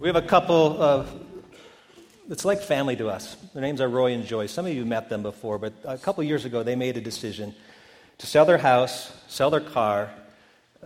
We 0.00 0.06
have 0.06 0.14
a 0.14 0.22
couple 0.22 0.80
of, 0.80 1.12
it's 2.30 2.44
like 2.44 2.62
family 2.62 2.94
to 2.96 3.08
us. 3.08 3.34
Their 3.52 3.62
names 3.62 3.80
are 3.80 3.88
Roy 3.88 4.12
and 4.12 4.24
Joy. 4.24 4.46
Some 4.46 4.64
of 4.64 4.72
you 4.72 4.84
met 4.84 5.08
them 5.08 5.22
before, 5.22 5.58
but 5.58 5.72
a 5.84 5.98
couple 5.98 6.22
years 6.22 6.44
ago 6.44 6.62
they 6.62 6.76
made 6.76 6.96
a 6.96 7.00
decision 7.00 7.52
to 8.18 8.26
sell 8.26 8.44
their 8.44 8.58
house, 8.58 9.12
sell 9.26 9.50
their 9.50 9.60
car, 9.60 10.08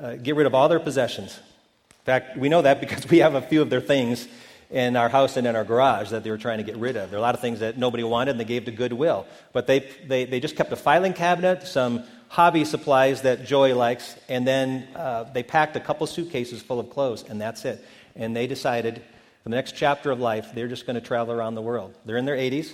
uh, 0.01 0.15
get 0.15 0.35
rid 0.35 0.47
of 0.47 0.55
all 0.55 0.71
their 0.71 0.81
possessions. 0.81 1.39
In 1.91 2.05
fact, 2.07 2.39
we 2.39 2.49
know 2.49 2.63
that 2.63 2.81
because 2.81 3.07
we 3.11 3.19
have 3.19 3.35
a 3.35 3.43
few 3.43 3.61
of 3.61 3.69
their 3.69 3.83
things 3.83 4.27
in 4.71 4.97
our 4.97 5.11
house 5.11 5.37
and 5.37 5.47
in 5.47 5.57
our 5.57 5.65
garage 5.65 6.09
that 6.09 6.25
they 6.25 6.31
were 6.31 6.39
trying 6.39 6.57
to 6.57 6.65
get 6.65 6.77
rid 6.77 6.97
of. 6.97 7.11
There 7.11 7.19
are 7.19 7.21
a 7.21 7.23
lot 7.23 7.35
of 7.35 7.43
things 7.43 7.61
that 7.61 7.77
nobody 7.77 8.05
wanted 8.05 8.31
and 8.31 8.41
they 8.41 8.47
gave 8.47 8.65
to 8.65 8.71
Goodwill. 8.71 9.27
But 9.53 9.67
they, 9.67 9.81
they, 10.07 10.25
they 10.25 10.41
just 10.41 10.57
kept 10.57 10.73
a 10.73 10.77
filing 10.77 11.13
cabinet, 11.13 11.65
some 11.65 12.05
hobby 12.29 12.65
supplies 12.65 13.21
that 13.23 13.45
Joy 13.45 13.77
likes, 13.77 14.17
and 14.31 14.47
then 14.47 14.89
uh, 14.97 15.25
they 15.25 15.43
packed 15.43 15.77
a 15.77 15.81
couple 15.81 16.07
suitcases 16.07 16.63
full 16.63 16.81
of 16.81 16.89
clothes, 16.89 17.25
and 17.29 17.39
that's 17.39 17.67
it. 17.67 17.85
And 18.17 18.37
they 18.37 18.47
decided 18.47 19.03
for 19.43 19.49
the 19.49 19.57
next 19.57 19.75
chapter 19.75 20.11
of 20.11 20.21
life, 20.21 20.51
they're 20.55 20.69
just 20.69 20.87
going 20.87 20.95
to 20.95 21.01
travel 21.01 21.35
around 21.35 21.57
the 21.57 21.63
world. 21.63 21.97
They're 22.05 22.17
in 22.17 22.25
their 22.25 22.37
80s, 22.37 22.73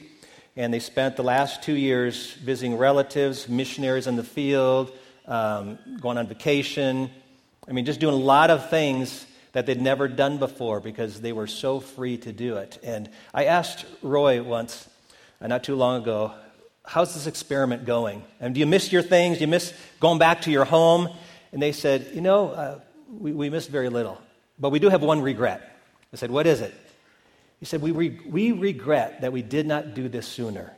and 0.56 0.72
they 0.72 0.80
spent 0.80 1.16
the 1.16 1.22
last 1.22 1.62
two 1.62 1.74
years 1.74 2.34
visiting 2.34 2.76
relatives, 2.76 3.48
missionaries 3.48 4.06
in 4.06 4.16
the 4.16 4.24
field, 4.24 4.92
um, 5.26 5.78
going 6.00 6.18
on 6.18 6.26
vacation. 6.26 7.10
I 7.66 7.72
mean, 7.72 7.86
just 7.86 8.00
doing 8.00 8.14
a 8.14 8.18
lot 8.18 8.50
of 8.50 8.68
things 8.68 9.26
that 9.52 9.66
they'd 9.66 9.80
never 9.80 10.08
done 10.08 10.38
before 10.38 10.80
because 10.80 11.20
they 11.20 11.32
were 11.32 11.46
so 11.46 11.80
free 11.80 12.18
to 12.18 12.32
do 12.32 12.56
it. 12.56 12.78
And 12.82 13.08
I 13.32 13.46
asked 13.46 13.86
Roy 14.02 14.42
once, 14.42 14.88
uh, 15.40 15.46
not 15.46 15.64
too 15.64 15.74
long 15.74 16.02
ago, 16.02 16.34
how's 16.84 17.14
this 17.14 17.26
experiment 17.26 17.84
going? 17.84 18.24
And 18.40 18.54
do 18.54 18.60
you 18.60 18.66
miss 18.66 18.92
your 18.92 19.02
things? 19.02 19.38
Do 19.38 19.42
you 19.42 19.48
miss 19.48 19.72
going 20.00 20.18
back 20.18 20.42
to 20.42 20.50
your 20.50 20.64
home? 20.64 21.08
And 21.52 21.62
they 21.62 21.72
said, 21.72 22.10
you 22.14 22.20
know, 22.20 22.50
uh, 22.50 22.80
we, 23.10 23.32
we 23.32 23.48
miss 23.50 23.66
very 23.66 23.88
little. 23.88 24.20
But 24.58 24.70
we 24.70 24.78
do 24.78 24.88
have 24.88 25.02
one 25.02 25.20
regret. 25.20 25.76
I 26.12 26.16
said, 26.16 26.30
What 26.30 26.46
is 26.46 26.60
it? 26.60 26.74
He 27.60 27.66
said, 27.66 27.82
we, 27.82 27.90
re- 27.90 28.20
we 28.24 28.52
regret 28.52 29.22
that 29.22 29.32
we 29.32 29.42
did 29.42 29.66
not 29.66 29.94
do 29.94 30.08
this 30.08 30.26
sooner. 30.26 30.72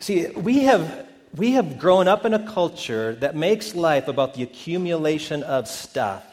See, 0.00 0.28
we 0.28 0.60
have, 0.60 1.06
we 1.34 1.52
have 1.52 1.78
grown 1.78 2.08
up 2.08 2.24
in 2.24 2.32
a 2.32 2.46
culture 2.46 3.14
that 3.16 3.36
makes 3.36 3.74
life 3.74 4.08
about 4.08 4.34
the 4.34 4.42
accumulation 4.42 5.42
of 5.42 5.68
stuff. 5.68 6.24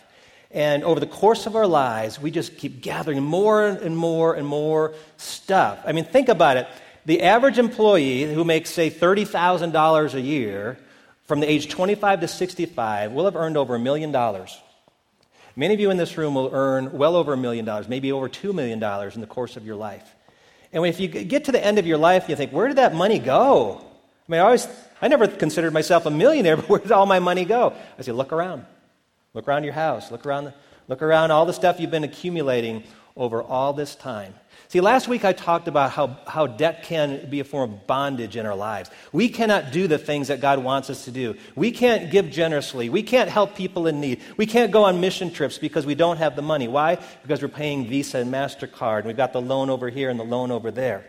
And 0.51 0.85
over 0.85 1.01
the 1.01 1.07
course 1.07 1.47
of 1.47 1.55
our 1.57 1.67
lives, 1.67 2.21
we 2.21 2.31
just 2.31 2.57
keep 2.57 2.81
gathering 2.81 3.21
more 3.21 3.65
and 3.65 3.97
more 3.97 4.35
and 4.35 4.47
more 4.47 4.93
stuff. 5.17 5.79
I 5.85 5.91
mean, 5.91 6.05
think 6.05 6.29
about 6.29 6.55
it. 6.55 6.67
The 7.05 7.23
average 7.23 7.57
employee 7.57 8.33
who 8.33 8.45
makes, 8.45 8.69
say, 8.69 8.89
$30,000 8.89 10.13
a 10.13 10.21
year 10.21 10.77
from 11.25 11.39
the 11.39 11.49
age 11.49 11.69
25 11.69 12.21
to 12.21 12.27
65 12.27 13.11
will 13.11 13.25
have 13.25 13.35
earned 13.35 13.57
over 13.57 13.75
a 13.75 13.79
million 13.79 14.11
dollars. 14.11 14.59
Many 15.55 15.73
of 15.73 15.79
you 15.79 15.89
in 15.89 15.97
this 15.97 16.17
room 16.17 16.35
will 16.35 16.49
earn 16.51 16.91
well 16.97 17.15
over 17.15 17.33
a 17.33 17.37
million 17.37 17.65
dollars, 17.65 17.87
maybe 17.87 18.11
over 18.11 18.27
$2 18.27 18.53
million 18.53 18.81
in 19.13 19.21
the 19.21 19.27
course 19.27 19.55
of 19.55 19.65
your 19.65 19.75
life. 19.75 20.13
And 20.73 20.85
if 20.85 20.99
you 20.99 21.07
get 21.07 21.45
to 21.45 21.51
the 21.53 21.63
end 21.63 21.79
of 21.79 21.87
your 21.87 21.97
life, 21.97 22.27
you 22.27 22.35
think, 22.35 22.51
where 22.51 22.67
did 22.67 22.77
that 22.77 22.93
money 22.93 23.19
go? 23.19 23.77
I 24.27 24.31
mean, 24.31 24.41
I 24.41 24.43
always, 24.43 24.67
I 25.01 25.07
never 25.07 25.27
considered 25.27 25.71
myself 25.71 26.05
a 26.05 26.11
millionaire, 26.11 26.57
but 26.57 26.67
where 26.67 26.79
did 26.79 26.91
all 26.91 27.05
my 27.05 27.19
money 27.19 27.45
go? 27.45 27.73
I 27.97 28.01
say, 28.01 28.11
look 28.11 28.33
around. 28.33 28.65
Look 29.33 29.47
around 29.47 29.63
your 29.63 29.73
house. 29.73 30.11
Look 30.11 30.25
around, 30.25 30.45
the, 30.45 30.53
look 30.89 31.01
around 31.01 31.31
all 31.31 31.45
the 31.45 31.53
stuff 31.53 31.79
you've 31.79 31.91
been 31.91 32.03
accumulating 32.03 32.83
over 33.15 33.41
all 33.41 33.71
this 33.71 33.95
time. 33.95 34.33
See, 34.75 34.81
last 34.81 35.07
week 35.07 35.23
I 35.23 35.31
talked 35.31 35.69
about 35.69 35.91
how, 35.91 36.17
how 36.27 36.47
debt 36.47 36.83
can 36.83 37.29
be 37.29 37.39
a 37.39 37.45
form 37.45 37.71
of 37.71 37.87
bondage 37.87 38.35
in 38.35 38.45
our 38.45 38.57
lives. 38.57 38.89
We 39.13 39.29
cannot 39.29 39.71
do 39.71 39.87
the 39.87 39.97
things 39.97 40.27
that 40.27 40.41
God 40.41 40.61
wants 40.61 40.89
us 40.89 41.05
to 41.05 41.11
do. 41.11 41.37
We 41.55 41.71
can't 41.71 42.11
give 42.11 42.29
generously. 42.29 42.89
We 42.89 43.01
can't 43.01 43.29
help 43.29 43.55
people 43.55 43.87
in 43.87 44.01
need. 44.01 44.19
We 44.35 44.45
can't 44.45 44.73
go 44.73 44.83
on 44.83 44.99
mission 44.99 45.31
trips 45.31 45.57
because 45.57 45.85
we 45.85 45.95
don't 45.95 46.17
have 46.17 46.35
the 46.35 46.41
money. 46.41 46.67
Why? 46.67 46.97
Because 47.21 47.41
we're 47.41 47.47
paying 47.47 47.87
Visa 47.87 48.17
and 48.17 48.33
MasterCard, 48.33 48.97
and 48.97 49.07
we've 49.07 49.15
got 49.15 49.31
the 49.31 49.39
loan 49.39 49.69
over 49.69 49.87
here 49.87 50.09
and 50.09 50.19
the 50.19 50.25
loan 50.25 50.51
over 50.51 50.71
there. 50.71 51.05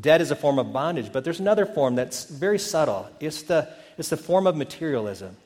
Debt 0.00 0.22
is 0.22 0.30
a 0.30 0.34
form 0.34 0.58
of 0.58 0.72
bondage, 0.72 1.12
but 1.12 1.22
there's 1.22 1.38
another 1.38 1.66
form 1.66 1.96
that's 1.96 2.24
very 2.24 2.58
subtle. 2.58 3.10
It's 3.20 3.42
the, 3.42 3.68
it's 3.98 4.08
the 4.08 4.16
form 4.16 4.46
of 4.46 4.56
materialism. 4.56 5.36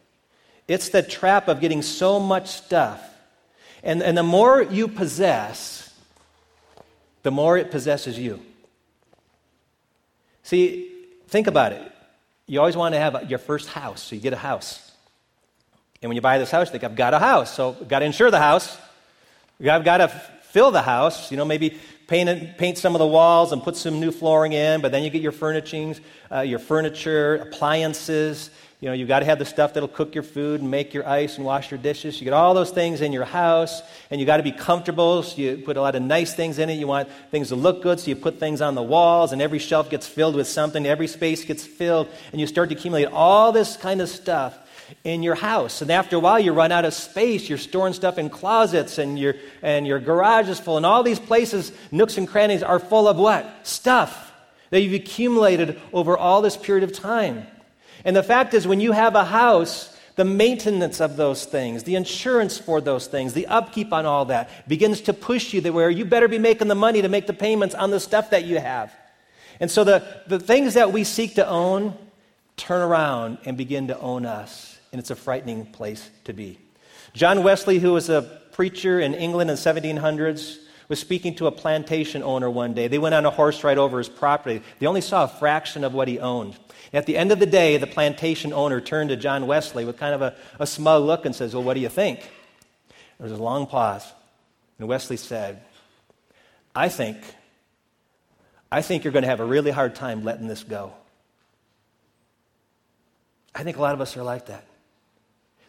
It's 0.69 0.91
the 0.91 1.03
trap 1.03 1.49
of 1.49 1.61
getting 1.61 1.83
so 1.83 2.21
much 2.21 2.47
stuff. 2.47 3.03
And, 3.83 4.05
and 4.05 4.17
the 4.17 4.23
more 4.23 4.63
you 4.63 4.87
possess, 4.87 5.80
the 7.23 7.31
more 7.31 7.57
it 7.57 7.71
possesses 7.71 8.19
you. 8.19 8.41
See, 10.43 10.91
think 11.29 11.47
about 11.47 11.73
it. 11.73 11.93
You 12.47 12.59
always 12.59 12.77
want 12.77 12.95
to 12.95 12.99
have 12.99 13.31
your 13.31 13.39
first 13.39 13.69
house, 13.69 14.03
so 14.03 14.15
you 14.17 14.21
get 14.21 14.33
a 14.33 14.37
house. 14.37 14.91
And 16.03 16.09
when 16.09 16.17
you 16.17 16.23
buy 16.23 16.39
this 16.39 16.51
house, 16.51 16.69
you 16.69 16.73
think, 16.73 16.85
I've 16.85 16.97
got 16.97 17.15
a 17.15 17.19
house, 17.19 17.55
so 17.55 17.77
I've 17.81 17.89
got 17.89 18.01
to 18.01 18.07
insure 18.07 18.31
the 18.31 18.39
house. 18.39 18.77
I've 19.61 19.85
got 19.85 19.99
to 19.99 20.09
fill 20.09 20.71
the 20.71 20.83
house, 20.83 21.31
you 21.31 21.37
know, 21.37 21.45
maybe 21.45 21.79
paint, 22.11 22.59
paint 22.59 22.77
some 22.77 22.95
of 22.97 22.99
the 22.99 23.07
walls 23.07 23.53
and 23.53 23.63
put 23.63 23.77
some 23.77 24.01
new 24.01 24.11
flooring 24.11 24.53
in, 24.53 24.81
but 24.81 24.91
then 24.91 25.05
you 25.05 25.11
get 25.11 25.23
your 25.23 25.33
furnishings, 25.33 26.01
uh, 26.31 26.41
your 26.41 26.59
furniture, 26.59 27.37
appliances, 27.37 28.51
you 28.81 28.89
know, 28.89 28.95
you've 28.95 29.09
got 29.09 29.21
to 29.21 29.27
have 29.27 29.39
the 29.39 29.45
stuff 29.45 29.75
that'll 29.75 29.91
cook 29.91 30.15
your 30.15 30.25
food 30.25 30.63
and 30.63 30.71
make 30.71 30.95
your 30.95 31.07
ice 31.07 31.37
and 31.37 31.45
wash 31.45 31.71
your 31.71 31.79
dishes. 31.79 32.19
You 32.19 32.25
get 32.25 32.33
all 32.33 32.55
those 32.55 32.71
things 32.71 33.03
in 33.03 33.13
your 33.13 33.27
house, 33.27 33.83
and 34.11 34.19
you've 34.19 34.27
got 34.27 34.39
to 34.39 34.43
be 34.43 34.53
comfortable. 34.53 35.23
So 35.23 35.37
you 35.37 35.59
put 35.59 35.77
a 35.77 35.83
lot 35.83 35.97
of 35.97 36.03
nice 36.03 36.35
things 36.35 36.59
in 36.59 36.71
it. 36.71 36.75
You 36.77 36.87
want 36.87 37.11
things 37.31 37.49
to 37.49 37.57
look 37.57 37.83
good, 37.83 38.01
so 38.01 38.09
you 38.09 38.17
put 38.17 38.41
things 38.41 38.63
on 38.63 38.75
the 38.75 38.83
walls, 38.83 39.33
and 39.33 39.43
every 39.43 39.59
shelf 39.59 39.91
gets 39.91 40.09
filled 40.09 40.35
with 40.35 40.49
something. 40.49 40.87
Every 40.87 41.09
space 41.09 41.45
gets 41.45 41.67
filled, 41.67 42.09
and 42.33 42.41
you 42.41 42.47
start 42.47 42.71
to 42.71 42.75
accumulate 42.75 43.09
all 43.13 43.53
this 43.53 43.77
kind 43.77 44.01
of 44.01 44.09
stuff 44.09 44.59
in 45.05 45.23
your 45.23 45.35
house. 45.35 45.83
And 45.83 45.91
after 45.91 46.17
a 46.17 46.19
while, 46.19 46.39
you 46.39 46.53
run 46.53 46.73
out 46.73 46.85
of 46.85 46.95
space. 46.95 47.49
You're 47.49 47.59
storing 47.59 47.93
stuff 47.93 48.19
in 48.19 48.31
closets, 48.31 48.99
and 48.99 49.19
your, 49.19 49.35
and 49.63 49.87
your 49.87 49.99
garage 49.99 50.49
is 50.49 50.61
full. 50.61 50.77
And 50.77 50.87
all 50.87 51.03
these 51.03 51.19
places, 51.19 51.73
nooks 51.91 52.19
and 52.19 52.29
crannies, 52.29 52.63
are 52.63 52.79
full 52.79 53.09
of 53.09 53.17
what? 53.17 53.67
Stuff 53.67 54.33
that 54.71 54.81
you've 54.81 54.95
accumulated 54.95 55.81
over 55.93 56.17
all 56.17 56.43
this 56.43 56.57
period 56.57 56.85
of 56.85 56.93
time. 56.93 57.47
And 58.05 58.17
the 58.17 58.23
fact 58.23 58.55
is, 58.55 58.67
when 58.67 58.81
you 58.81 58.93
have 58.93 59.15
a 59.15 59.25
house, 59.25 59.97
the 60.17 60.25
maintenance 60.25 61.01
of 61.01 61.17
those 61.17 61.45
things, 61.45 61.85
the 61.85 61.97
insurance 61.97 62.59
for 62.59 62.81
those 62.81 63.07
things, 63.07 63.33
the 63.33 63.47
upkeep 63.47 63.93
on 63.93 64.07
all 64.07 64.27
that 64.27 64.69
begins 64.69 65.01
to 65.03 65.13
push 65.13 65.53
you 65.53 65.61
to 65.63 65.71
where 65.71 65.91
you 65.91 66.05
better 66.05 66.29
be 66.29 66.39
making 66.39 66.69
the 66.69 66.75
money 66.75 67.03
to 67.03 67.09
make 67.09 67.27
the 67.27 67.33
payments 67.33 67.75
on 67.75 67.91
the 67.91 68.01
stuff 68.01 68.31
that 68.31 68.45
you 68.45 68.59
have. 68.59 68.95
And 69.61 69.71
so 69.71 69.85
the, 69.85 70.05
the 70.27 70.39
things 70.39 70.75
that 70.75 70.93
we 70.93 71.05
seek 71.05 71.35
to 71.35 71.47
own 71.47 71.97
turn 72.57 72.83
around 72.83 73.39
and 73.45 73.57
begin 73.57 73.89
to 73.89 73.99
own 73.99 74.27
us. 74.27 74.70
And 74.93 74.99
it's 74.99 75.11
a 75.11 75.17
frightening 75.17 75.67
place 75.67 76.11
to 76.25 76.33
be. 76.33 76.59
John 77.13 77.43
Wesley, 77.43 77.79
who 77.79 77.93
was 77.93 78.09
a 78.09 78.23
preacher 78.53 79.01
in 79.01 79.15
England 79.15 79.51
in 79.51 79.57
the 79.57 79.63
1700s, 79.63 80.59
was 80.89 80.99
speaking 80.99 81.37
to 81.37 81.47
a 81.47 81.53
plantation 81.53 82.23
owner 82.23 82.51
one 82.51 82.75
day. 82.75 82.89
They 82.89 82.99
went 82.99 83.15
on 83.15 83.25
a 83.25 83.31
horse 83.31 83.63
ride 83.63 83.79
over 83.79 83.99
his 83.99 84.09
property. 84.09 84.61
They 84.81 84.87
only 84.87 85.01
saw 85.01 85.25
a 85.25 85.29
fraction 85.29 85.85
of 85.85 85.95
what 85.95 86.09
he 86.09 86.19
owned. 86.19 86.57
At 86.93 87.07
the 87.07 87.17
end 87.17 87.31
of 87.31 87.39
the 87.39 87.47
day, 87.47 87.77
the 87.77 87.87
plantation 87.87 88.53
owner 88.53 88.81
turned 88.81 89.11
to 89.11 89.17
John 89.17 89.47
Wesley 89.47 89.85
with 89.85 89.97
kind 89.97 90.15
of 90.15 90.23
a, 90.23 90.35
a 90.59 90.67
smug 90.67 91.05
look 91.05 91.25
and 91.25 91.35
says, 91.35 91.55
Well, 91.55 91.63
what 91.63 91.75
do 91.75 91.81
you 91.81 91.89
think? 91.89 92.21
There 93.19 93.29
was 93.29 93.33
a 93.33 93.41
long 93.41 93.67
pause. 93.67 94.05
And 94.79 94.89
Wesley 94.89 95.17
said, 95.17 95.63
I 96.75 96.89
think, 96.89 97.19
I 98.73 98.83
think 98.83 99.05
you're 99.05 99.13
going 99.13 99.23
to 99.23 99.29
have 99.29 99.41
a 99.41 99.45
really 99.45 99.71
hard 99.71 99.95
time 99.95 100.25
letting 100.25 100.49
this 100.49 100.65
go. 100.65 100.93
I 103.55 103.63
think 103.63 103.77
a 103.77 103.81
lot 103.81 103.95
of 103.95 104.01
us 104.01 104.17
are 104.17 104.23
like 104.23 104.47
that. 104.47 104.65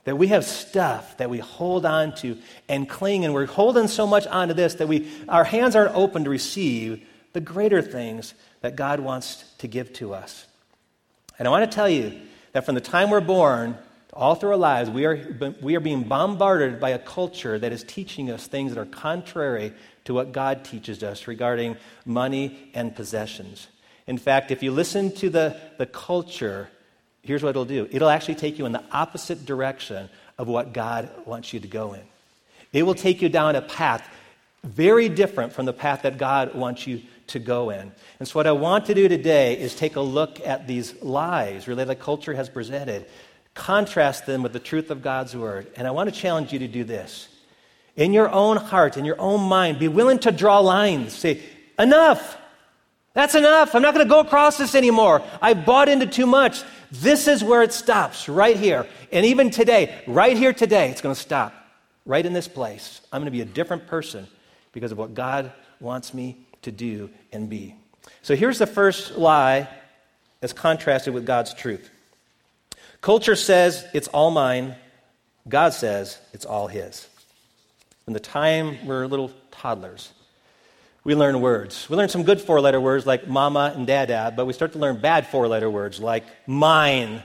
That 0.05 0.17
we 0.17 0.27
have 0.27 0.45
stuff 0.45 1.17
that 1.17 1.29
we 1.29 1.37
hold 1.37 1.85
on 1.85 2.15
to 2.15 2.37
and 2.67 2.89
cling, 2.89 3.23
and 3.23 3.33
we're 3.33 3.45
holding 3.45 3.87
so 3.87 4.07
much 4.07 4.25
onto 4.27 4.53
this 4.53 4.75
that 4.75 4.87
we, 4.87 5.11
our 5.29 5.43
hands 5.43 5.75
aren't 5.75 5.95
open 5.95 6.23
to 6.23 6.29
receive 6.29 7.05
the 7.33 7.41
greater 7.41 7.81
things 7.81 8.33
that 8.61 8.75
God 8.75 8.99
wants 8.99 9.43
to 9.59 9.67
give 9.67 9.93
to 9.93 10.13
us. 10.13 10.45
And 11.37 11.47
I 11.47 11.51
want 11.51 11.69
to 11.69 11.75
tell 11.75 11.89
you 11.89 12.19
that 12.53 12.65
from 12.65 12.75
the 12.75 12.81
time 12.81 13.09
we're 13.09 13.21
born, 13.21 13.77
all 14.13 14.35
through 14.35 14.51
our 14.51 14.57
lives, 14.57 14.89
we 14.89 15.05
are, 15.05 15.55
we 15.61 15.75
are 15.75 15.79
being 15.79 16.03
bombarded 16.03 16.79
by 16.79 16.89
a 16.89 16.99
culture 16.99 17.57
that 17.57 17.71
is 17.71 17.83
teaching 17.83 18.29
us 18.29 18.47
things 18.47 18.73
that 18.73 18.81
are 18.81 18.85
contrary 18.85 19.73
to 20.05 20.13
what 20.13 20.31
God 20.31 20.65
teaches 20.65 21.03
us 21.03 21.27
regarding 21.27 21.77
money 22.05 22.69
and 22.73 22.95
possessions. 22.95 23.67
In 24.07 24.17
fact, 24.17 24.51
if 24.51 24.61
you 24.61 24.71
listen 24.71 25.13
to 25.15 25.29
the, 25.29 25.57
the 25.77 25.85
culture, 25.85 26.69
here's 27.23 27.43
what 27.43 27.51
it'll 27.51 27.65
do 27.65 27.87
it'll 27.91 28.09
actually 28.09 28.35
take 28.35 28.57
you 28.59 28.65
in 28.65 28.71
the 28.71 28.83
opposite 28.91 29.45
direction 29.45 30.09
of 30.37 30.47
what 30.47 30.73
God 30.73 31.09
wants 31.25 31.53
you 31.53 31.59
to 31.59 31.67
go 31.67 31.93
in. 31.93 32.01
It 32.73 32.83
will 32.83 32.95
take 32.95 33.21
you 33.21 33.29
down 33.29 33.55
a 33.55 33.61
path 33.61 34.07
very 34.63 35.09
different 35.09 35.53
from 35.53 35.65
the 35.65 35.73
path 35.73 36.03
that 36.03 36.17
God 36.17 36.53
wants 36.53 36.85
you 36.85 37.01
to 37.27 37.39
go 37.39 37.69
in. 37.71 37.91
And 38.19 38.27
so, 38.27 38.37
what 38.37 38.47
I 38.47 38.51
want 38.51 38.85
to 38.87 38.93
do 38.93 39.07
today 39.07 39.57
is 39.57 39.73
take 39.73 39.95
a 39.95 40.01
look 40.01 40.39
at 40.45 40.67
these 40.67 41.01
lies 41.01 41.67
really 41.67 41.83
that 41.83 41.99
culture 41.99 42.33
has 42.33 42.49
presented, 42.49 43.05
contrast 43.53 44.25
them 44.25 44.43
with 44.43 44.53
the 44.53 44.59
truth 44.59 44.91
of 44.91 45.01
God's 45.01 45.35
word. 45.35 45.67
And 45.75 45.87
I 45.87 45.91
want 45.91 46.13
to 46.13 46.15
challenge 46.15 46.53
you 46.53 46.59
to 46.59 46.67
do 46.67 46.83
this. 46.83 47.27
In 47.95 48.13
your 48.13 48.29
own 48.29 48.57
heart, 48.57 48.97
in 48.97 49.05
your 49.05 49.19
own 49.19 49.41
mind, 49.41 49.79
be 49.79 49.87
willing 49.87 50.19
to 50.19 50.31
draw 50.31 50.59
lines. 50.59 51.13
Say, 51.13 51.41
enough. 51.77 52.37
That's 53.13 53.35
enough. 53.35 53.75
I'm 53.75 53.81
not 53.81 53.93
going 53.93 54.05
to 54.05 54.09
go 54.09 54.21
across 54.21 54.57
this 54.57 54.73
anymore. 54.73 55.21
I 55.41 55.53
bought 55.53 55.89
into 55.89 56.07
too 56.07 56.25
much. 56.25 56.63
This 56.91 57.27
is 57.27 57.43
where 57.43 57.61
it 57.61 57.73
stops, 57.73 58.29
right 58.29 58.55
here. 58.55 58.87
And 59.11 59.25
even 59.25 59.49
today, 59.49 60.01
right 60.07 60.37
here 60.37 60.53
today, 60.53 60.89
it's 60.89 61.01
going 61.01 61.15
to 61.15 61.21
stop. 61.21 61.53
right 62.05 62.25
in 62.25 62.33
this 62.33 62.47
place. 62.47 63.01
I'm 63.11 63.21
going 63.21 63.25
to 63.25 63.31
be 63.31 63.41
a 63.41 63.45
different 63.45 63.87
person 63.87 64.27
because 64.71 64.91
of 64.91 64.97
what 64.97 65.13
God 65.13 65.51
wants 65.79 66.13
me 66.13 66.37
to 66.63 66.71
do 66.71 67.09
and 67.31 67.49
be. 67.49 67.75
So 68.21 68.35
here's 68.35 68.59
the 68.59 68.67
first 68.67 69.17
lie 69.17 69.67
as 70.41 70.53
contrasted 70.53 71.13
with 71.13 71.25
God's 71.25 71.53
truth. 71.53 71.89
Culture 73.01 73.35
says 73.35 73.85
it's 73.93 74.07
all 74.07 74.31
mine. 74.31 74.75
God 75.47 75.73
says 75.73 76.19
it's 76.33 76.45
all 76.45 76.67
His. 76.67 77.07
From 78.05 78.13
the 78.13 78.19
time 78.19 78.77
we're 78.85 79.05
little 79.07 79.31
toddlers, 79.51 80.11
we 81.03 81.15
learn 81.15 81.41
words. 81.41 81.89
We 81.89 81.95
learn 81.95 82.09
some 82.09 82.23
good 82.23 82.39
four 82.39 82.61
letter 82.61 82.79
words 82.79 83.05
like 83.05 83.27
mama 83.27 83.73
and 83.75 83.87
dada, 83.87 84.33
but 84.35 84.45
we 84.45 84.53
start 84.53 84.73
to 84.73 84.79
learn 84.79 85.01
bad 85.01 85.27
four 85.27 85.47
letter 85.47 85.69
words 85.69 85.99
like 85.99 86.23
mine. 86.45 87.23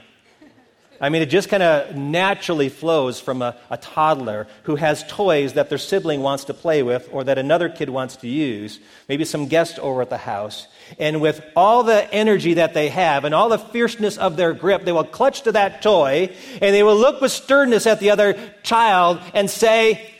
I 0.99 1.09
mean, 1.09 1.21
it 1.21 1.27
just 1.27 1.49
kind 1.49 1.61
of 1.61 1.95
naturally 1.95 2.69
flows 2.69 3.19
from 3.19 3.43
a, 3.43 3.55
a, 3.69 3.77
toddler 3.77 4.47
who 4.63 4.75
has 4.77 5.03
toys 5.07 5.53
that 5.53 5.69
their 5.69 5.77
sibling 5.77 6.23
wants 6.23 6.45
to 6.45 6.55
play 6.55 6.81
with 6.81 7.07
or 7.11 7.23
that 7.25 7.37
another 7.37 7.69
kid 7.69 7.87
wants 7.91 8.15
to 8.17 8.27
use, 8.27 8.79
maybe 9.07 9.23
some 9.23 9.47
guest 9.47 9.77
over 9.77 10.01
at 10.01 10.09
the 10.09 10.17
house. 10.17 10.67
And 10.97 11.21
with 11.21 11.39
all 11.55 11.83
the 11.83 12.11
energy 12.11 12.55
that 12.55 12.73
they 12.73 12.89
have 12.89 13.25
and 13.25 13.35
all 13.35 13.49
the 13.49 13.59
fierceness 13.59 14.17
of 14.17 14.37
their 14.37 14.53
grip, 14.53 14.85
they 14.85 14.91
will 14.91 15.03
clutch 15.03 15.43
to 15.43 15.51
that 15.51 15.83
toy 15.83 16.35
and 16.53 16.73
they 16.73 16.81
will 16.81 16.97
look 16.97 17.21
with 17.21 17.31
sternness 17.31 17.85
at 17.85 17.99
the 17.99 18.09
other 18.09 18.35
child 18.63 19.19
and 19.35 19.51
say, 19.51 20.15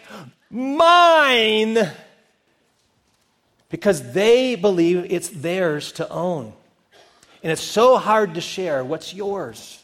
Mine! 0.51 1.91
Because 3.69 4.13
they 4.13 4.55
believe 4.55 5.07
it's 5.09 5.29
theirs 5.29 5.91
to 5.93 6.09
own. 6.09 6.53
And 7.43 7.51
it's 7.51 7.61
so 7.61 7.97
hard 7.97 8.35
to 8.35 8.41
share 8.41 8.83
what's 8.83 9.13
yours. 9.13 9.83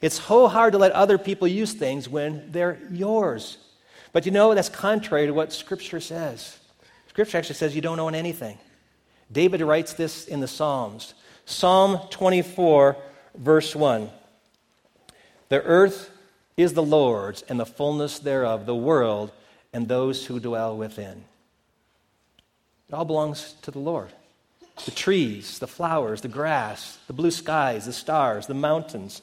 It's 0.00 0.20
so 0.20 0.46
hard 0.46 0.72
to 0.72 0.78
let 0.78 0.92
other 0.92 1.18
people 1.18 1.48
use 1.48 1.72
things 1.72 2.08
when 2.08 2.50
they're 2.52 2.78
yours. 2.90 3.58
But 4.12 4.26
you 4.26 4.32
know, 4.32 4.54
that's 4.54 4.68
contrary 4.68 5.26
to 5.26 5.34
what 5.34 5.52
Scripture 5.52 6.00
says. 6.00 6.58
Scripture 7.08 7.38
actually 7.38 7.56
says 7.56 7.74
you 7.74 7.82
don't 7.82 8.00
own 8.00 8.14
anything. 8.14 8.58
David 9.30 9.60
writes 9.60 9.92
this 9.94 10.26
in 10.26 10.40
the 10.40 10.48
Psalms 10.48 11.14
Psalm 11.44 11.98
24, 12.10 12.96
verse 13.34 13.74
1. 13.74 14.10
The 15.48 15.62
earth 15.62 16.10
is 16.56 16.74
the 16.74 16.82
Lord's 16.82 17.42
and 17.42 17.58
the 17.58 17.66
fullness 17.66 18.18
thereof, 18.18 18.66
the 18.66 18.74
world 18.74 19.32
and 19.72 19.88
those 19.88 20.26
who 20.26 20.40
dwell 20.40 20.76
within. 20.76 21.24
It 22.88 22.94
all 22.94 23.04
belongs 23.04 23.54
to 23.62 23.70
the 23.70 23.78
Lord. 23.78 24.12
The 24.84 24.90
trees, 24.90 25.58
the 25.58 25.66
flowers, 25.66 26.20
the 26.20 26.28
grass, 26.28 26.98
the 27.06 27.12
blue 27.12 27.30
skies, 27.30 27.86
the 27.86 27.92
stars, 27.92 28.46
the 28.46 28.54
mountains, 28.54 29.22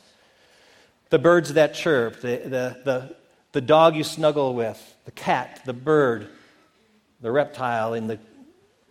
the 1.09 1.19
birds 1.19 1.53
that 1.53 1.73
chirp, 1.73 2.21
the, 2.21 2.37
the, 2.43 2.77
the, 2.83 3.15
the 3.53 3.61
dog 3.61 3.95
you 3.95 4.03
snuggle 4.03 4.53
with, 4.53 4.95
the 5.05 5.11
cat, 5.11 5.61
the 5.65 5.73
bird, 5.73 6.27
the 7.21 7.31
reptile 7.31 7.93
in 7.93 8.07
the 8.07 8.19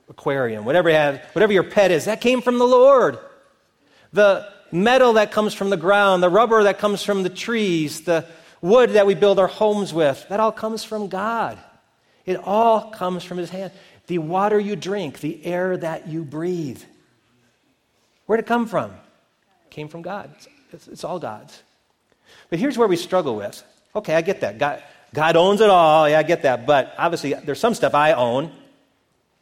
aquarium, 0.08 0.64
whatever, 0.64 0.88
you 0.88 0.96
have, 0.96 1.22
whatever 1.32 1.52
your 1.52 1.64
pet 1.64 1.90
is, 1.90 2.06
that 2.06 2.20
came 2.20 2.40
from 2.40 2.58
the 2.58 2.66
Lord. 2.66 3.18
The 4.12 4.48
metal 4.72 5.14
that 5.14 5.32
comes 5.32 5.54
from 5.54 5.70
the 5.70 5.76
ground, 5.76 6.22
the 6.22 6.30
rubber 6.30 6.64
that 6.64 6.78
comes 6.78 7.02
from 7.02 7.22
the 7.22 7.28
trees, 7.28 8.02
the 8.02 8.26
wood 8.60 8.90
that 8.90 9.06
we 9.06 9.14
build 9.14 9.38
our 9.38 9.46
homes 9.46 9.92
with, 9.92 10.26
that 10.30 10.40
all 10.40 10.52
comes 10.52 10.82
from 10.82 11.08
God. 11.08 11.58
It 12.26 12.36
all 12.36 12.90
comes 12.90 13.22
from 13.22 13.38
His 13.38 13.50
hand. 13.50 13.72
The 14.06 14.18
water 14.18 14.58
you 14.58 14.76
drink, 14.76 15.20
the 15.20 15.44
air 15.44 15.76
that 15.76 16.08
you 16.08 16.24
breathe. 16.24 16.82
Where'd 18.26 18.40
it 18.40 18.46
come 18.46 18.66
from? 18.66 18.90
It 18.90 19.70
came 19.70 19.88
from 19.88 20.02
God. 20.02 20.30
It's, 20.72 20.88
it's 20.88 21.04
all 21.04 21.18
God's. 21.18 21.62
But 22.50 22.58
here's 22.58 22.76
where 22.76 22.88
we 22.88 22.96
struggle 22.96 23.36
with. 23.36 23.62
Okay, 23.94 24.14
I 24.14 24.22
get 24.22 24.40
that. 24.40 24.58
God, 24.58 24.82
God 25.12 25.36
owns 25.36 25.60
it 25.60 25.70
all. 25.70 26.08
Yeah, 26.08 26.18
I 26.18 26.22
get 26.22 26.42
that. 26.42 26.66
But 26.66 26.94
obviously, 26.98 27.34
there's 27.34 27.60
some 27.60 27.74
stuff 27.74 27.94
I 27.94 28.12
own 28.12 28.50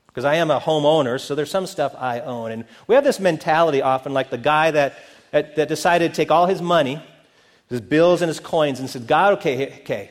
because 0.07 0.27
I 0.27 0.35
am 0.37 0.51
a 0.51 0.61
homeowner, 0.61 1.19
so 1.19 1.35
there's 1.35 1.51
some 1.51 1.67
stuff 1.67 1.95
I 1.99 2.21
own. 2.21 2.53
And 2.53 2.65
we 2.87 2.95
have 2.95 3.05
this 3.05 3.19
mentality 3.19 3.81
often, 3.81 4.13
like 4.13 4.29
the 4.29 4.37
guy 4.37 4.71
that, 4.71 4.95
that, 5.31 5.57
that 5.57 5.69
decided 5.69 6.11
to 6.11 6.15
take 6.15 6.31
all 6.31 6.47
his 6.47 6.61
money, 6.61 7.03
his 7.71 7.81
bills 7.81 8.21
and 8.21 8.29
his 8.29 8.39
coins, 8.39 8.79
and 8.79 8.91
said, 8.91 9.07
God, 9.07 9.35
okay, 9.35 9.79
okay, 9.81 10.11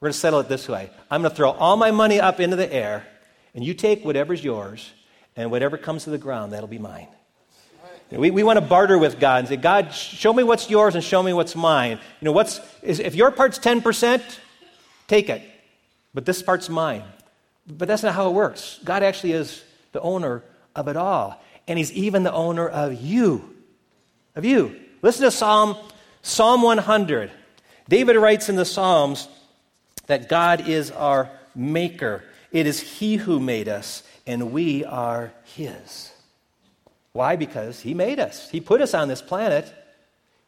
we're 0.00 0.06
going 0.06 0.12
to 0.12 0.18
settle 0.18 0.40
it 0.40 0.48
this 0.48 0.68
way. 0.68 0.90
I'm 1.08 1.22
going 1.22 1.30
to 1.30 1.36
throw 1.36 1.50
all 1.52 1.76
my 1.76 1.92
money 1.92 2.20
up 2.20 2.40
into 2.40 2.56
the 2.56 2.72
air, 2.72 3.06
and 3.58 3.66
you 3.66 3.74
take 3.74 4.04
whatever's 4.04 4.44
yours, 4.44 4.88
and 5.34 5.50
whatever 5.50 5.76
comes 5.76 6.04
to 6.04 6.10
the 6.10 6.16
ground, 6.16 6.52
that'll 6.52 6.68
be 6.68 6.78
mine. 6.78 7.08
We, 8.12 8.30
we 8.30 8.44
want 8.44 8.56
to 8.56 8.60
barter 8.60 8.96
with 8.96 9.18
God 9.18 9.40
and 9.40 9.48
say, 9.48 9.56
God, 9.56 9.92
show 9.92 10.32
me 10.32 10.44
what's 10.44 10.70
yours 10.70 10.94
and 10.94 11.02
show 11.02 11.20
me 11.24 11.32
what's 11.32 11.56
mine. 11.56 11.98
You 12.20 12.26
know, 12.26 12.30
what's, 12.30 12.60
is, 12.82 13.00
if 13.00 13.16
your 13.16 13.32
part's 13.32 13.58
10%, 13.58 14.22
take 15.08 15.28
it. 15.28 15.42
But 16.14 16.24
this 16.24 16.40
part's 16.40 16.68
mine. 16.68 17.02
But 17.66 17.88
that's 17.88 18.04
not 18.04 18.14
how 18.14 18.30
it 18.30 18.32
works. 18.32 18.78
God 18.84 19.02
actually 19.02 19.32
is 19.32 19.64
the 19.90 20.00
owner 20.02 20.44
of 20.76 20.86
it 20.86 20.96
all. 20.96 21.42
And 21.66 21.78
He's 21.78 21.90
even 21.94 22.22
the 22.22 22.32
owner 22.32 22.68
of 22.68 23.02
you. 23.02 23.56
Of 24.36 24.44
you. 24.44 24.78
Listen 25.02 25.24
to 25.24 25.32
Psalm, 25.32 25.76
Psalm 26.22 26.62
100. 26.62 27.32
David 27.88 28.14
writes 28.18 28.48
in 28.48 28.54
the 28.54 28.64
Psalms 28.64 29.26
that 30.06 30.28
God 30.28 30.68
is 30.68 30.92
our 30.92 31.28
maker. 31.56 32.22
It 32.52 32.66
is 32.66 32.80
He 32.80 33.16
who 33.16 33.40
made 33.40 33.68
us, 33.68 34.02
and 34.26 34.52
we 34.52 34.84
are 34.84 35.32
His. 35.44 36.12
Why? 37.12 37.36
Because 37.36 37.80
He 37.80 37.94
made 37.94 38.18
us. 38.18 38.48
He 38.50 38.60
put 38.60 38.80
us 38.80 38.94
on 38.94 39.08
this 39.08 39.22
planet. 39.22 39.72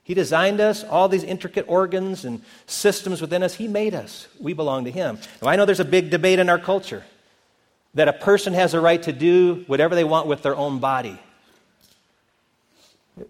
He 0.02 0.14
designed 0.14 0.60
us, 0.60 0.82
all 0.82 1.08
these 1.08 1.22
intricate 1.22 1.66
organs 1.68 2.24
and 2.24 2.42
systems 2.66 3.20
within 3.20 3.42
us. 3.42 3.54
He 3.54 3.68
made 3.68 3.94
us. 3.94 4.26
We 4.40 4.54
belong 4.54 4.84
to 4.84 4.90
Him. 4.90 5.18
Now, 5.42 5.48
I 5.48 5.56
know 5.56 5.66
there's 5.66 5.80
a 5.80 5.84
big 5.84 6.10
debate 6.10 6.38
in 6.38 6.48
our 6.48 6.58
culture 6.58 7.04
that 7.94 8.08
a 8.08 8.12
person 8.12 8.54
has 8.54 8.74
a 8.74 8.80
right 8.80 9.02
to 9.02 9.12
do 9.12 9.64
whatever 9.66 9.94
they 9.94 10.04
want 10.04 10.26
with 10.26 10.42
their 10.42 10.56
own 10.56 10.78
body. 10.78 11.18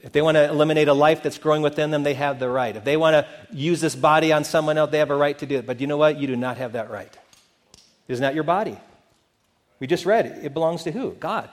If 0.03 0.13
they 0.13 0.23
want 0.23 0.37
to 0.37 0.49
eliminate 0.49 0.89
a 0.89 0.95
life 0.95 1.23
that's 1.23 1.39
growing 1.39 1.63
within 1.63 1.91
them, 1.91 2.03
they 2.03 2.15
have 2.15 2.39
the 2.39 2.49
right. 2.49 2.77
If 2.77 2.85
they 2.85 2.97
want 2.97 3.15
to 3.15 3.27
use 3.57 3.81
this 3.81 3.97
body 3.97 4.33
on 4.33 4.45
someone 4.45 4.79
else, 4.79 4.91
they 4.91 4.99
have 4.99 5.11
a 5.11 5.17
right 5.17 5.37
to 5.39 5.47
do 5.47 5.57
it. 5.57 5.67
But 5.67 5.81
you 5.81 5.87
know 5.87 5.97
what? 5.97 6.19
You 6.19 6.27
do 6.27 6.37
not 6.37 6.59
have 6.59 6.73
that 6.73 6.91
right. 6.91 7.13
Is 8.11 8.21
not 8.21 8.35
your 8.35 8.45
body. 8.45 8.77
We 9.79 9.87
just 9.87 10.05
read 10.05 10.27
it. 10.27 10.45
It 10.45 10.53
belongs 10.53 10.83
to 10.83 10.91
who? 10.91 11.13
God. 11.13 11.49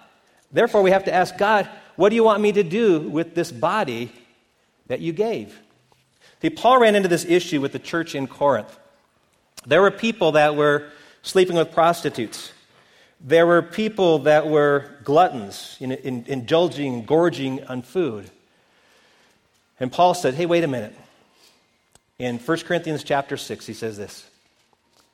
Therefore, 0.52 0.82
we 0.82 0.92
have 0.92 1.06
to 1.06 1.14
ask 1.14 1.38
God, 1.38 1.70
what 1.96 2.10
do 2.10 2.16
you 2.16 2.24
want 2.24 2.42
me 2.42 2.52
to 2.52 2.64
do 2.64 3.00
with 3.00 3.36
this 3.36 3.52
body 3.52 4.12
that 4.88 5.00
you 5.00 5.14
gave? 5.14 5.58
See, 6.42 6.50
Paul 6.50 6.80
ran 6.80 6.96
into 6.96 7.10
this 7.10 7.26
issue 7.26 7.62
with 7.62 7.74
the 7.74 7.80
church 7.80 8.16
in 8.16 8.28
Corinth. 8.28 8.76
There 9.66 9.82
were 9.82 9.92
people 9.92 10.34
that 10.34 10.56
were 10.56 10.90
sleeping 11.22 11.56
with 11.56 11.72
prostitutes. 11.72 12.52
There 13.20 13.46
were 13.46 13.62
people 13.62 14.20
that 14.20 14.48
were 14.48 14.86
gluttons, 15.04 15.78
in, 15.80 15.92
in, 15.92 16.26
indulging, 16.28 17.06
gorging 17.06 17.64
on 17.66 17.82
food. 17.82 18.30
And 19.80 19.92
Paul 19.92 20.14
said, 20.14 20.36
hey, 20.36 20.46
wait 20.46 20.64
a 20.64 20.68
minute. 20.68 20.96
In 22.20 22.40
1 22.40 22.58
Corinthians 22.60 23.04
chapter 23.04 23.38
6, 23.38 23.66
he 23.66 23.74
says 23.74 23.98
this 23.98 24.28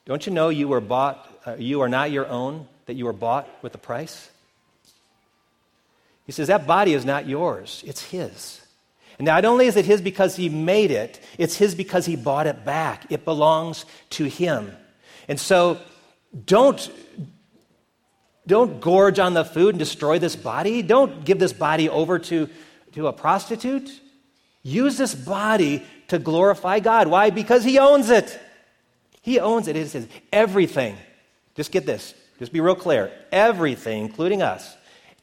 Don't 0.05 0.25
you 0.25 0.33
know 0.33 0.50
you 0.50 0.67
were 0.67 0.81
bought, 0.81 1.32
uh, 1.45 1.55
you 1.55 1.81
are 1.81 1.89
not 1.89 2.12
your 2.12 2.27
own, 2.27 2.67
that 2.85 2.95
you 2.95 3.07
are 3.07 3.13
bought 3.13 3.47
with 3.62 3.75
a 3.75 3.77
price? 3.77 4.29
He 6.25 6.31
says, 6.31 6.47
That 6.47 6.65
body 6.67 6.93
is 6.93 7.05
not 7.05 7.27
yours, 7.27 7.83
it's 7.85 8.01
His. 8.01 8.62
And 9.19 9.25
not 9.25 9.45
only 9.45 9.67
is 9.67 9.75
it 9.75 9.85
His 9.85 10.01
because 10.01 10.35
He 10.35 10.50
made 10.50 10.91
it, 10.91 11.19
it's 11.38 11.55
His 11.55 11.75
because 11.75 12.05
He 12.05 12.15
bought 12.15 12.47
it 12.47 12.65
back. 12.65 13.05
It 13.09 13.25
belongs 13.25 13.85
to 14.12 14.25
Him. 14.25 14.75
And 15.27 15.39
so 15.39 15.79
don't, 16.45 16.91
don't 18.47 18.81
gorge 18.81 19.19
on 19.19 19.33
the 19.33 19.45
food 19.45 19.69
and 19.69 19.79
destroy 19.79 20.19
this 20.19 20.35
body. 20.35 20.81
Don't 20.81 21.23
give 21.23 21.39
this 21.39 21.53
body 21.53 21.89
over 21.89 22.19
to, 22.19 22.50
to 22.93 23.07
a 23.07 23.13
prostitute. 23.13 23.89
Use 24.63 24.97
this 24.97 25.13
body 25.13 25.85
to 26.07 26.19
glorify 26.19 26.79
God. 26.79 27.07
Why? 27.07 27.29
Because 27.29 27.63
He 27.63 27.79
owns 27.79 28.09
it. 28.09 28.39
He 29.21 29.39
owns 29.39 29.67
it. 29.67 29.75
It 29.75 29.89
says 29.89 30.07
everything. 30.31 30.97
Just 31.55 31.72
get 31.72 31.86
this. 31.86 32.13
Just 32.39 32.51
be 32.51 32.60
real 32.60 32.75
clear. 32.75 33.12
Everything, 33.31 34.03
including 34.03 34.41
us, 34.41 34.75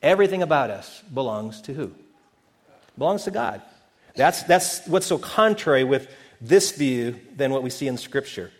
Everything 0.02 0.42
about 0.42 0.70
us 0.70 1.02
belongs 1.12 1.60
to 1.62 1.74
who? 1.74 1.92
Belongs 2.96 3.24
to 3.24 3.30
God. 3.30 3.60
That's, 4.16 4.42
that's 4.44 4.86
what's 4.86 5.06
so 5.06 5.18
contrary 5.18 5.84
with 5.84 6.10
this 6.40 6.72
view 6.72 7.16
than 7.36 7.52
what 7.52 7.62
we 7.62 7.70
see 7.70 7.86
in 7.86 7.98
Scripture. 7.98 8.50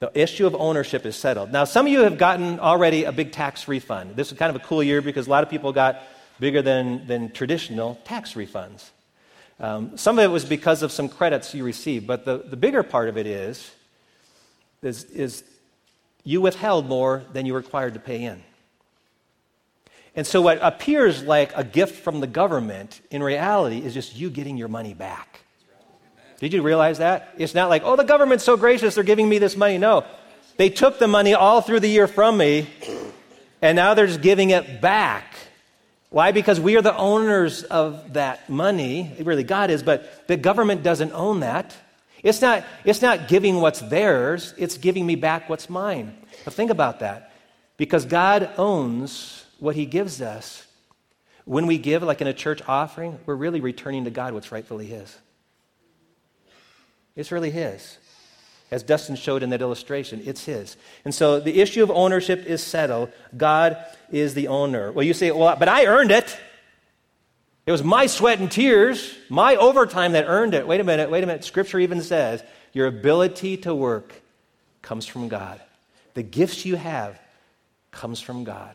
The 0.00 0.10
issue 0.14 0.46
of 0.46 0.54
ownership 0.54 1.06
is 1.06 1.16
settled. 1.16 1.52
Now, 1.52 1.64
some 1.64 1.86
of 1.86 1.92
you 1.92 2.00
have 2.00 2.18
gotten 2.18 2.60
already 2.60 3.04
a 3.04 3.12
big 3.12 3.32
tax 3.32 3.68
refund. 3.68 4.16
This 4.16 4.30
is 4.30 4.38
kind 4.38 4.54
of 4.54 4.60
a 4.60 4.64
cool 4.64 4.82
year 4.82 5.00
because 5.00 5.26
a 5.26 5.30
lot 5.30 5.42
of 5.42 5.50
people 5.50 5.72
got 5.72 6.02
bigger 6.38 6.62
than, 6.62 7.06
than 7.06 7.30
traditional 7.30 7.96
tax 8.04 8.34
refunds. 8.34 8.90
Um, 9.60 9.96
some 9.96 10.18
of 10.18 10.24
it 10.24 10.28
was 10.28 10.44
because 10.44 10.82
of 10.82 10.92
some 10.92 11.08
credits 11.08 11.52
you 11.54 11.64
received, 11.64 12.06
but 12.06 12.24
the, 12.24 12.38
the 12.38 12.56
bigger 12.56 12.84
part 12.84 13.08
of 13.08 13.16
it 13.16 13.26
is, 13.26 13.70
is, 14.82 15.04
is 15.04 15.44
you 16.24 16.40
withheld 16.40 16.86
more 16.86 17.24
than 17.32 17.46
you 17.46 17.52
were 17.52 17.60
required 17.60 17.94
to 17.94 18.00
pay 18.00 18.24
in. 18.24 18.42
And 20.14 20.26
so, 20.26 20.42
what 20.42 20.58
appears 20.62 21.22
like 21.22 21.52
a 21.56 21.62
gift 21.62 22.02
from 22.02 22.20
the 22.20 22.26
government 22.26 23.00
in 23.10 23.22
reality 23.22 23.78
is 23.78 23.94
just 23.94 24.16
you 24.16 24.30
getting 24.30 24.56
your 24.56 24.68
money 24.68 24.94
back. 24.94 25.40
Did 26.40 26.52
you 26.52 26.62
realize 26.62 26.98
that? 26.98 27.34
It's 27.38 27.54
not 27.54 27.68
like, 27.68 27.82
oh, 27.84 27.96
the 27.96 28.04
government's 28.04 28.44
so 28.44 28.56
gracious, 28.56 28.94
they're 28.94 29.04
giving 29.04 29.28
me 29.28 29.38
this 29.38 29.56
money. 29.56 29.78
No. 29.78 30.04
They 30.56 30.70
took 30.70 30.98
the 30.98 31.06
money 31.06 31.34
all 31.34 31.60
through 31.60 31.80
the 31.80 31.88
year 31.88 32.08
from 32.08 32.36
me, 32.36 32.68
and 33.62 33.76
now 33.76 33.94
they're 33.94 34.08
just 34.08 34.20
giving 34.20 34.50
it 34.50 34.80
back. 34.80 35.36
Why? 36.10 36.32
Because 36.32 36.58
we 36.58 36.76
are 36.76 36.82
the 36.82 36.96
owners 36.96 37.62
of 37.62 38.14
that 38.14 38.48
money. 38.48 39.14
Really, 39.20 39.44
God 39.44 39.70
is, 39.70 39.82
but 39.82 40.26
the 40.26 40.36
government 40.36 40.82
doesn't 40.82 41.12
own 41.12 41.40
that. 41.40 41.76
It's 42.22 42.40
not, 42.42 42.64
it's 42.84 43.02
not 43.02 43.28
giving 43.28 43.60
what's 43.60 43.80
theirs, 43.80 44.54
it's 44.58 44.76
giving 44.78 45.06
me 45.06 45.14
back 45.14 45.48
what's 45.48 45.70
mine. 45.70 46.16
But 46.44 46.54
think 46.54 46.70
about 46.70 47.00
that. 47.00 47.32
Because 47.76 48.04
God 48.04 48.50
owns 48.58 49.44
what 49.58 49.76
He 49.76 49.86
gives 49.86 50.20
us. 50.20 50.66
When 51.44 51.66
we 51.66 51.78
give, 51.78 52.02
like 52.02 52.20
in 52.20 52.26
a 52.26 52.34
church 52.34 52.60
offering, 52.68 53.18
we're 53.24 53.34
really 53.34 53.60
returning 53.60 54.04
to 54.04 54.10
God 54.10 54.34
what's 54.34 54.52
rightfully 54.52 54.86
His. 54.86 55.16
It's 57.16 57.32
really 57.32 57.50
His. 57.50 57.98
As 58.70 58.82
Dustin 58.82 59.16
showed 59.16 59.42
in 59.42 59.50
that 59.50 59.62
illustration, 59.62 60.20
it's 60.24 60.44
His. 60.44 60.76
And 61.04 61.14
so 61.14 61.40
the 61.40 61.60
issue 61.60 61.82
of 61.82 61.90
ownership 61.90 62.44
is 62.44 62.62
settled. 62.62 63.12
God 63.36 63.78
is 64.10 64.34
the 64.34 64.48
owner. 64.48 64.92
Well, 64.92 65.06
you 65.06 65.14
say, 65.14 65.30
well, 65.30 65.56
but 65.56 65.68
I 65.68 65.86
earned 65.86 66.10
it. 66.10 66.38
It 67.68 67.72
was 67.72 67.84
my 67.84 68.06
sweat 68.06 68.38
and 68.38 68.50
tears, 68.50 69.14
my 69.28 69.56
overtime 69.56 70.12
that 70.12 70.24
earned 70.26 70.54
it. 70.54 70.66
Wait 70.66 70.80
a 70.80 70.84
minute, 70.84 71.10
wait 71.10 71.22
a 71.22 71.26
minute. 71.26 71.44
Scripture 71.44 71.78
even 71.78 72.00
says 72.00 72.42
your 72.72 72.86
ability 72.86 73.58
to 73.58 73.74
work 73.74 74.22
comes 74.80 75.04
from 75.04 75.28
God. 75.28 75.60
The 76.14 76.22
gifts 76.22 76.64
you 76.64 76.76
have 76.76 77.20
comes 77.90 78.22
from 78.22 78.44
God. 78.44 78.74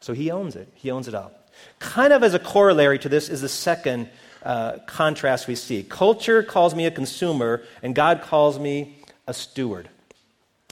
So 0.00 0.14
he 0.14 0.32
owns 0.32 0.56
it. 0.56 0.68
He 0.74 0.90
owns 0.90 1.06
it 1.06 1.14
all. 1.14 1.30
Kind 1.78 2.12
of 2.12 2.24
as 2.24 2.34
a 2.34 2.40
corollary 2.40 2.98
to 2.98 3.08
this 3.08 3.28
is 3.28 3.40
the 3.40 3.48
second 3.48 4.08
uh, 4.42 4.78
contrast 4.88 5.46
we 5.46 5.54
see. 5.54 5.84
Culture 5.84 6.42
calls 6.42 6.74
me 6.74 6.86
a 6.86 6.90
consumer, 6.90 7.62
and 7.84 7.94
God 7.94 8.20
calls 8.20 8.58
me 8.58 8.98
a 9.28 9.32
steward. 9.32 9.88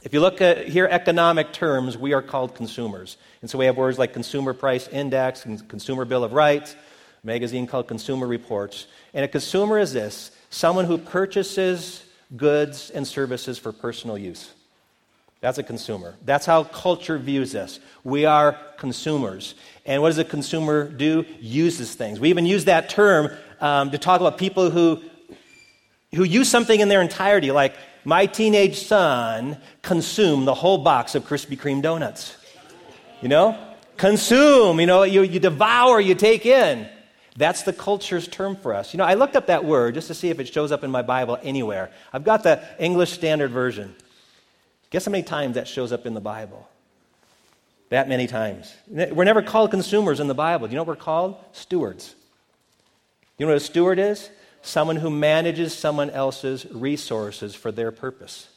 If 0.07 0.13
you 0.13 0.21
look 0.21 0.39
at 0.39 0.69
here 0.69 0.87
economic 0.89 1.51
terms, 1.51 1.97
we 1.97 2.13
are 2.13 2.21
called 2.21 2.55
consumers. 2.55 3.17
And 3.41 3.49
so 3.49 3.57
we 3.57 3.65
have 3.65 3.75
words 3.75 3.99
like 3.99 4.13
consumer 4.13 4.53
price 4.53 4.87
index 4.87 5.43
and 5.43 5.67
consumer 5.67 6.05
bill 6.05 6.23
of 6.23 6.31
rights, 6.31 6.77
magazine 7.25 7.67
called 7.67 7.89
Consumer 7.89 8.25
Reports. 8.25 8.87
And 9.13 9.25
a 9.25 9.27
consumer 9.27 9.77
is 9.77 9.91
this 9.91 10.31
someone 10.49 10.85
who 10.85 10.97
purchases 10.97 12.05
goods 12.37 12.89
and 12.89 13.05
services 13.05 13.57
for 13.57 13.73
personal 13.73 14.17
use. 14.17 14.53
That's 15.41 15.57
a 15.57 15.63
consumer. 15.63 16.15
That's 16.23 16.45
how 16.45 16.63
culture 16.63 17.17
views 17.17 17.53
us. 17.53 17.81
We 18.05 18.23
are 18.23 18.57
consumers. 18.77 19.55
And 19.85 20.01
what 20.01 20.07
does 20.07 20.19
a 20.19 20.23
consumer 20.23 20.87
do? 20.87 21.25
Uses 21.41 21.95
things. 21.95 22.17
We 22.17 22.29
even 22.29 22.45
use 22.45 22.63
that 22.63 22.87
term 22.87 23.29
um, 23.59 23.91
to 23.91 23.97
talk 23.97 24.21
about 24.21 24.37
people 24.37 24.69
who, 24.69 25.01
who 26.15 26.23
use 26.23 26.47
something 26.47 26.79
in 26.79 26.87
their 26.87 27.01
entirety, 27.01 27.51
like 27.51 27.75
my 28.07 28.25
teenage 28.25 28.77
son 28.77 29.57
consumed 29.81 30.47
the 30.47 30.53
whole 30.53 30.77
box 30.77 31.13
of 31.13 31.25
Krispy 31.25 31.59
Kreme 31.59 31.81
donuts. 31.81 32.37
You 33.21 33.27
know? 33.27 33.61
Consume, 33.97 34.79
you 34.79 34.85
know, 34.85 35.03
you, 35.03 35.23
you 35.23 35.41
devour, 35.41 35.99
you 35.99 36.15
take 36.15 36.45
in. 36.45 36.87
That's 37.35 37.63
the 37.63 37.73
culture's 37.73 38.25
term 38.25 38.55
for 38.55 38.73
us. 38.73 38.93
You 38.93 38.97
know, 38.99 39.03
I 39.03 39.15
looked 39.15 39.35
up 39.35 39.47
that 39.47 39.65
word 39.65 39.95
just 39.95 40.07
to 40.07 40.13
see 40.13 40.29
if 40.29 40.39
it 40.39 40.47
shows 40.47 40.71
up 40.71 40.85
in 40.85 40.89
my 40.89 41.01
Bible 41.01 41.37
anywhere. 41.43 41.91
I've 42.13 42.23
got 42.23 42.43
the 42.43 42.63
English 42.79 43.11
Standard 43.11 43.51
Version. 43.51 43.93
Guess 44.89 45.03
how 45.03 45.11
many 45.11 45.23
times 45.23 45.55
that 45.55 45.67
shows 45.67 45.91
up 45.91 46.05
in 46.05 46.13
the 46.13 46.21
Bible? 46.21 46.65
That 47.89 48.07
many 48.07 48.25
times. 48.25 48.73
We're 48.87 49.25
never 49.25 49.41
called 49.41 49.69
consumers 49.71 50.21
in 50.21 50.27
the 50.27 50.33
Bible. 50.33 50.67
Do 50.67 50.71
you 50.71 50.77
know 50.77 50.83
what 50.83 50.97
we're 50.97 51.03
called? 51.03 51.35
Stewards. 51.51 52.15
You 53.37 53.45
know 53.45 53.51
what 53.51 53.57
a 53.57 53.65
steward 53.65 53.99
is? 53.99 54.29
Someone 54.67 54.97
who 54.97 55.09
manages 55.09 55.73
someone 55.73 56.09
else's 56.09 56.65
resources 56.69 57.55
for 57.55 57.71
their 57.71 57.91
purpose. 57.91 58.49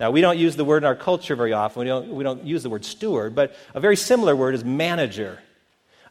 Now, 0.00 0.10
we 0.10 0.20
don't 0.20 0.38
use 0.38 0.56
the 0.56 0.64
word 0.64 0.82
in 0.82 0.86
our 0.86 0.96
culture 0.96 1.36
very 1.36 1.52
often. 1.52 1.80
We 1.80 1.86
don't, 1.86 2.08
we 2.08 2.24
don't 2.24 2.44
use 2.44 2.64
the 2.64 2.70
word 2.70 2.84
steward, 2.84 3.36
but 3.36 3.54
a 3.74 3.80
very 3.80 3.94
similar 3.94 4.34
word 4.34 4.56
is 4.56 4.64
manager. 4.64 5.38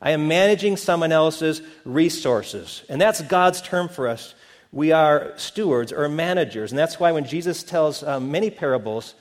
I 0.01 0.11
am 0.11 0.29
managing 0.29 0.77
someone 0.77 1.11
else's 1.11 1.61
resources. 1.83 2.83
And 2.87 3.01
that's 3.01 3.21
God's 3.21 3.61
term 3.61 3.89
for 3.89 4.07
us. 4.07 4.33
We 4.71 4.93
are 4.93 5.33
stewards 5.35 5.91
or 5.91 6.07
managers. 6.07 6.71
And 6.71 6.79
that's 6.79 6.97
why 6.97 7.11
when 7.11 7.25
Jesus 7.25 7.63
tells 7.63 8.03
um, 8.03 8.31
many 8.31 8.49
parables 8.49 9.15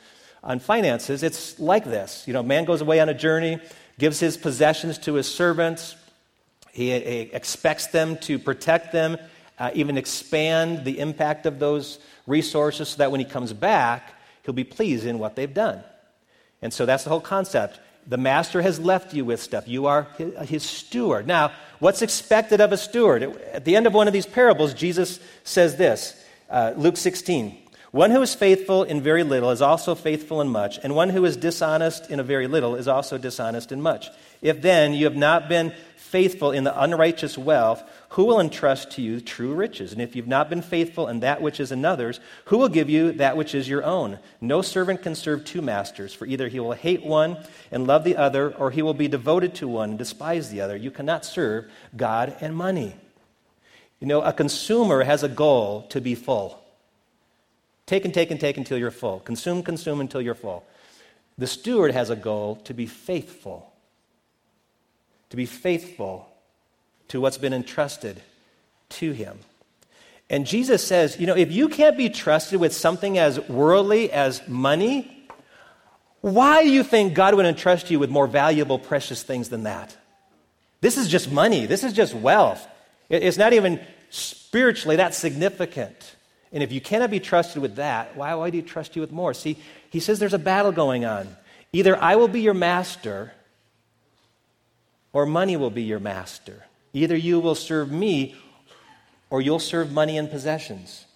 on 0.44 0.60
finances, 0.60 1.24
it's 1.24 1.58
like 1.58 1.84
this. 1.84 2.22
You 2.28 2.34
know, 2.34 2.44
man 2.44 2.66
goes 2.66 2.82
away 2.82 3.00
on 3.00 3.08
a 3.08 3.14
journey, 3.14 3.58
gives 3.98 4.20
his 4.20 4.36
possessions 4.36 4.96
to 4.98 5.14
his 5.14 5.26
servants, 5.26 5.96
he, 6.72 6.90
he 6.90 7.20
expects 7.32 7.88
them 7.88 8.16
to 8.18 8.38
protect 8.38 8.92
them, 8.92 9.18
uh, 9.60 9.70
even 9.74 9.98
expand 9.98 10.84
the 10.84 10.98
impact 10.98 11.44
of 11.46 11.58
those 11.58 11.98
resources 12.26 12.88
so 12.88 12.96
that 12.96 13.10
when 13.10 13.20
he 13.20 13.26
comes 13.26 13.52
back, 13.52 14.14
he'll 14.42 14.54
be 14.54 14.64
pleased 14.64 15.06
in 15.06 15.18
what 15.18 15.36
they've 15.36 15.52
done. 15.52 15.84
And 16.62 16.72
so 16.72 16.86
that's 16.86 17.04
the 17.04 17.10
whole 17.10 17.20
concept. 17.20 17.78
The 18.06 18.16
master 18.16 18.62
has 18.62 18.80
left 18.80 19.12
you 19.12 19.24
with 19.24 19.40
stuff. 19.40 19.68
You 19.68 19.86
are 19.86 20.08
his, 20.16 20.48
his 20.48 20.62
steward. 20.62 21.26
Now, 21.26 21.52
what's 21.78 22.00
expected 22.00 22.60
of 22.60 22.72
a 22.72 22.76
steward? 22.78 23.22
At 23.52 23.66
the 23.66 23.76
end 23.76 23.86
of 23.86 23.92
one 23.92 24.06
of 24.06 24.14
these 24.14 24.26
parables, 24.26 24.72
Jesus 24.72 25.20
says 25.44 25.76
this 25.76 26.24
uh, 26.48 26.72
Luke 26.76 26.96
16. 26.96 27.59
One 27.92 28.12
who 28.12 28.22
is 28.22 28.36
faithful 28.36 28.84
in 28.84 29.00
very 29.00 29.24
little 29.24 29.50
is 29.50 29.60
also 29.60 29.96
faithful 29.96 30.40
in 30.40 30.48
much, 30.48 30.78
and 30.82 30.94
one 30.94 31.10
who 31.10 31.24
is 31.24 31.36
dishonest 31.36 32.08
in 32.08 32.20
a 32.20 32.24
very 32.24 32.46
little 32.46 32.76
is 32.76 32.86
also 32.86 33.18
dishonest 33.18 33.72
in 33.72 33.82
much. 33.82 34.10
If 34.40 34.62
then 34.62 34.94
you 34.94 35.06
have 35.06 35.16
not 35.16 35.48
been 35.48 35.72
faithful 35.96 36.52
in 36.52 36.62
the 36.62 36.80
unrighteous 36.80 37.36
wealth, 37.36 37.82
who 38.10 38.24
will 38.24 38.38
entrust 38.38 38.92
to 38.92 39.02
you 39.02 39.20
true 39.20 39.54
riches? 39.54 39.92
And 39.92 40.00
if 40.00 40.14
you've 40.14 40.28
not 40.28 40.48
been 40.48 40.62
faithful 40.62 41.08
in 41.08 41.20
that 41.20 41.42
which 41.42 41.58
is 41.58 41.72
another's, 41.72 42.20
who 42.44 42.58
will 42.58 42.68
give 42.68 42.88
you 42.88 43.12
that 43.12 43.36
which 43.36 43.56
is 43.56 43.68
your 43.68 43.82
own? 43.84 44.20
No 44.40 44.62
servant 44.62 45.02
can 45.02 45.16
serve 45.16 45.44
two 45.44 45.62
masters, 45.62 46.14
for 46.14 46.26
either 46.26 46.46
he 46.46 46.60
will 46.60 46.72
hate 46.72 47.04
one 47.04 47.38
and 47.72 47.88
love 47.88 48.04
the 48.04 48.16
other, 48.16 48.54
or 48.54 48.70
he 48.70 48.82
will 48.82 48.94
be 48.94 49.08
devoted 49.08 49.54
to 49.56 49.68
one 49.68 49.90
and 49.90 49.98
despise 49.98 50.50
the 50.50 50.60
other. 50.60 50.76
You 50.76 50.92
cannot 50.92 51.24
serve 51.24 51.68
God 51.96 52.36
and 52.40 52.54
money. 52.56 52.94
You 53.98 54.06
know, 54.06 54.22
a 54.22 54.32
consumer 54.32 55.02
has 55.02 55.24
a 55.24 55.28
goal 55.28 55.82
to 55.90 56.00
be 56.00 56.14
full. 56.14 56.59
Take 57.90 58.04
and 58.04 58.14
take 58.14 58.30
and 58.30 58.38
take 58.38 58.56
until 58.56 58.78
you're 58.78 58.92
full. 58.92 59.18
Consume, 59.18 59.64
consume 59.64 60.00
until 60.00 60.20
you're 60.20 60.36
full. 60.36 60.64
The 61.36 61.48
steward 61.48 61.92
has 61.92 62.08
a 62.08 62.14
goal 62.14 62.54
to 62.64 62.72
be 62.72 62.86
faithful 62.86 63.70
to 65.30 65.36
be 65.36 65.46
faithful 65.46 66.28
to 67.08 67.20
what's 67.20 67.38
been 67.38 67.52
entrusted 67.52 68.20
to 68.90 69.12
him. 69.12 69.38
And 70.28 70.46
Jesus 70.46 70.86
says, 70.86 71.18
you 71.18 71.26
know, 71.26 71.36
if 71.36 71.50
you 71.50 71.68
can't 71.68 71.96
be 71.96 72.08
trusted 72.10 72.60
with 72.60 72.72
something 72.72 73.18
as 73.18 73.40
worldly 73.48 74.12
as 74.12 74.46
money, 74.46 75.28
why 76.20 76.62
do 76.62 76.70
you 76.70 76.84
think 76.84 77.14
God 77.14 77.34
would 77.34 77.46
entrust 77.46 77.90
you 77.90 77.98
with 77.98 78.10
more 78.10 78.26
valuable, 78.26 78.78
precious 78.78 79.22
things 79.22 79.48
than 79.48 79.64
that? 79.64 79.96
This 80.80 80.96
is 80.96 81.08
just 81.08 81.30
money. 81.30 81.66
This 81.66 81.84
is 81.84 81.92
just 81.92 82.14
wealth. 82.14 82.66
It's 83.08 83.36
not 83.36 83.52
even 83.52 83.80
spiritually 84.10 84.96
that 84.96 85.14
significant. 85.14 86.16
And 86.52 86.62
if 86.62 86.72
you 86.72 86.80
cannot 86.80 87.10
be 87.10 87.20
trusted 87.20 87.62
with 87.62 87.76
that, 87.76 88.16
why, 88.16 88.50
do 88.50 88.56
you 88.56 88.62
trust 88.62 88.96
you 88.96 89.02
with 89.02 89.12
more? 89.12 89.34
See, 89.34 89.56
he 89.90 90.00
says 90.00 90.18
there's 90.18 90.34
a 90.34 90.38
battle 90.38 90.72
going 90.72 91.04
on. 91.04 91.36
Either 91.72 91.96
I 91.96 92.16
will 92.16 92.28
be 92.28 92.40
your 92.40 92.54
master 92.54 93.32
or 95.12 95.26
money 95.26 95.56
will 95.56 95.70
be 95.70 95.82
your 95.82 96.00
master. 96.00 96.64
Either 96.92 97.16
you 97.16 97.38
will 97.38 97.54
serve 97.54 97.90
me 97.90 98.34
or 99.28 99.40
you'll 99.40 99.60
serve 99.60 99.92
money 99.92 100.18
and 100.18 100.28
possessions. 100.28 101.06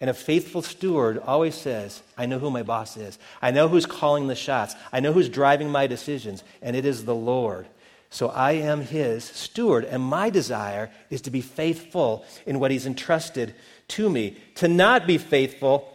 And 0.00 0.10
a 0.10 0.14
faithful 0.14 0.62
steward 0.62 1.18
always 1.18 1.54
says, 1.54 2.02
I 2.16 2.26
know 2.26 2.38
who 2.38 2.50
my 2.50 2.62
boss 2.62 2.96
is. 2.96 3.18
I 3.42 3.50
know 3.50 3.68
who's 3.68 3.86
calling 3.86 4.28
the 4.28 4.36
shots. 4.36 4.74
I 4.92 5.00
know 5.00 5.12
who's 5.12 5.28
driving 5.28 5.70
my 5.70 5.86
decisions, 5.86 6.44
and 6.62 6.76
it 6.76 6.84
is 6.84 7.04
the 7.04 7.14
Lord. 7.14 7.66
So 8.10 8.28
I 8.28 8.52
am 8.52 8.80
his 8.80 9.24
steward, 9.24 9.84
and 9.84 10.02
my 10.02 10.30
desire 10.30 10.90
is 11.10 11.20
to 11.22 11.30
be 11.30 11.42
faithful 11.42 12.24
in 12.46 12.58
what 12.58 12.70
he's 12.70 12.86
entrusted 12.86 13.54
to 13.88 14.08
me. 14.08 14.36
To 14.56 14.68
not 14.68 15.06
be 15.06 15.18
faithful 15.18 15.94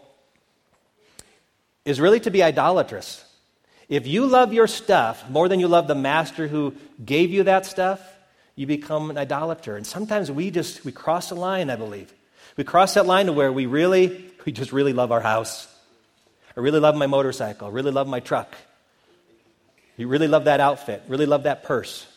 is 1.86 2.00
really 2.00 2.20
to 2.22 2.32
be 2.32 2.44
idolatrous. 2.44 3.26
If 3.90 4.08
you 4.08 4.26
love 4.26 4.54
your 4.54 4.68
stuff 4.68 5.28
more 5.30 5.50
than 5.50 5.60
you 5.60 5.68
love 5.68 5.88
the 5.88 5.96
master 5.96 6.48
who 6.48 6.76
gave 7.04 7.32
you 7.32 7.44
that 7.44 7.66
stuff, 7.66 8.00
you 8.56 8.68
become 8.68 9.10
an 9.10 9.18
idolater. 9.18 9.76
And 9.76 9.86
sometimes 9.86 10.32
we 10.32 10.52
just 10.52 10.86
we 10.86 10.92
cross 10.92 11.32
a 11.32 11.36
line, 11.36 11.70
I 11.70 11.76
believe. 11.76 12.14
We 12.56 12.64
cross 12.64 12.94
that 12.94 13.08
line 13.08 13.26
to 13.26 13.34
where 13.34 13.52
we 13.52 13.66
really, 13.66 14.32
we 14.46 14.52
just 14.52 14.72
really 14.72 14.94
love 14.94 15.12
our 15.12 15.22
house. 15.22 15.68
I 16.56 16.60
really 16.60 16.80
love 16.80 16.96
my 16.96 17.08
motorcycle. 17.08 17.68
I 17.68 17.72
really 17.72 17.92
love 17.92 18.08
my 18.08 18.20
truck. 18.20 18.56
You 19.98 20.08
really 20.08 20.28
love 20.28 20.46
that 20.46 20.60
outfit. 20.60 21.04
Really 21.08 21.26
love 21.26 21.44
that 21.44 21.64
purse. 21.64 22.08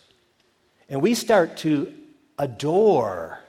And 0.88 1.02
we 1.02 1.14
start 1.14 1.58
to 1.58 1.92
adore, 2.38 3.40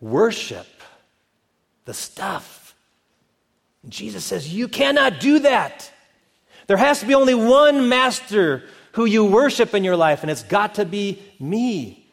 worship 0.00 0.66
the 1.84 1.94
stuff 1.94 2.62
Jesus 3.88 4.24
says, 4.24 4.52
You 4.52 4.68
cannot 4.68 5.20
do 5.20 5.40
that. 5.40 5.90
There 6.66 6.76
has 6.76 7.00
to 7.00 7.06
be 7.06 7.14
only 7.14 7.34
one 7.34 7.88
master 7.88 8.64
who 8.92 9.04
you 9.04 9.24
worship 9.24 9.74
in 9.74 9.84
your 9.84 9.96
life, 9.96 10.22
and 10.22 10.30
it's 10.30 10.42
got 10.42 10.76
to 10.76 10.84
be 10.84 11.20
me. 11.40 12.06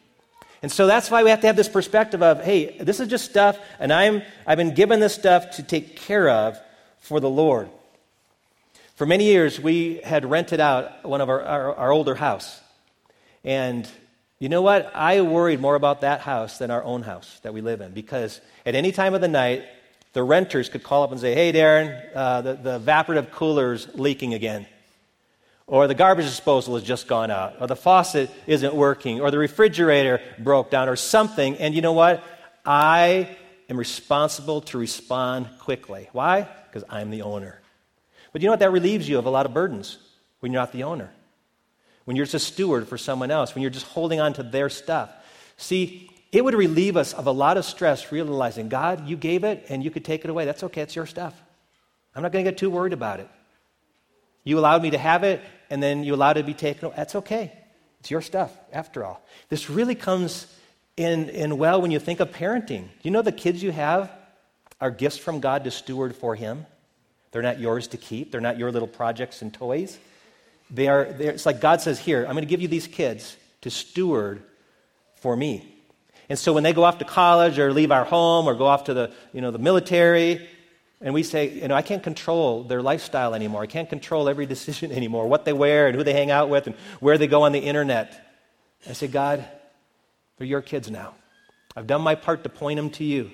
And 0.62 0.70
so 0.70 0.86
that's 0.86 1.10
why 1.10 1.22
we 1.22 1.30
have 1.30 1.40
to 1.42 1.46
have 1.46 1.56
this 1.56 1.68
perspective 1.68 2.22
of, 2.22 2.42
hey, 2.42 2.76
this 2.78 3.00
is 3.00 3.08
just 3.08 3.24
stuff, 3.24 3.58
and 3.78 3.92
I'm, 3.92 4.22
I've 4.46 4.58
been 4.58 4.74
given 4.74 5.00
this 5.00 5.14
stuff 5.14 5.52
to 5.56 5.62
take 5.62 5.96
care 5.96 6.28
of 6.28 6.60
for 6.98 7.20
the 7.20 7.30
Lord. 7.30 7.70
For 9.00 9.06
many 9.06 9.24
years, 9.24 9.58
we 9.58 10.02
had 10.04 10.26
rented 10.26 10.60
out 10.60 11.06
one 11.08 11.22
of 11.22 11.30
our, 11.30 11.40
our, 11.40 11.74
our 11.74 11.90
older 11.90 12.14
house. 12.14 12.60
And 13.42 13.88
you 14.38 14.50
know 14.50 14.60
what? 14.60 14.94
I 14.94 15.22
worried 15.22 15.58
more 15.58 15.74
about 15.74 16.02
that 16.02 16.20
house 16.20 16.58
than 16.58 16.70
our 16.70 16.84
own 16.84 17.00
house 17.00 17.40
that 17.42 17.54
we 17.54 17.62
live 17.62 17.80
in 17.80 17.92
because 17.92 18.42
at 18.66 18.74
any 18.74 18.92
time 18.92 19.14
of 19.14 19.22
the 19.22 19.28
night, 19.28 19.64
the 20.12 20.22
renters 20.22 20.68
could 20.68 20.82
call 20.82 21.02
up 21.02 21.12
and 21.12 21.18
say, 21.18 21.34
Hey, 21.34 21.50
Darren, 21.50 21.98
uh, 22.14 22.42
the, 22.42 22.52
the 22.56 22.78
evaporative 22.78 23.30
cooler's 23.30 23.88
leaking 23.94 24.34
again. 24.34 24.66
Or 25.66 25.86
the 25.86 25.94
garbage 25.94 26.26
disposal 26.26 26.74
has 26.74 26.84
just 26.84 27.08
gone 27.08 27.30
out. 27.30 27.54
Or 27.58 27.68
the 27.68 27.76
faucet 27.76 28.30
isn't 28.46 28.74
working. 28.74 29.22
Or 29.22 29.30
the 29.30 29.38
refrigerator 29.38 30.20
broke 30.38 30.70
down. 30.70 30.90
Or 30.90 30.96
something. 30.96 31.56
And 31.56 31.74
you 31.74 31.80
know 31.80 31.94
what? 31.94 32.22
I 32.66 33.34
am 33.70 33.78
responsible 33.78 34.60
to 34.60 34.76
respond 34.76 35.48
quickly. 35.58 36.10
Why? 36.12 36.46
Because 36.66 36.84
I'm 36.90 37.08
the 37.08 37.22
owner. 37.22 37.59
But 38.32 38.42
you 38.42 38.46
know 38.46 38.52
what? 38.52 38.60
That 38.60 38.72
relieves 38.72 39.08
you 39.08 39.18
of 39.18 39.26
a 39.26 39.30
lot 39.30 39.46
of 39.46 39.54
burdens 39.54 39.98
when 40.40 40.52
you're 40.52 40.60
not 40.60 40.72
the 40.72 40.84
owner. 40.84 41.10
When 42.04 42.16
you're 42.16 42.26
just 42.26 42.34
a 42.34 42.38
steward 42.38 42.88
for 42.88 42.98
someone 42.98 43.30
else. 43.30 43.54
When 43.54 43.62
you're 43.62 43.70
just 43.70 43.86
holding 43.86 44.20
on 44.20 44.32
to 44.34 44.42
their 44.42 44.68
stuff. 44.68 45.10
See, 45.56 46.10
it 46.32 46.44
would 46.44 46.54
relieve 46.54 46.96
us 46.96 47.12
of 47.12 47.26
a 47.26 47.32
lot 47.32 47.56
of 47.56 47.64
stress 47.64 48.12
realizing, 48.12 48.68
God, 48.68 49.08
you 49.08 49.16
gave 49.16 49.44
it 49.44 49.66
and 49.68 49.82
you 49.82 49.90
could 49.90 50.04
take 50.04 50.24
it 50.24 50.30
away. 50.30 50.44
That's 50.44 50.62
okay, 50.64 50.82
it's 50.82 50.96
your 50.96 51.06
stuff. 51.06 51.34
I'm 52.14 52.22
not 52.22 52.32
going 52.32 52.44
to 52.44 52.50
get 52.50 52.58
too 52.58 52.70
worried 52.70 52.92
about 52.92 53.20
it. 53.20 53.28
You 54.44 54.58
allowed 54.58 54.82
me 54.82 54.90
to 54.90 54.98
have 54.98 55.24
it 55.24 55.40
and 55.68 55.82
then 55.82 56.04
you 56.04 56.14
allowed 56.14 56.36
it 56.36 56.42
to 56.42 56.46
be 56.46 56.54
taken 56.54 56.86
away. 56.86 56.94
That's 56.96 57.14
okay. 57.16 57.52
It's 58.00 58.10
your 58.10 58.22
stuff, 58.22 58.52
after 58.72 59.04
all. 59.04 59.22
This 59.48 59.68
really 59.68 59.94
comes 59.94 60.46
in, 60.96 61.28
in 61.28 61.58
well 61.58 61.82
when 61.82 61.90
you 61.90 61.98
think 61.98 62.20
of 62.20 62.32
parenting. 62.32 62.84
Do 62.84 63.02
you 63.02 63.10
know 63.10 63.22
the 63.22 63.32
kids 63.32 63.62
you 63.62 63.72
have 63.72 64.10
are 64.80 64.90
gifts 64.90 65.18
from 65.18 65.40
God 65.40 65.64
to 65.64 65.70
steward 65.70 66.16
for 66.16 66.34
Him? 66.34 66.66
They're 67.32 67.42
not 67.42 67.60
yours 67.60 67.88
to 67.88 67.96
keep, 67.96 68.32
they're 68.32 68.40
not 68.40 68.58
your 68.58 68.72
little 68.72 68.88
projects 68.88 69.42
and 69.42 69.52
toys. 69.52 69.98
They 70.70 70.88
are, 70.88 71.02
it's 71.02 71.46
like 71.46 71.60
God 71.60 71.80
says, 71.80 71.98
Here, 71.98 72.24
I'm 72.24 72.32
going 72.32 72.42
to 72.42 72.46
give 72.46 72.60
you 72.60 72.68
these 72.68 72.86
kids 72.86 73.36
to 73.62 73.70
steward 73.70 74.42
for 75.16 75.36
me. 75.36 75.76
And 76.28 76.38
so 76.38 76.52
when 76.52 76.62
they 76.62 76.72
go 76.72 76.84
off 76.84 76.98
to 76.98 77.04
college 77.04 77.58
or 77.58 77.72
leave 77.72 77.90
our 77.90 78.04
home 78.04 78.46
or 78.46 78.54
go 78.54 78.66
off 78.66 78.84
to 78.84 78.94
the, 78.94 79.12
you 79.32 79.40
know, 79.40 79.50
the 79.50 79.58
military, 79.58 80.48
and 81.00 81.14
we 81.14 81.22
say, 81.22 81.48
you 81.48 81.66
know, 81.66 81.74
I 81.74 81.82
can't 81.82 82.02
control 82.02 82.62
their 82.62 82.82
lifestyle 82.82 83.34
anymore. 83.34 83.62
I 83.62 83.66
can't 83.66 83.88
control 83.88 84.28
every 84.28 84.46
decision 84.54 84.92
anymore, 84.92 85.26
what 85.28 85.44
they 85.44 85.52
wear 85.52 85.88
and 85.88 85.96
who 85.96 86.04
they 86.04 86.12
hang 86.12 86.30
out 86.30 86.48
with 86.48 86.66
and 86.66 86.76
where 87.00 87.18
they 87.18 87.26
go 87.26 87.42
on 87.42 87.52
the 87.52 87.58
internet. 87.58 88.26
I 88.88 88.92
say, 88.92 89.08
God, 89.08 89.44
they're 90.38 90.46
your 90.46 90.62
kids 90.62 90.90
now. 90.90 91.14
I've 91.76 91.86
done 91.86 92.02
my 92.02 92.14
part 92.14 92.42
to 92.44 92.48
point 92.48 92.76
them 92.76 92.90
to 92.90 93.04
you, 93.04 93.30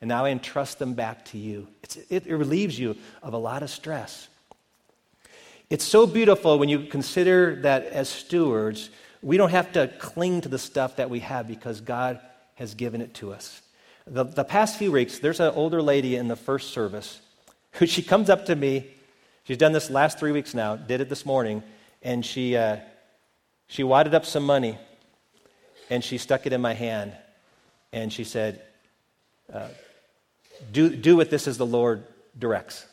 and 0.00 0.08
now 0.08 0.24
I 0.24 0.30
entrust 0.30 0.78
them 0.78 0.94
back 0.94 1.24
to 1.26 1.38
you. 1.38 1.68
It, 2.10 2.26
it 2.26 2.36
relieves 2.36 2.78
you 2.78 2.96
of 3.22 3.32
a 3.32 3.38
lot 3.38 3.62
of 3.62 3.70
stress. 3.70 4.28
It's 5.68 5.84
so 5.84 6.06
beautiful 6.06 6.58
when 6.58 6.68
you 6.68 6.80
consider 6.80 7.56
that 7.62 7.86
as 7.86 8.08
stewards, 8.08 8.90
we 9.22 9.36
don't 9.36 9.50
have 9.50 9.72
to 9.72 9.88
cling 9.98 10.42
to 10.42 10.48
the 10.48 10.58
stuff 10.58 10.96
that 10.96 11.10
we 11.10 11.20
have 11.20 11.48
because 11.48 11.80
God 11.80 12.20
has 12.54 12.74
given 12.74 13.00
it 13.00 13.14
to 13.14 13.32
us. 13.32 13.62
The, 14.06 14.24
the 14.24 14.44
past 14.44 14.78
few 14.78 14.92
weeks, 14.92 15.18
there's 15.18 15.40
an 15.40 15.52
older 15.54 15.82
lady 15.82 16.14
in 16.14 16.28
the 16.28 16.36
first 16.36 16.70
service 16.72 17.20
who 17.72 17.86
she 17.86 18.02
comes 18.02 18.30
up 18.30 18.46
to 18.46 18.54
me. 18.54 18.88
She's 19.44 19.58
done 19.58 19.72
this 19.72 19.90
last 19.90 20.18
three 20.18 20.32
weeks 20.32 20.54
now, 20.54 20.76
did 20.76 21.00
it 21.00 21.08
this 21.08 21.26
morning, 21.26 21.62
and 22.02 22.24
she, 22.24 22.56
uh, 22.56 22.76
she 23.66 23.82
wadded 23.82 24.14
up 24.14 24.24
some 24.24 24.44
money 24.44 24.78
and 25.90 26.02
she 26.02 26.18
stuck 26.18 26.46
it 26.46 26.52
in 26.52 26.60
my 26.60 26.74
hand 26.74 27.12
and 27.92 28.12
she 28.12 28.24
said, 28.24 28.62
uh, 29.52 29.68
do, 30.72 30.94
do 30.94 31.16
with 31.16 31.30
this 31.30 31.46
as 31.46 31.58
the 31.58 31.66
Lord 31.66 32.04
directs. 32.38 32.86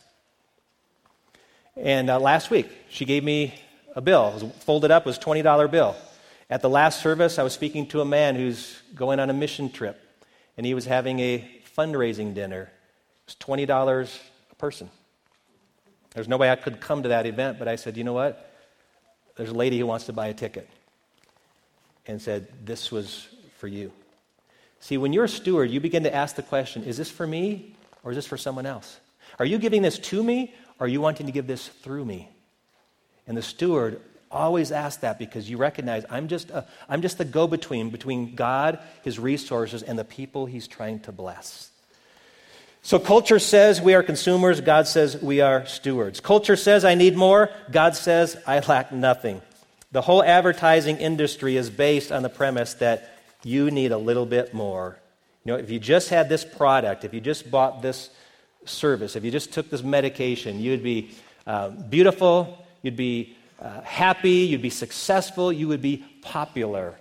And 1.75 2.09
uh, 2.09 2.19
last 2.19 2.49
week, 2.49 2.69
she 2.89 3.05
gave 3.05 3.23
me 3.23 3.53
a 3.95 4.01
bill. 4.01 4.29
It 4.29 4.43
was 4.43 4.53
folded 4.63 4.91
up, 4.91 5.05
was 5.05 5.17
a 5.17 5.21
$20 5.21 5.71
bill. 5.71 5.95
At 6.49 6.61
the 6.61 6.69
last 6.69 7.01
service, 7.01 7.39
I 7.39 7.43
was 7.43 7.53
speaking 7.53 7.87
to 7.87 8.01
a 8.01 8.05
man 8.05 8.35
who's 8.35 8.81
going 8.93 9.19
on 9.19 9.29
a 9.29 9.33
mission 9.33 9.71
trip, 9.71 9.99
and 10.55 10.65
he 10.65 10.73
was 10.73 10.85
having 10.85 11.19
a 11.19 11.49
fundraising 11.75 12.33
dinner. 12.33 12.63
It 12.63 12.69
was 13.25 13.35
$20 13.35 14.19
a 14.51 14.55
person. 14.55 14.89
There's 16.13 16.27
no 16.27 16.37
way 16.37 16.51
I 16.51 16.55
could 16.55 16.79
come 16.79 17.03
to 17.03 17.09
that 17.09 17.25
event, 17.25 17.57
but 17.57 17.67
I 17.67 17.75
said, 17.75 17.97
you 17.97 18.03
know 18.03 18.13
what? 18.13 18.51
There's 19.35 19.49
a 19.49 19.55
lady 19.55 19.79
who 19.79 19.87
wants 19.87 20.05
to 20.05 20.13
buy 20.13 20.27
a 20.27 20.33
ticket. 20.33 20.69
And 22.05 22.21
said, 22.21 22.47
this 22.65 22.91
was 22.91 23.27
for 23.57 23.67
you. 23.67 23.91
See, 24.83 24.97
when 24.97 25.13
you're 25.13 25.23
a 25.23 25.29
steward, 25.29 25.71
you 25.71 25.79
begin 25.79 26.03
to 26.03 26.13
ask 26.13 26.35
the 26.35 26.43
question 26.43 26.83
is 26.83 26.97
this 26.97 27.09
for 27.09 27.25
me 27.25 27.73
or 28.03 28.11
is 28.11 28.17
this 28.17 28.27
for 28.27 28.37
someone 28.37 28.65
else? 28.65 28.99
Are 29.39 29.45
you 29.45 29.57
giving 29.57 29.81
this 29.81 29.97
to 29.97 30.21
me 30.21 30.53
or 30.77 30.85
are 30.85 30.89
you 30.89 30.99
wanting 30.99 31.25
to 31.27 31.31
give 31.31 31.47
this 31.47 31.69
through 31.69 32.03
me? 32.03 32.27
And 33.25 33.37
the 33.37 33.41
steward 33.41 34.01
Always 34.33 34.71
asks 34.71 35.01
that 35.01 35.19
because 35.19 35.47
you 35.47 35.57
recognize 35.57 36.05
I'm 36.09 36.27
just, 36.27 36.49
a, 36.49 36.65
I'm 36.89 37.03
just 37.03 37.19
the 37.19 37.25
go 37.25 37.45
between 37.45 37.91
between 37.91 38.33
God, 38.33 38.79
His 39.03 39.19
resources, 39.19 39.83
and 39.83 39.97
the 39.97 40.03
people 40.03 40.47
He's 40.47 40.67
trying 40.67 41.01
to 41.01 41.11
bless. 41.11 41.69
So 42.81 42.97
culture 42.97 43.37
says 43.37 43.79
we 43.79 43.93
are 43.93 44.01
consumers, 44.01 44.59
God 44.59 44.87
says 44.87 45.21
we 45.21 45.41
are 45.41 45.67
stewards. 45.67 46.19
Culture 46.19 46.55
says 46.55 46.83
I 46.83 46.95
need 46.95 47.15
more, 47.15 47.51
God 47.71 47.95
says 47.95 48.35
I 48.47 48.59
lack 48.59 48.91
nothing. 48.91 49.39
The 49.91 50.01
whole 50.01 50.23
advertising 50.23 50.97
industry 50.97 51.55
is 51.55 51.69
based 51.69 52.11
on 52.11 52.23
the 52.23 52.29
premise 52.29 52.73
that 52.75 53.12
you 53.43 53.71
need 53.71 53.91
a 53.91 53.97
little 53.97 54.25
bit 54.25 54.53
more. 54.53 54.97
You 55.45 55.53
know, 55.53 55.59
if 55.59 55.69
you 55.69 55.79
just 55.79 56.09
had 56.09 56.29
this 56.29 56.45
product, 56.45 57.03
if 57.03 57.13
you 57.13 57.19
just 57.19 57.51
bought 57.51 57.81
this 57.81 58.09
service, 58.65 59.15
if 59.15 59.23
you 59.23 59.31
just 59.31 59.51
took 59.51 59.69
this 59.69 59.83
medication, 59.83 60.59
you'd 60.59 60.83
be 60.83 61.11
uh, 61.45 61.69
beautiful, 61.69 62.65
you'd 62.81 62.95
be 62.95 63.35
uh, 63.61 63.81
happy, 63.81 64.47
you'd 64.47 64.61
be 64.61 64.69
successful, 64.69 65.51
you 65.51 65.67
would 65.67 65.81
be 65.81 66.03
popular. 66.21 66.95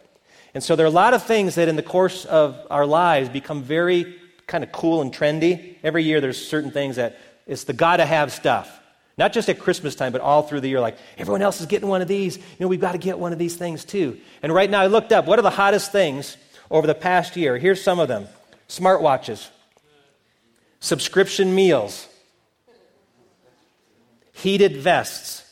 And 0.54 0.62
so 0.62 0.76
there 0.76 0.84
are 0.84 0.88
a 0.88 0.90
lot 0.90 1.14
of 1.14 1.22
things 1.22 1.54
that 1.54 1.68
in 1.68 1.76
the 1.76 1.82
course 1.82 2.24
of 2.24 2.56
our 2.70 2.84
lives 2.84 3.28
become 3.28 3.62
very 3.62 4.16
kind 4.46 4.64
of 4.64 4.72
cool 4.72 5.00
and 5.00 5.12
trendy. 5.12 5.76
Every 5.82 6.04
year 6.04 6.20
there's 6.20 6.44
certain 6.44 6.70
things 6.70 6.96
that 6.96 7.18
it's 7.46 7.64
the 7.64 7.72
gotta 7.72 8.04
have 8.04 8.32
stuff. 8.32 8.80
Not 9.22 9.32
just 9.32 9.48
at 9.48 9.60
Christmas 9.60 9.94
time, 9.94 10.10
but 10.10 10.20
all 10.20 10.42
through 10.42 10.62
the 10.62 10.68
year. 10.68 10.80
Like, 10.80 10.98
everyone 11.16 11.42
else 11.42 11.60
is 11.60 11.66
getting 11.66 11.88
one 11.88 12.02
of 12.02 12.08
these. 12.08 12.38
You 12.38 12.42
know, 12.58 12.66
we've 12.66 12.80
got 12.80 12.90
to 12.90 12.98
get 12.98 13.20
one 13.20 13.32
of 13.32 13.38
these 13.38 13.54
things 13.54 13.84
too. 13.84 14.18
And 14.42 14.52
right 14.52 14.68
now 14.68 14.80
I 14.80 14.88
looked 14.88 15.12
up 15.12 15.26
what 15.26 15.38
are 15.38 15.42
the 15.42 15.50
hottest 15.50 15.92
things 15.92 16.36
over 16.72 16.88
the 16.88 16.94
past 16.96 17.36
year. 17.36 17.56
Here's 17.56 17.80
some 17.80 18.00
of 18.00 18.08
them 18.08 18.26
smartwatches, 18.68 19.48
subscription 20.80 21.54
meals, 21.54 22.08
heated 24.32 24.78
vests, 24.78 25.48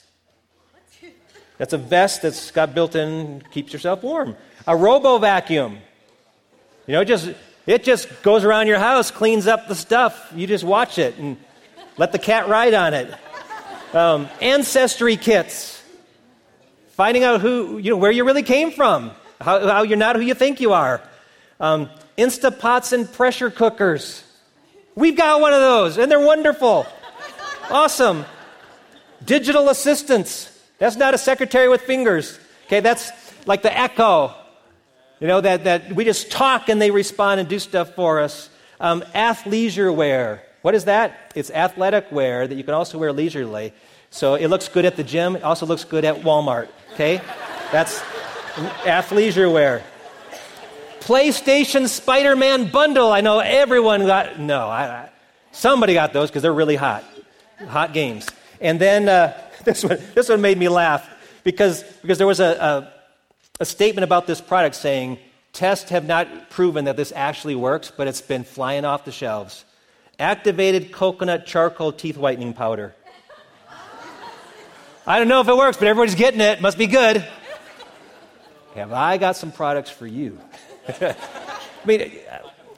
that's 1.57 1.73
a 1.73 1.79
vest 1.79 2.23
that's 2.23 2.51
got 2.51 2.75
built 2.75 2.97
in, 2.97 3.41
keeps 3.53 3.73
yourself 3.73 4.03
warm. 4.03 4.37
A 4.67 4.77
robo 4.77 5.19
vacuum. 5.19 5.79
You 6.89 6.95
know, 6.95 7.05
just 7.05 7.33
it 7.69 7.85
just 7.85 8.09
goes 8.25 8.43
around 8.43 8.67
your 8.67 8.81
house, 8.81 9.13
cleans 9.13 9.47
up 9.47 9.69
the 9.69 9.77
stuff. 9.77 10.33
You 10.35 10.49
just 10.49 10.65
watch 10.65 10.99
it 10.99 11.19
and 11.19 11.37
let 11.97 12.11
the 12.11 12.19
cat 12.19 12.49
ride 12.49 12.75
on 12.75 12.95
it. 12.95 13.15
Um, 13.93 14.29
ancestry 14.41 15.17
kits. 15.17 15.83
Finding 16.91 17.25
out 17.25 17.41
who, 17.41 17.79
you 17.79 17.91
know, 17.91 17.97
where 17.97 18.11
you 18.11 18.25
really 18.25 18.43
came 18.43 18.71
from, 18.71 19.11
how, 19.41 19.67
how 19.67 19.83
you're 19.83 19.97
not 19.97 20.17
who 20.17 20.23
you 20.23 20.35
think 20.35 20.61
you 20.61 20.73
are. 20.73 21.01
Um, 21.59 21.89
Instapots 22.17 22.93
and 22.93 23.11
pressure 23.11 23.51
cookers. 23.51 24.23
We've 24.95 25.17
got 25.17 25.41
one 25.41 25.55
of 25.55 25.61
those, 25.61 25.97
and 25.97 26.11
they're 26.11 26.21
wonderful. 26.21 26.87
Awesome. 27.71 28.25
Digital 29.25 29.71
assistants. 29.71 30.47
That's 30.79 30.97
not 30.97 31.15
a 31.15 31.19
secretary 31.19 31.69
with 31.69 31.83
fingers. 31.83 32.39
Okay, 32.67 32.81
that's 32.81 33.11
like 33.47 33.63
the 33.63 33.77
echo. 33.77 34.35
You 35.21 35.27
know, 35.27 35.41
that, 35.41 35.65
that 35.65 35.93
we 35.93 36.05
just 36.05 36.31
talk 36.31 36.69
and 36.69 36.81
they 36.81 36.91
respond 36.91 37.41
and 37.41 37.49
do 37.49 37.59
stuff 37.59 37.95
for 37.95 38.21
us. 38.21 38.49
Um, 38.79 39.03
athleisure 39.15 39.95
wear. 39.95 40.43
What 40.63 40.75
is 40.75 40.85
that? 40.85 41.33
It's 41.35 41.51
athletic 41.51 42.13
wear 42.13 42.47
that 42.47 42.55
you 42.55 42.65
can 42.65 42.75
also 42.75 42.99
wear 42.99 43.13
leisurely. 43.13 43.73
So 44.11 44.35
it 44.35 44.49
looks 44.49 44.69
good 44.69 44.85
at 44.85 44.97
the 44.97 45.05
gym. 45.05 45.37
It 45.37 45.43
also 45.43 45.67
looks 45.67 45.85
good 45.85 46.05
at 46.05 46.17
Walmart. 46.17 46.69
Okay? 46.95 47.21
That's 47.73 48.01
athleisure 48.85 49.53
wear. 49.53 49.83
PlayStation 51.01 51.89
Spider 51.89 52.37
Man 52.37 52.71
bundle. 52.71 53.11
I 53.11 53.21
know 53.21 53.39
everyone 53.39 54.07
got, 54.07 54.39
no, 54.39 54.69
I, 54.69 54.85
I, 54.85 55.11
somebody 55.53 55.95
got 55.95 56.13
those 56.13 56.31
because 56.31 56.43
they're 56.43 56.53
really 56.53 56.77
hot. 56.77 57.05
Hot 57.69 57.93
games. 57.93 58.29
And 58.61 58.79
then 58.79 59.09
uh, 59.09 59.37
this, 59.65 59.83
one, 59.85 59.99
this 60.15 60.29
one 60.29 60.41
made 60.41 60.59
me 60.59 60.69
laugh 60.69 61.09
because, 61.43 61.83
because 62.03 62.19
there 62.19 62.27
was 62.27 62.41
a, 62.41 62.45
a, 62.45 62.93
a 63.61 63.65
statement 63.65 64.05
about 64.05 64.27
this 64.27 64.41
product 64.41 64.75
saying, 64.75 65.19
tests 65.53 65.91
have 65.91 66.07
not 66.07 66.51
proven 66.51 66.85
that 66.85 66.97
this 66.97 67.13
actually 67.17 67.55
works, 67.55 67.91
but 67.97 68.07
it's 68.07 68.21
been 68.21 68.45
flying 68.45 68.85
off 68.85 69.05
the 69.05 69.13
shelves. 69.13 69.65
Activated 70.21 70.93
coconut 70.93 71.47
charcoal 71.47 71.93
teeth 71.93 72.19
whitening 72.19 72.53
powder. 72.53 72.95
I 75.07 75.19
don't 75.19 75.29
know 75.29 75.41
if 75.41 75.49
it 75.49 75.57
works, 75.57 75.79
but 75.79 75.89
everybody's 75.89 76.15
getting 76.15 76.41
it. 76.41 76.61
Must 76.61 76.77
be 76.77 76.87
good. 76.87 77.27
Have 78.75 78.93
I 78.93 79.17
got 79.17 79.35
some 79.35 79.51
products 79.51 79.89
for 79.91 80.07
you? 80.07 80.39
I 81.01 81.17
mean, 81.87 82.13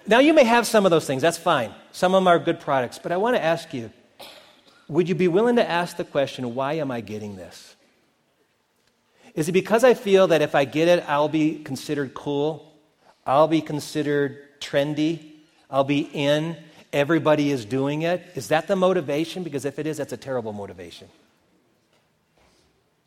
now 0.07 0.21
you 0.21 0.33
may 0.33 0.45
have 0.45 0.69
some 0.69 0.85
of 0.85 0.91
those 0.91 1.05
things, 1.05 1.21
that's 1.21 1.37
fine. 1.37 1.75
Some 1.91 2.15
of 2.15 2.21
them 2.21 2.29
are 2.29 2.39
good 2.39 2.61
products, 2.61 2.99
but 2.99 3.11
I 3.11 3.17
want 3.17 3.37
to 3.37 3.43
ask 3.43 3.75
you 3.75 3.91
would 4.89 5.09
you 5.09 5.15
be 5.15 5.27
willing 5.29 5.57
to 5.57 5.69
ask 5.69 5.97
the 5.97 6.05
question, 6.05 6.55
why 6.55 6.75
am 6.75 6.91
I 6.91 7.01
getting 7.01 7.35
this? 7.35 7.75
Is 9.35 9.49
it 9.49 9.53
because 9.53 9.85
I 9.85 9.95
feel 9.95 10.29
that 10.29 10.43
if 10.43 10.55
I 10.55 10.65
get 10.65 10.87
it, 10.87 11.05
I'll 11.09 11.29
be 11.29 11.59
considered 11.59 12.15
cool? 12.15 12.73
I'll 13.27 13.49
be 13.49 13.63
considered 13.63 14.61
trendy? 14.61 15.31
I'll 15.71 15.85
be 15.85 16.01
in? 16.13 16.57
Everybody 16.93 17.51
is 17.51 17.65
doing 17.65 18.03
it? 18.03 18.23
Is 18.35 18.49
that 18.49 18.69
the 18.69 18.77
motivation? 18.77 19.43
Because 19.43 19.65
if 19.65 19.79
it 19.79 19.87
is, 19.87 19.97
that's 19.97 20.13
a 20.13 20.17
terrible 20.17 20.53
motivation. 20.53 21.09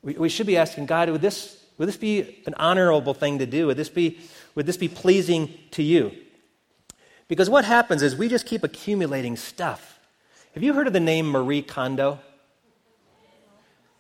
We, 0.02 0.14
we 0.14 0.30
should 0.30 0.48
be 0.48 0.58
asking 0.58 0.88
God, 0.88 1.10
would 1.10 1.22
this, 1.22 1.64
would 1.78 1.88
this 1.88 1.98
be 1.98 2.42
an 2.46 2.56
honorable 2.56 3.14
thing 3.14 3.40
to 3.40 3.46
do? 3.46 3.68
Would 3.68 3.78
this, 3.78 3.90
be, 3.90 4.20
would 4.56 4.66
this 4.66 4.78
be 4.78 4.88
pleasing 4.88 5.54
to 5.72 5.84
you? 5.84 6.12
Because 7.28 7.50
what 7.50 7.66
happens 7.66 8.02
is 8.02 8.16
we 8.16 8.28
just 8.28 8.46
keep 8.46 8.64
accumulating 8.64 9.36
stuff. 9.36 10.00
Have 10.54 10.64
you 10.64 10.74
heard 10.74 10.88
of 10.88 10.94
the 10.94 11.00
name 11.00 11.30
Marie 11.30 11.62
Kondo? 11.62 12.20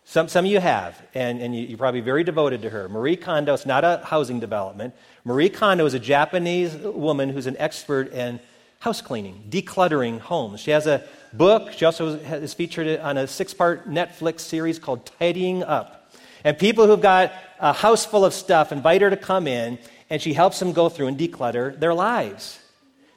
Some, 0.07 0.27
some 0.27 0.45
of 0.45 0.51
you 0.51 0.59
have, 0.59 1.01
and, 1.15 1.41
and 1.41 1.55
you, 1.55 1.73
are 1.73 1.77
probably 1.77 2.01
very 2.01 2.23
devoted 2.23 2.61
to 2.61 2.69
her. 2.69 2.87
Marie 2.87 3.17
Kondo, 3.17 3.55
it's 3.55 3.65
not 3.65 3.83
a 3.83 4.01
housing 4.05 4.39
development. 4.39 4.93
Marie 5.23 5.49
Kondo 5.49 5.85
is 5.85 5.95
a 5.95 5.99
Japanese 5.99 6.75
woman 6.75 7.29
who's 7.29 7.47
an 7.47 7.57
expert 7.57 8.13
in 8.13 8.39
house 8.79 9.01
cleaning, 9.01 9.43
decluttering 9.49 10.19
homes. 10.19 10.59
She 10.59 10.71
has 10.71 10.87
a 10.87 11.03
book. 11.33 11.73
She 11.73 11.85
also 11.85 12.09
is 12.09 12.53
featured 12.53 12.99
on 12.99 13.17
a 13.17 13.27
six 13.27 13.53
part 13.53 13.89
Netflix 13.89 14.41
series 14.41 14.79
called 14.79 15.05
Tidying 15.19 15.63
Up. 15.63 16.11
And 16.43 16.57
people 16.57 16.85
who've 16.85 17.01
got 17.01 17.33
a 17.59 17.73
house 17.73 18.05
full 18.05 18.25
of 18.25 18.33
stuff 18.33 18.71
invite 18.71 19.01
her 19.01 19.09
to 19.09 19.17
come 19.17 19.47
in, 19.47 19.79
and 20.09 20.21
she 20.21 20.33
helps 20.33 20.59
them 20.59 20.73
go 20.73 20.89
through 20.89 21.07
and 21.07 21.17
declutter 21.17 21.77
their 21.79 21.93
lives 21.93 22.59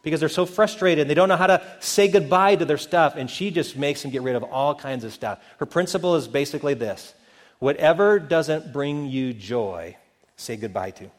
because 0.03 0.21
they're 0.21 0.29
so 0.31 0.47
frustrated. 0.47 1.03
And 1.03 1.11
they 1.11 1.15
don't 1.15 1.29
know 1.29 1.37
how 1.37 1.49
to 1.49 1.63
say 1.81 2.09
goodbye 2.09 2.57
to 2.57 2.65
their 2.65 2.79
stuff, 2.79 3.17
and 3.17 3.31
she 3.31 3.51
just 3.51 3.77
makes 3.77 4.03
them 4.03 4.11
get 4.11 4.23
rid 4.23 4.37
of 4.37 4.45
all 4.45 4.75
kinds 4.75 5.05
of 5.05 5.13
stuff. 5.13 5.41
Her 5.59 5.67
principle 5.67 6.17
is 6.17 6.27
basically 6.27 6.75
this 6.75 7.15
whatever 7.59 8.19
doesn't 8.19 8.73
bring 8.73 9.07
you 9.07 9.35
joy, 9.35 9.97
say 10.37 10.57
goodbye 10.57 10.93
to. 10.93 11.11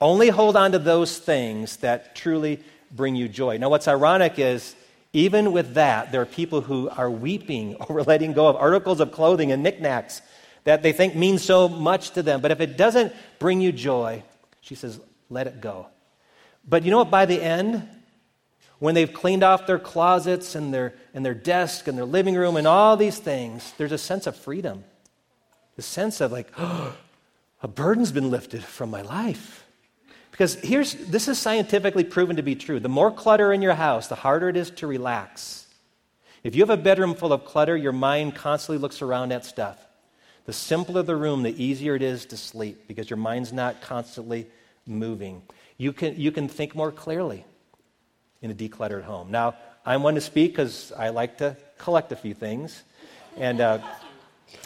Only 0.00 0.28
hold 0.28 0.56
on 0.56 0.72
to 0.72 0.78
those 0.78 1.18
things 1.18 1.76
that 1.78 2.14
truly 2.14 2.60
bring 2.90 3.16
you 3.16 3.28
joy. 3.28 3.58
Now, 3.58 3.68
what's 3.68 3.88
ironic 3.88 4.38
is, 4.38 4.74
even 5.12 5.52
with 5.52 5.74
that, 5.74 6.12
there 6.12 6.20
are 6.20 6.26
people 6.26 6.60
who 6.60 6.88
are 6.88 7.10
weeping 7.10 7.76
over 7.88 8.02
letting 8.02 8.32
go 8.32 8.48
of 8.48 8.56
articles 8.56 9.00
of 9.00 9.12
clothing 9.12 9.52
and 9.52 9.62
knickknacks 9.62 10.22
that 10.64 10.82
they 10.82 10.92
think 10.92 11.14
mean 11.14 11.38
so 11.38 11.68
much 11.68 12.10
to 12.10 12.22
them. 12.22 12.40
But 12.40 12.50
if 12.50 12.60
it 12.60 12.76
doesn't 12.76 13.14
bring 13.38 13.60
you 13.60 13.72
joy, 13.72 14.22
she 14.60 14.74
says, 14.74 15.00
let 15.30 15.46
it 15.46 15.60
go. 15.60 15.86
But 16.68 16.84
you 16.84 16.90
know 16.90 16.98
what? 16.98 17.10
By 17.10 17.26
the 17.26 17.40
end, 17.40 17.88
when 18.78 18.94
they've 18.94 19.12
cleaned 19.12 19.42
off 19.42 19.66
their 19.66 19.78
closets 19.78 20.54
and 20.54 20.72
their, 20.72 20.94
and 21.14 21.24
their 21.24 21.34
desk 21.34 21.88
and 21.88 21.96
their 21.96 22.04
living 22.04 22.34
room 22.34 22.56
and 22.56 22.66
all 22.66 22.96
these 22.96 23.18
things, 23.18 23.72
there's 23.78 23.92
a 23.92 23.98
sense 23.98 24.26
of 24.26 24.36
freedom. 24.36 24.84
The 25.76 25.82
sense 25.82 26.20
of 26.20 26.32
like, 26.32 26.52
oh, 26.58 26.94
a 27.62 27.68
burden's 27.68 28.12
been 28.12 28.30
lifted 28.30 28.62
from 28.62 28.90
my 28.90 29.02
life. 29.02 29.64
Because 30.38 30.54
here's 30.54 30.94
this 30.94 31.26
is 31.26 31.36
scientifically 31.36 32.04
proven 32.04 32.36
to 32.36 32.44
be 32.44 32.54
true. 32.54 32.78
The 32.78 32.88
more 32.88 33.10
clutter 33.10 33.52
in 33.52 33.60
your 33.60 33.74
house, 33.74 34.06
the 34.06 34.14
harder 34.14 34.48
it 34.48 34.56
is 34.56 34.70
to 34.70 34.86
relax. 34.86 35.66
If 36.44 36.54
you 36.54 36.62
have 36.62 36.70
a 36.70 36.80
bedroom 36.80 37.16
full 37.16 37.32
of 37.32 37.44
clutter, 37.44 37.76
your 37.76 37.90
mind 37.90 38.36
constantly 38.36 38.80
looks 38.80 39.02
around 39.02 39.32
at 39.32 39.44
stuff. 39.44 39.84
The 40.44 40.52
simpler 40.52 41.02
the 41.02 41.16
room, 41.16 41.42
the 41.42 41.60
easier 41.60 41.96
it 41.96 42.02
is 42.02 42.24
to 42.26 42.36
sleep 42.36 42.86
because 42.86 43.10
your 43.10 43.16
mind's 43.16 43.52
not 43.52 43.80
constantly 43.80 44.46
moving. 44.86 45.42
You 45.76 45.92
can, 45.92 46.14
you 46.14 46.30
can 46.30 46.46
think 46.46 46.72
more 46.76 46.92
clearly 46.92 47.44
in 48.40 48.52
a 48.52 48.54
decluttered 48.54 49.02
home. 49.02 49.32
Now, 49.32 49.56
I'm 49.84 50.04
one 50.04 50.14
to 50.14 50.20
speak 50.20 50.52
because 50.52 50.92
I 50.92 51.08
like 51.08 51.38
to 51.38 51.56
collect 51.78 52.12
a 52.12 52.16
few 52.16 52.32
things. 52.32 52.84
And, 53.36 53.60
uh, 53.60 53.80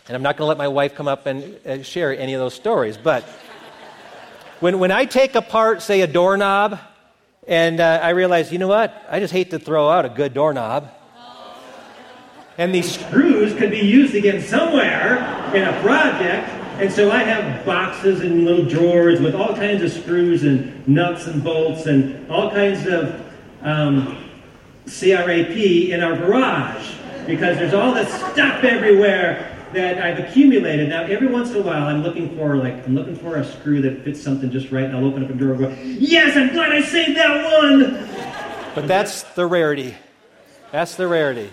and 0.06 0.14
I'm 0.14 0.22
not 0.22 0.36
going 0.36 0.44
to 0.44 0.48
let 0.48 0.58
my 0.58 0.68
wife 0.68 0.94
come 0.94 1.08
up 1.08 1.24
and 1.24 1.58
uh, 1.66 1.82
share 1.82 2.14
any 2.14 2.34
of 2.34 2.40
those 2.40 2.52
stories. 2.52 2.98
But 2.98 3.24
when, 4.62 4.78
when 4.78 4.92
I 4.92 5.06
take 5.06 5.34
apart, 5.34 5.82
say, 5.82 6.02
a 6.02 6.06
doorknob, 6.06 6.78
and 7.48 7.80
uh, 7.80 7.98
I 8.00 8.10
realize, 8.10 8.52
you 8.52 8.58
know 8.58 8.68
what? 8.68 8.94
I 9.10 9.18
just 9.18 9.32
hate 9.32 9.50
to 9.50 9.58
throw 9.58 9.90
out 9.90 10.04
a 10.04 10.08
good 10.08 10.34
doorknob. 10.34 10.88
And 12.56 12.72
these 12.72 12.96
screws 12.96 13.58
could 13.58 13.72
be 13.72 13.80
used 13.80 14.14
again 14.14 14.40
somewhere 14.40 15.16
in 15.52 15.64
a 15.64 15.80
project. 15.82 16.48
And 16.80 16.92
so 16.92 17.10
I 17.10 17.24
have 17.24 17.66
boxes 17.66 18.20
and 18.20 18.44
little 18.44 18.64
drawers 18.64 19.20
with 19.20 19.34
all 19.34 19.52
kinds 19.56 19.82
of 19.82 19.90
screws 19.90 20.44
and 20.44 20.86
nuts 20.86 21.26
and 21.26 21.42
bolts 21.42 21.86
and 21.86 22.30
all 22.30 22.48
kinds 22.50 22.86
of 22.86 23.20
um, 23.62 24.28
CRAP 24.86 25.56
in 25.56 26.04
our 26.04 26.16
garage 26.16 26.88
because 27.26 27.56
there's 27.58 27.74
all 27.74 27.92
this 27.92 28.12
stuff 28.14 28.62
everywhere 28.62 29.51
that 29.74 29.98
I've 29.98 30.18
accumulated. 30.18 30.88
Now, 30.88 31.04
every 31.04 31.28
once 31.28 31.50
in 31.50 31.56
a 31.56 31.62
while, 31.62 31.86
I'm 31.86 32.02
looking 32.02 32.36
for 32.36 32.56
like 32.56 32.86
I'm 32.86 32.94
looking 32.94 33.16
for 33.16 33.36
a 33.36 33.44
screw 33.44 33.82
that 33.82 34.04
fits 34.04 34.22
something 34.22 34.50
just 34.50 34.70
right, 34.70 34.84
and 34.84 34.96
I'll 34.96 35.04
open 35.04 35.24
up 35.24 35.30
a 35.30 35.34
drawer 35.34 35.54
and 35.54 35.60
go, 35.60 35.82
"Yes, 35.82 36.36
I'm 36.36 36.52
glad 36.52 36.72
I 36.72 36.82
saved 36.82 37.16
that 37.16 37.44
one." 37.44 38.08
But 38.74 38.88
that's 38.88 39.22
the 39.34 39.46
rarity. 39.46 39.94
That's 40.70 40.96
the 40.96 41.06
rarity. 41.06 41.50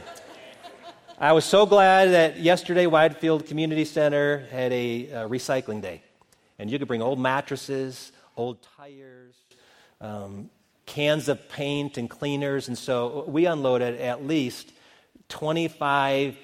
I 1.21 1.33
was 1.33 1.43
so 1.43 1.65
glad 1.65 2.11
that 2.11 2.39
yesterday 2.39 2.85
Widefield 2.85 3.45
Community 3.45 3.83
Center 3.83 4.47
had 4.51 4.71
a, 4.71 5.07
a 5.07 5.27
recycling 5.27 5.81
day. 5.81 6.01
And 6.57 6.71
you 6.71 6.79
could 6.79 6.87
bring 6.87 7.01
old 7.01 7.19
mattresses, 7.19 8.13
old 8.37 8.65
tires, 8.77 9.35
um, 9.99 10.49
cans 10.85 11.27
of 11.27 11.49
paint 11.49 11.97
and 11.97 12.09
cleaners. 12.09 12.69
And 12.69 12.77
so 12.77 13.25
we 13.27 13.45
unloaded 13.45 13.99
at 13.99 14.25
least 14.25 14.71
25 15.27 16.37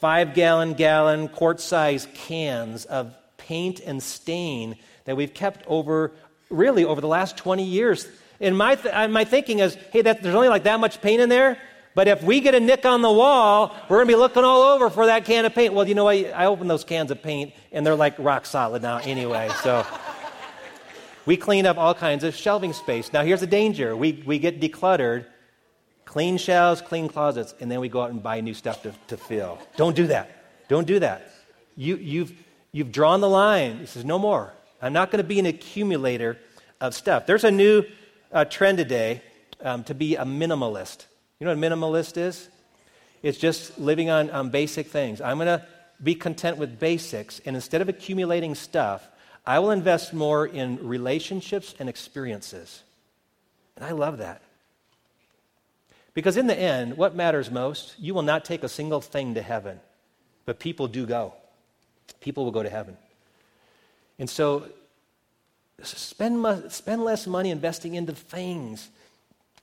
five 0.00 0.34
gallon, 0.34 0.74
gallon, 0.74 1.28
quart 1.28 1.60
size 1.60 2.06
cans 2.14 2.84
of 2.84 3.14
paint 3.36 3.80
and 3.80 4.02
stain 4.02 4.76
that 5.04 5.16
we've 5.16 5.34
kept 5.34 5.66
over, 5.66 6.12
really, 6.50 6.84
over 6.84 7.00
the 7.00 7.08
last 7.08 7.36
20 7.36 7.64
years. 7.64 8.06
And 8.40 8.56
my, 8.56 8.74
th- 8.74 9.10
my 9.10 9.24
thinking 9.24 9.58
is 9.58 9.74
hey, 9.92 10.02
that, 10.02 10.22
there's 10.22 10.34
only 10.34 10.48
like 10.48 10.64
that 10.64 10.80
much 10.80 11.00
paint 11.00 11.20
in 11.20 11.28
there. 11.28 11.58
But 11.94 12.06
if 12.06 12.22
we 12.22 12.40
get 12.40 12.54
a 12.54 12.60
nick 12.60 12.86
on 12.86 13.02
the 13.02 13.10
wall, 13.10 13.74
we're 13.88 13.96
going 13.96 14.06
to 14.06 14.12
be 14.12 14.16
looking 14.16 14.44
all 14.44 14.62
over 14.62 14.88
for 14.88 15.06
that 15.06 15.24
can 15.24 15.44
of 15.44 15.54
paint. 15.54 15.74
Well, 15.74 15.88
you 15.88 15.96
know 15.96 16.04
what? 16.04 16.32
I 16.32 16.46
opened 16.46 16.70
those 16.70 16.84
cans 16.84 17.10
of 17.10 17.22
paint, 17.22 17.52
and 17.72 17.84
they're 17.84 17.96
like 17.96 18.14
rock 18.18 18.46
solid 18.46 18.82
now 18.82 18.98
anyway. 18.98 19.50
So 19.62 19.84
we 21.26 21.36
clean 21.36 21.66
up 21.66 21.76
all 21.76 21.94
kinds 21.94 22.22
of 22.22 22.36
shelving 22.36 22.72
space. 22.72 23.12
Now, 23.12 23.24
here's 23.24 23.40
the 23.40 23.48
danger 23.48 23.96
we, 23.96 24.22
we 24.24 24.38
get 24.38 24.60
decluttered, 24.60 25.26
clean 26.08 26.38
shelves, 26.38 26.80
clean 26.80 27.06
closets, 27.06 27.54
and 27.60 27.70
then 27.70 27.80
we 27.80 27.88
go 27.90 28.00
out 28.00 28.10
and 28.10 28.22
buy 28.22 28.40
new 28.40 28.54
stuff 28.54 28.82
to, 28.82 28.94
to 29.08 29.18
fill. 29.18 29.58
Don't 29.76 29.94
do 29.94 30.06
that. 30.06 30.66
Don't 30.66 30.86
do 30.86 31.00
that. 31.00 31.30
You, 31.76 31.96
you've, 31.96 32.32
you've 32.72 32.90
drawn 32.90 33.20
the 33.20 33.28
line. 33.28 33.80
He 33.80 33.86
says, 33.86 34.06
no 34.06 34.18
more. 34.18 34.54
I'm 34.80 34.94
not 34.94 35.10
going 35.10 35.22
to 35.22 35.28
be 35.28 35.38
an 35.38 35.44
accumulator 35.44 36.38
of 36.80 36.94
stuff. 36.94 37.26
There's 37.26 37.44
a 37.44 37.50
new 37.50 37.84
uh, 38.32 38.46
trend 38.46 38.78
today 38.78 39.20
um, 39.60 39.84
to 39.84 39.94
be 39.94 40.16
a 40.16 40.24
minimalist. 40.24 41.04
You 41.40 41.46
know 41.46 41.54
what 41.54 41.62
a 41.62 41.70
minimalist 41.70 42.16
is? 42.16 42.48
It's 43.22 43.36
just 43.36 43.78
living 43.78 44.08
on, 44.08 44.30
on 44.30 44.48
basic 44.48 44.86
things. 44.86 45.20
I'm 45.20 45.36
going 45.36 45.58
to 45.58 45.66
be 46.02 46.14
content 46.14 46.56
with 46.56 46.80
basics, 46.80 47.38
and 47.44 47.54
instead 47.54 47.82
of 47.82 47.90
accumulating 47.90 48.54
stuff, 48.54 49.06
I 49.44 49.58
will 49.58 49.72
invest 49.72 50.14
more 50.14 50.46
in 50.46 50.88
relationships 50.88 51.74
and 51.78 51.86
experiences. 51.86 52.82
And 53.76 53.84
I 53.84 53.90
love 53.90 54.18
that. 54.18 54.40
Because 56.18 56.36
in 56.36 56.48
the 56.48 56.58
end, 56.58 56.96
what 56.96 57.14
matters 57.14 57.48
most? 57.48 57.94
You 57.96 58.12
will 58.12 58.22
not 58.22 58.44
take 58.44 58.64
a 58.64 58.68
single 58.68 59.00
thing 59.00 59.36
to 59.36 59.40
heaven, 59.40 59.78
but 60.46 60.58
people 60.58 60.88
do 60.88 61.06
go. 61.06 61.32
People 62.20 62.42
will 62.42 62.50
go 62.50 62.64
to 62.64 62.68
heaven. 62.68 62.96
And 64.18 64.28
so 64.28 64.66
spend, 65.80 66.72
spend 66.72 67.04
less 67.04 67.28
money 67.28 67.52
investing 67.52 67.94
into 67.94 68.14
things 68.14 68.88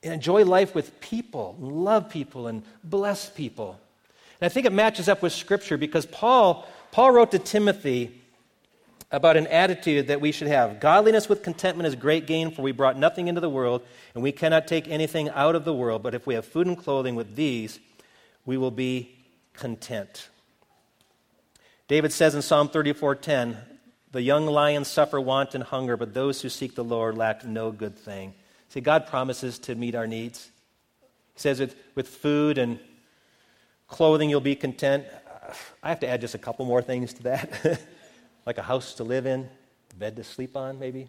and 0.02 0.14
enjoy 0.14 0.46
life 0.46 0.74
with 0.74 1.02
people, 1.02 1.58
and 1.60 1.74
love 1.84 2.10
people, 2.10 2.48
and 2.48 2.64
bless 2.86 3.30
people. 3.30 3.78
And 4.40 4.46
I 4.46 4.48
think 4.48 4.66
it 4.66 4.72
matches 4.72 5.10
up 5.10 5.22
with 5.22 5.34
Scripture 5.34 5.76
because 5.76 6.06
Paul, 6.06 6.66
Paul 6.92 7.12
wrote 7.12 7.32
to 7.32 7.40
Timothy 7.40 8.22
about 9.12 9.38
an 9.38 9.48
attitude 9.48 10.08
that 10.08 10.22
we 10.22 10.32
should 10.32 10.48
have. 10.48 10.80
Godliness 10.80 11.30
with 11.30 11.44
contentment 11.44 11.88
is 11.88 11.96
great 11.96 12.26
gain, 12.26 12.52
for 12.52 12.62
we 12.62 12.72
brought 12.72 12.98
nothing 12.98 13.28
into 13.28 13.42
the 13.42 13.50
world, 13.50 13.84
and 14.14 14.24
we 14.24 14.32
cannot 14.32 14.68
take 14.68 14.88
anything 14.88 15.30
out 15.30 15.56
of 15.56 15.66
the 15.66 15.74
world. 15.74 16.04
But 16.04 16.16
if 16.16 16.26
we 16.26 16.34
have 16.34 16.46
food 16.46 16.68
and 16.68 16.78
clothing 16.78 17.16
with 17.16 17.36
these, 17.36 17.80
we 18.46 18.58
will 18.58 18.72
be 18.72 19.16
content. 19.54 20.30
David 21.88 22.12
says 22.12 22.34
in 22.34 22.42
Psalm 22.42 22.68
34:10, 22.70 23.58
"The 24.12 24.22
young 24.22 24.48
lions 24.48 24.88
suffer 24.88 25.22
want 25.22 25.54
and 25.54 25.64
hunger, 25.64 25.96
but 25.98 26.14
those 26.14 26.42
who 26.42 26.50
seek 26.50 26.76
the 26.76 26.84
Lord 26.84 27.16
lack 27.16 27.46
no 27.46 27.72
good 27.72 27.98
thing." 27.98 28.34
See, 28.70 28.82
God 28.82 29.08
promises 29.08 29.60
to 29.60 29.76
meet 29.76 29.96
our 29.96 30.08
needs. 30.08 30.50
He 31.36 31.40
says 31.40 31.60
with, 31.60 31.76
with 31.94 32.08
food 32.08 32.58
and 32.58 32.80
clothing 33.88 34.30
you'll 34.30 34.42
be 34.42 34.56
content. 34.56 35.06
I 35.84 35.90
have 35.90 36.00
to 36.00 36.08
add 36.08 36.22
just 36.22 36.34
a 36.34 36.40
couple 36.40 36.66
more 36.66 36.82
things 36.82 37.14
to 37.14 37.24
that. 37.24 37.82
like 38.46 38.58
a 38.58 38.64
house 38.64 38.96
to 38.96 39.04
live 39.04 39.26
in, 39.26 39.50
bed 39.98 40.16
to 40.18 40.24
sleep 40.24 40.56
on, 40.56 40.80
maybe. 40.80 41.08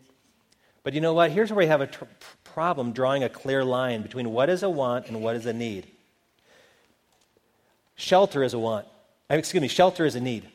But 0.83 0.94
you 0.94 1.01
know 1.01 1.14
what? 1.14 1.31
Here's 1.31 1.51
where 1.51 1.59
we 1.59 1.66
have 1.66 1.81
a 1.81 1.87
tr- 1.87 2.05
problem 2.44 2.92
drawing 2.92 3.25
a 3.25 3.29
clear 3.29 3.64
line 3.64 4.03
between 4.03 4.31
what 4.31 4.49
is 4.49 4.62
a 4.62 4.70
want 4.70 5.09
and 5.09 5.22
what 5.22 5.37
is 5.37 5.44
a 5.46 5.53
need. 5.53 5.87
Shelter 7.96 8.42
is 8.42 8.55
a 8.55 8.59
want. 8.59 8.87
Excuse 9.29 9.61
me, 9.61 9.68
shelter 9.68 10.07
is 10.07 10.14
a 10.14 10.20
need. 10.20 10.49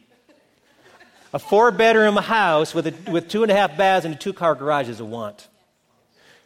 A 1.33 1.39
four 1.39 1.71
bedroom 1.71 2.15
house 2.15 2.73
with, 2.73 2.87
a, 2.87 3.11
with 3.11 3.27
two 3.29 3.43
and 3.43 3.51
a 3.51 3.55
half 3.55 3.77
baths 3.77 4.05
and 4.05 4.15
a 4.15 4.17
two 4.17 4.33
car 4.33 4.55
garage 4.55 4.89
is 4.89 4.99
a 4.99 5.05
want. 5.05 5.47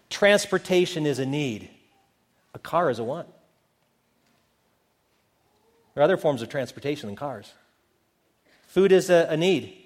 Transportation 0.09 1.05
is 1.05 1.19
a 1.19 1.25
need. 1.25 1.69
A 2.53 2.59
car 2.59 2.89
is 2.89 2.99
a 2.99 3.03
want. 3.03 3.27
There 5.93 6.01
are 6.01 6.05
other 6.05 6.17
forms 6.17 6.41
of 6.41 6.49
transportation 6.49 7.07
than 7.07 7.15
cars. 7.15 7.51
Food 8.67 8.91
is 8.91 9.09
a, 9.09 9.27
a 9.29 9.37
need. 9.37 9.84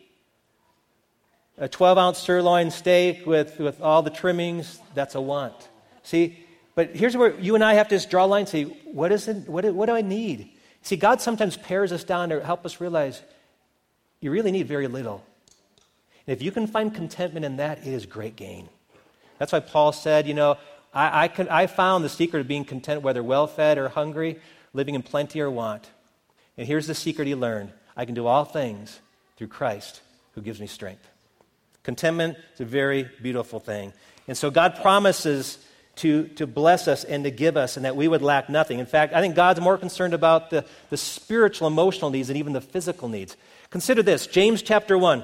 A 1.60 1.68
12 1.68 1.98
ounce 1.98 2.18
sirloin 2.20 2.72
steak 2.72 3.26
with, 3.26 3.60
with 3.60 3.82
all 3.82 4.02
the 4.02 4.10
trimmings, 4.10 4.80
that's 4.94 5.16
a 5.16 5.22
want. 5.22 5.54
See, 6.04 6.40
but 6.74 6.96
here's 6.96 7.18
where 7.18 7.38
you 7.38 7.56
and 7.56 7.64
I 7.64 7.74
have 7.74 7.90
to 7.90 7.96
just 7.96 8.10
draw 8.10 8.24
a 8.24 8.28
line 8.28 8.42
and 8.42 8.50
say, 8.50 8.64
what, 8.64 9.12
is 9.12 9.28
it, 9.28 9.50
what, 9.50 9.66
what 9.74 9.88
do 9.88 9.94
I 9.94 10.02
need? 10.02 10.50
See, 10.82 10.96
God 10.96 11.20
sometimes 11.20 11.58
pares 11.58 11.92
us 11.92 12.06
down 12.06 12.30
to 12.30 12.44
help 12.44 12.66
us 12.66 12.80
realize 12.80 13.22
you 14.22 14.32
really 14.32 14.52
need 14.52 14.70
very 14.70 14.88
little. 14.88 15.22
And 16.26 16.34
if 16.34 16.42
you 16.42 16.52
can 16.52 16.68
find 16.68 16.96
contentment 16.96 17.46
in 17.46 17.58
that, 17.58 17.80
it 17.80 17.94
is 17.94 18.06
great 18.06 18.38
gain. 18.38 18.70
That's 19.38 19.52
why 19.52 19.60
Paul 19.60 19.92
said, 19.92 20.28
you 20.28 20.34
know, 20.34 20.58
I, 20.94 21.24
I, 21.24 21.28
can, 21.28 21.50
I 21.50 21.68
found 21.68 22.06
the 22.06 22.10
secret 22.10 22.40
of 22.40 22.48
being 22.48 22.64
content, 22.64 23.02
whether 23.02 23.22
well 23.22 23.48
fed 23.48 23.78
or 23.78 23.90
hungry, 23.90 24.40
living 24.74 24.96
in 24.96 25.02
plenty 25.02 25.42
or 25.42 25.52
want. 25.52 25.90
And 26.58 26.66
here's 26.66 26.88
the 26.88 26.96
secret 26.96 27.28
he 27.28 27.36
learned 27.36 27.74
I 27.98 28.06
can 28.06 28.16
do 28.16 28.28
all 28.28 28.46
things 28.46 29.00
through 29.36 29.48
Christ 29.48 30.00
who 30.34 30.42
gives 30.42 30.62
me 30.62 30.68
strength. 30.68 31.09
Contentment 31.90 32.38
is 32.54 32.62
a 32.62 32.66
very 32.66 33.10
beautiful 33.20 33.60
thing. 33.60 33.94
And 34.28 34.38
so 34.38 34.52
God 34.52 34.76
promises 34.80 35.58
to, 35.96 36.28
to 36.36 36.46
bless 36.46 36.88
us 36.88 37.04
and 37.04 37.24
to 37.24 37.32
give 37.32 37.58
us, 37.58 37.78
and 37.78 37.86
that 37.86 37.96
we 37.96 38.08
would 38.08 38.22
lack 38.22 38.48
nothing. 38.48 38.78
In 38.78 38.86
fact, 38.86 39.16
I 39.16 39.22
think 39.22 39.34
God's 39.34 39.60
more 39.60 39.76
concerned 39.76 40.14
about 40.14 40.52
the, 40.52 40.66
the 40.92 40.98
spiritual, 40.98 41.66
emotional 41.68 42.12
needs 42.12 42.30
and 42.30 42.38
even 42.38 42.54
the 42.54 42.62
physical 42.62 43.10
needs. 43.10 43.36
Consider 43.72 44.04
this 44.04 44.28
James 44.28 44.62
chapter 44.62 45.00
1. 45.00 45.24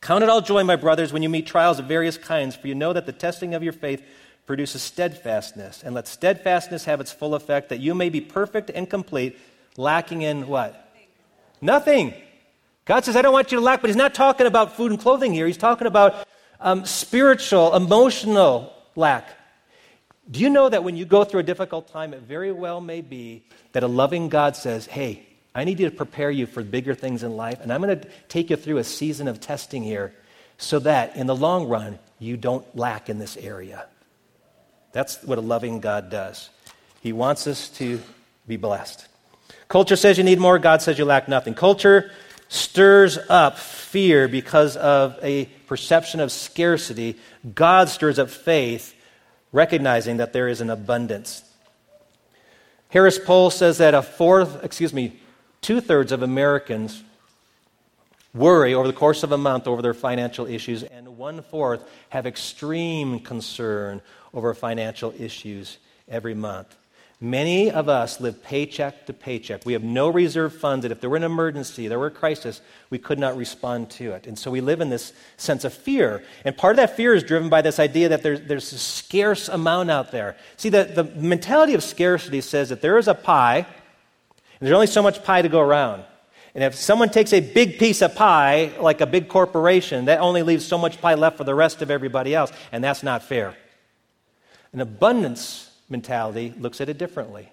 Count 0.00 0.24
it 0.24 0.28
all 0.28 0.40
joy, 0.40 0.64
my 0.64 0.74
brothers, 0.74 1.12
when 1.12 1.22
you 1.22 1.28
meet 1.28 1.46
trials 1.46 1.78
of 1.78 1.86
various 1.86 2.18
kinds, 2.18 2.56
for 2.56 2.66
you 2.66 2.74
know 2.74 2.92
that 2.92 3.06
the 3.06 3.12
testing 3.12 3.54
of 3.54 3.62
your 3.62 3.72
faith 3.72 4.02
produces 4.46 4.82
steadfastness. 4.82 5.84
And 5.84 5.94
let 5.94 6.08
steadfastness 6.08 6.86
have 6.86 7.00
its 7.00 7.12
full 7.12 7.36
effect, 7.36 7.68
that 7.68 7.78
you 7.78 7.94
may 7.94 8.08
be 8.08 8.20
perfect 8.20 8.68
and 8.68 8.90
complete, 8.90 9.38
lacking 9.76 10.22
in 10.22 10.48
what? 10.48 10.92
Nothing. 11.60 12.14
God 12.84 13.04
says, 13.04 13.16
I 13.16 13.22
don't 13.22 13.32
want 13.32 13.50
you 13.50 13.58
to 13.58 13.64
lack, 13.64 13.80
but 13.80 13.88
He's 13.88 13.96
not 13.96 14.14
talking 14.14 14.46
about 14.46 14.76
food 14.76 14.90
and 14.90 15.00
clothing 15.00 15.32
here. 15.32 15.46
He's 15.46 15.56
talking 15.56 15.86
about 15.86 16.26
um, 16.60 16.84
spiritual, 16.84 17.74
emotional 17.74 18.72
lack. 18.94 19.28
Do 20.30 20.40
you 20.40 20.50
know 20.50 20.68
that 20.68 20.84
when 20.84 20.96
you 20.96 21.04
go 21.04 21.24
through 21.24 21.40
a 21.40 21.44
difficult 21.44 21.88
time, 21.88 22.14
it 22.14 22.22
very 22.22 22.52
well 22.52 22.80
may 22.80 23.00
be 23.00 23.44
that 23.72 23.82
a 23.82 23.88
loving 23.88 24.28
God 24.28 24.56
says, 24.56 24.86
Hey, 24.86 25.26
I 25.54 25.64
need 25.64 25.78
you 25.78 25.88
to 25.88 25.94
prepare 25.94 26.30
you 26.30 26.46
for 26.46 26.62
bigger 26.62 26.94
things 26.94 27.22
in 27.22 27.36
life, 27.36 27.60
and 27.60 27.72
I'm 27.72 27.80
going 27.80 28.00
to 28.00 28.08
take 28.28 28.50
you 28.50 28.56
through 28.56 28.78
a 28.78 28.84
season 28.84 29.28
of 29.28 29.40
testing 29.40 29.82
here 29.82 30.14
so 30.58 30.78
that 30.80 31.16
in 31.16 31.26
the 31.26 31.36
long 31.36 31.68
run, 31.68 31.98
you 32.18 32.36
don't 32.36 32.64
lack 32.76 33.08
in 33.08 33.18
this 33.18 33.36
area. 33.36 33.86
That's 34.92 35.22
what 35.22 35.38
a 35.38 35.40
loving 35.40 35.80
God 35.80 36.10
does. 36.10 36.50
He 37.00 37.12
wants 37.12 37.46
us 37.46 37.68
to 37.70 38.00
be 38.46 38.56
blessed. 38.56 39.06
Culture 39.68 39.96
says 39.96 40.18
you 40.18 40.24
need 40.24 40.38
more, 40.38 40.58
God 40.58 40.82
says 40.82 40.98
you 40.98 41.04
lack 41.04 41.28
nothing. 41.28 41.54
Culture 41.54 42.10
stirs 42.54 43.18
up 43.28 43.58
fear 43.58 44.28
because 44.28 44.76
of 44.76 45.18
a 45.22 45.46
perception 45.66 46.20
of 46.20 46.30
scarcity. 46.30 47.16
God 47.54 47.88
stirs 47.88 48.18
up 48.18 48.30
faith 48.30 48.94
recognizing 49.52 50.18
that 50.18 50.32
there 50.32 50.48
is 50.48 50.60
an 50.60 50.70
abundance. 50.70 51.42
Harris 52.90 53.18
Poll 53.18 53.50
says 53.50 53.78
that 53.78 53.94
a 53.94 54.02
fourth, 54.02 54.62
excuse 54.62 54.92
me, 54.92 55.20
two 55.60 55.80
thirds 55.80 56.12
of 56.12 56.22
Americans 56.22 57.02
worry 58.32 58.74
over 58.74 58.86
the 58.86 58.92
course 58.92 59.22
of 59.22 59.32
a 59.32 59.38
month 59.38 59.66
over 59.66 59.82
their 59.82 59.94
financial 59.94 60.46
issues, 60.46 60.82
and 60.84 61.16
one 61.16 61.42
fourth 61.42 61.88
have 62.10 62.26
extreme 62.26 63.18
concern 63.20 64.00
over 64.32 64.54
financial 64.54 65.12
issues 65.18 65.78
every 66.08 66.34
month. 66.34 66.76
Many 67.24 67.70
of 67.70 67.88
us 67.88 68.20
live 68.20 68.42
paycheck 68.42 69.06
to 69.06 69.14
paycheck. 69.14 69.64
We 69.64 69.72
have 69.72 69.82
no 69.82 70.10
reserve 70.10 70.54
funds 70.54 70.82
that 70.82 70.92
if 70.92 71.00
there 71.00 71.08
were 71.08 71.16
an 71.16 71.22
emergency, 71.22 71.88
there 71.88 71.98
were 71.98 72.08
a 72.08 72.10
crisis, 72.10 72.60
we 72.90 72.98
could 72.98 73.18
not 73.18 73.34
respond 73.34 73.88
to 73.92 74.12
it. 74.12 74.26
And 74.26 74.38
so 74.38 74.50
we 74.50 74.60
live 74.60 74.82
in 74.82 74.90
this 74.90 75.14
sense 75.38 75.64
of 75.64 75.72
fear. 75.72 76.22
And 76.44 76.54
part 76.54 76.72
of 76.72 76.76
that 76.76 76.98
fear 76.98 77.14
is 77.14 77.22
driven 77.22 77.48
by 77.48 77.62
this 77.62 77.78
idea 77.78 78.10
that 78.10 78.22
there's, 78.22 78.42
there's 78.42 78.70
a 78.74 78.78
scarce 78.78 79.48
amount 79.48 79.90
out 79.90 80.10
there. 80.10 80.36
See, 80.58 80.68
the, 80.68 80.84
the 80.84 81.04
mentality 81.04 81.72
of 81.72 81.82
scarcity 81.82 82.42
says 82.42 82.68
that 82.68 82.82
there 82.82 82.98
is 82.98 83.08
a 83.08 83.14
pie, 83.14 83.60
and 83.60 83.66
there's 84.60 84.74
only 84.74 84.86
so 84.86 85.02
much 85.02 85.24
pie 85.24 85.40
to 85.40 85.48
go 85.48 85.60
around. 85.60 86.04
And 86.54 86.62
if 86.62 86.74
someone 86.74 87.08
takes 87.08 87.32
a 87.32 87.40
big 87.40 87.78
piece 87.78 88.02
of 88.02 88.14
pie, 88.14 88.70
like 88.78 89.00
a 89.00 89.06
big 89.06 89.28
corporation, 89.28 90.04
that 90.04 90.20
only 90.20 90.42
leaves 90.42 90.66
so 90.66 90.76
much 90.76 91.00
pie 91.00 91.14
left 91.14 91.38
for 91.38 91.44
the 91.44 91.54
rest 91.54 91.80
of 91.80 91.90
everybody 91.90 92.34
else. 92.34 92.52
And 92.70 92.84
that's 92.84 93.02
not 93.02 93.22
fair. 93.22 93.56
An 94.74 94.82
abundance 94.82 95.70
mentality 95.88 96.54
looks 96.58 96.80
at 96.80 96.88
it 96.88 96.98
differently. 96.98 97.50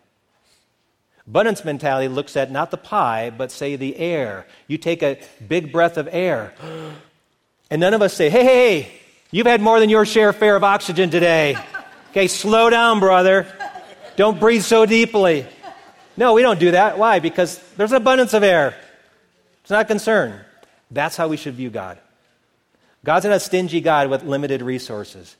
Abundance 1.27 1.63
mentality 1.63 2.07
looks 2.07 2.35
at 2.35 2.51
not 2.51 2.71
the 2.71 2.77
pie, 2.77 3.29
but 3.29 3.51
say 3.51 3.75
the 3.75 3.95
air. 3.97 4.45
You 4.67 4.77
take 4.77 5.03
a 5.03 5.19
big 5.47 5.71
breath 5.71 5.97
of 5.97 6.09
air, 6.11 6.53
and 7.69 7.79
none 7.79 7.93
of 7.93 8.01
us 8.01 8.13
say, 8.13 8.29
hey, 8.29 8.43
hey, 8.43 8.81
hey, 8.81 8.91
you've 9.31 9.47
had 9.47 9.61
more 9.61 9.79
than 9.79 9.89
your 9.89 10.05
share 10.05 10.33
fair 10.33 10.55
of 10.55 10.63
oxygen 10.63 11.09
today. 11.09 11.57
Okay, 12.09 12.27
slow 12.27 12.69
down, 12.69 12.99
brother. 12.99 13.47
Don't 14.15 14.39
breathe 14.39 14.63
so 14.63 14.85
deeply. 14.85 15.45
No, 16.17 16.33
we 16.33 16.41
don't 16.41 16.59
do 16.59 16.71
that. 16.71 16.97
Why? 16.97 17.19
Because 17.19 17.57
there's 17.77 17.91
an 17.91 17.97
abundance 17.97 18.33
of 18.33 18.43
air. 18.43 18.75
It's 19.61 19.71
not 19.71 19.81
a 19.81 19.85
concern. 19.85 20.41
That's 20.89 21.15
how 21.15 21.29
we 21.29 21.37
should 21.37 21.53
view 21.53 21.69
God. 21.69 21.97
God's 23.05 23.25
not 23.25 23.33
a 23.33 23.39
stingy 23.39 23.79
God 23.79 24.09
with 24.09 24.23
limited 24.23 24.61
resources. 24.61 25.35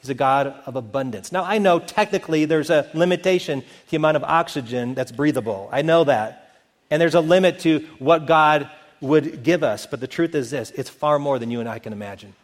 He's 0.00 0.10
a 0.10 0.14
God 0.14 0.54
of 0.64 0.76
abundance. 0.76 1.30
Now, 1.30 1.44
I 1.44 1.58
know 1.58 1.78
technically 1.78 2.46
there's 2.46 2.70
a 2.70 2.88
limitation 2.94 3.60
to 3.60 3.90
the 3.90 3.96
amount 3.96 4.16
of 4.16 4.24
oxygen 4.24 4.94
that's 4.94 5.12
breathable. 5.12 5.68
I 5.70 5.82
know 5.82 6.04
that. 6.04 6.56
And 6.90 7.00
there's 7.00 7.14
a 7.14 7.20
limit 7.20 7.60
to 7.60 7.86
what 7.98 8.26
God 8.26 8.70
would 9.00 9.42
give 9.42 9.62
us. 9.62 9.86
But 9.86 10.00
the 10.00 10.06
truth 10.06 10.34
is 10.34 10.50
this 10.50 10.70
it's 10.70 10.90
far 10.90 11.18
more 11.18 11.38
than 11.38 11.50
you 11.50 11.60
and 11.60 11.68
I 11.68 11.78
can 11.78 11.92
imagine. 11.92 12.34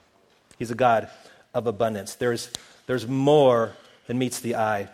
He's 0.59 0.71
a 0.71 0.75
God 0.75 1.09
of 1.55 1.67
abundance. 1.67 2.15
There's, 2.15 2.51
there's 2.87 3.07
more 3.07 3.73
than 4.07 4.19
meets 4.19 4.41
the 4.41 4.57
eye. 4.57 4.89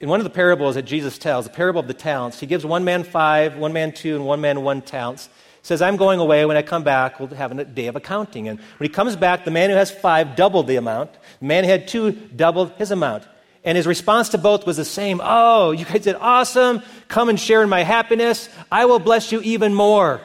In 0.00 0.08
one 0.08 0.20
of 0.20 0.24
the 0.24 0.30
parables 0.30 0.76
that 0.76 0.82
Jesus 0.84 1.18
tells, 1.18 1.44
the 1.44 1.52
parable 1.52 1.80
of 1.80 1.86
the 1.86 1.94
talents, 1.94 2.40
he 2.40 2.46
gives 2.46 2.64
one 2.64 2.84
man 2.84 3.04
five, 3.04 3.56
one 3.56 3.74
man 3.74 3.92
two, 3.92 4.16
and 4.16 4.24
one 4.24 4.40
man 4.40 4.62
one 4.62 4.80
talents 4.80 5.28
says, 5.62 5.82
I'm 5.82 5.96
going 5.96 6.20
away. 6.20 6.44
When 6.44 6.56
I 6.56 6.62
come 6.62 6.84
back, 6.84 7.20
we'll 7.20 7.28
have 7.28 7.56
a 7.56 7.64
day 7.64 7.86
of 7.86 7.96
accounting. 7.96 8.48
And 8.48 8.58
when 8.58 8.88
he 8.88 8.92
comes 8.92 9.16
back, 9.16 9.44
the 9.44 9.50
man 9.50 9.70
who 9.70 9.76
has 9.76 9.90
five 9.90 10.36
doubled 10.36 10.66
the 10.66 10.76
amount. 10.76 11.12
The 11.40 11.46
man 11.46 11.64
who 11.64 11.70
had 11.70 11.88
two 11.88 12.12
doubled 12.12 12.72
his 12.72 12.90
amount. 12.90 13.24
And 13.62 13.76
his 13.76 13.86
response 13.86 14.30
to 14.30 14.38
both 14.38 14.66
was 14.66 14.78
the 14.78 14.84
same 14.84 15.20
Oh, 15.22 15.72
you 15.72 15.84
guys 15.84 16.02
did 16.02 16.16
awesome. 16.16 16.82
Come 17.08 17.28
and 17.28 17.38
share 17.38 17.62
in 17.62 17.68
my 17.68 17.82
happiness. 17.82 18.48
I 18.72 18.86
will 18.86 18.98
bless 18.98 19.32
you 19.32 19.40
even 19.42 19.74
more. 19.74 20.22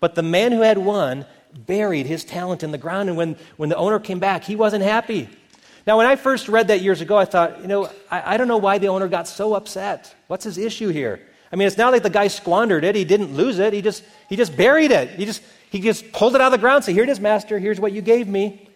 But 0.00 0.14
the 0.14 0.22
man 0.22 0.52
who 0.52 0.62
had 0.62 0.78
one 0.78 1.26
buried 1.54 2.06
his 2.06 2.24
talent 2.24 2.62
in 2.62 2.70
the 2.72 2.78
ground. 2.78 3.08
And 3.08 3.18
when, 3.18 3.36
when 3.56 3.68
the 3.68 3.76
owner 3.76 3.98
came 3.98 4.18
back, 4.18 4.44
he 4.44 4.56
wasn't 4.56 4.82
happy. 4.82 5.28
Now, 5.86 5.98
when 5.98 6.06
I 6.06 6.16
first 6.16 6.48
read 6.48 6.68
that 6.68 6.80
years 6.80 7.00
ago, 7.00 7.16
I 7.16 7.24
thought, 7.24 7.60
you 7.60 7.66
know, 7.66 7.90
I, 8.10 8.34
I 8.34 8.36
don't 8.36 8.48
know 8.48 8.56
why 8.56 8.78
the 8.78 8.88
owner 8.88 9.08
got 9.08 9.26
so 9.28 9.54
upset. 9.54 10.14
What's 10.28 10.44
his 10.44 10.56
issue 10.56 10.88
here? 10.88 11.20
I 11.52 11.56
mean, 11.56 11.68
it's 11.68 11.76
not 11.76 11.92
like 11.92 12.02
the 12.02 12.10
guy 12.10 12.28
squandered 12.28 12.82
it. 12.82 12.94
He 12.94 13.04
didn't 13.04 13.34
lose 13.34 13.58
it. 13.58 13.74
He 13.74 13.82
just, 13.82 14.02
he 14.28 14.36
just 14.36 14.56
buried 14.56 14.90
it. 14.90 15.10
He 15.10 15.26
just, 15.26 15.42
he 15.70 15.80
just 15.80 16.10
pulled 16.12 16.34
it 16.34 16.40
out 16.40 16.46
of 16.46 16.52
the 16.52 16.58
ground 16.58 16.84
said, 16.84 16.94
Here 16.94 17.04
it 17.04 17.10
is, 17.10 17.20
master. 17.20 17.58
Here's 17.58 17.78
what 17.78 17.92
you 17.92 18.00
gave 18.00 18.26
me. 18.26 18.68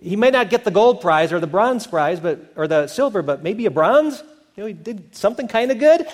He 0.00 0.16
may 0.16 0.30
not 0.30 0.50
get 0.50 0.64
the 0.64 0.70
gold 0.70 1.00
prize 1.00 1.32
or 1.32 1.40
the 1.40 1.46
bronze 1.46 1.86
prize, 1.86 2.18
but, 2.18 2.52
or 2.56 2.66
the 2.66 2.86
silver, 2.88 3.22
but 3.22 3.42
maybe 3.42 3.66
a 3.66 3.70
bronze. 3.70 4.22
You 4.56 4.62
know, 4.62 4.66
he 4.66 4.72
did 4.72 5.14
something 5.14 5.46
kind 5.46 5.70
of 5.70 5.78
good. 5.78 6.06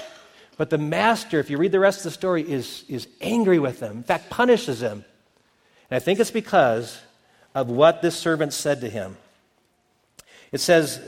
But 0.56 0.70
the 0.70 0.78
master, 0.78 1.38
if 1.38 1.50
you 1.50 1.56
read 1.56 1.72
the 1.72 1.80
rest 1.80 1.98
of 2.00 2.04
the 2.04 2.10
story, 2.10 2.42
is, 2.42 2.84
is 2.88 3.06
angry 3.20 3.60
with 3.60 3.80
him. 3.80 3.98
In 3.98 4.02
fact, 4.02 4.28
punishes 4.28 4.82
him. 4.82 5.04
And 5.90 5.96
I 5.96 6.00
think 6.00 6.18
it's 6.18 6.32
because 6.32 7.00
of 7.54 7.70
what 7.70 8.02
this 8.02 8.16
servant 8.16 8.52
said 8.52 8.80
to 8.80 8.90
him. 8.90 9.16
It 10.50 10.58
says, 10.58 11.00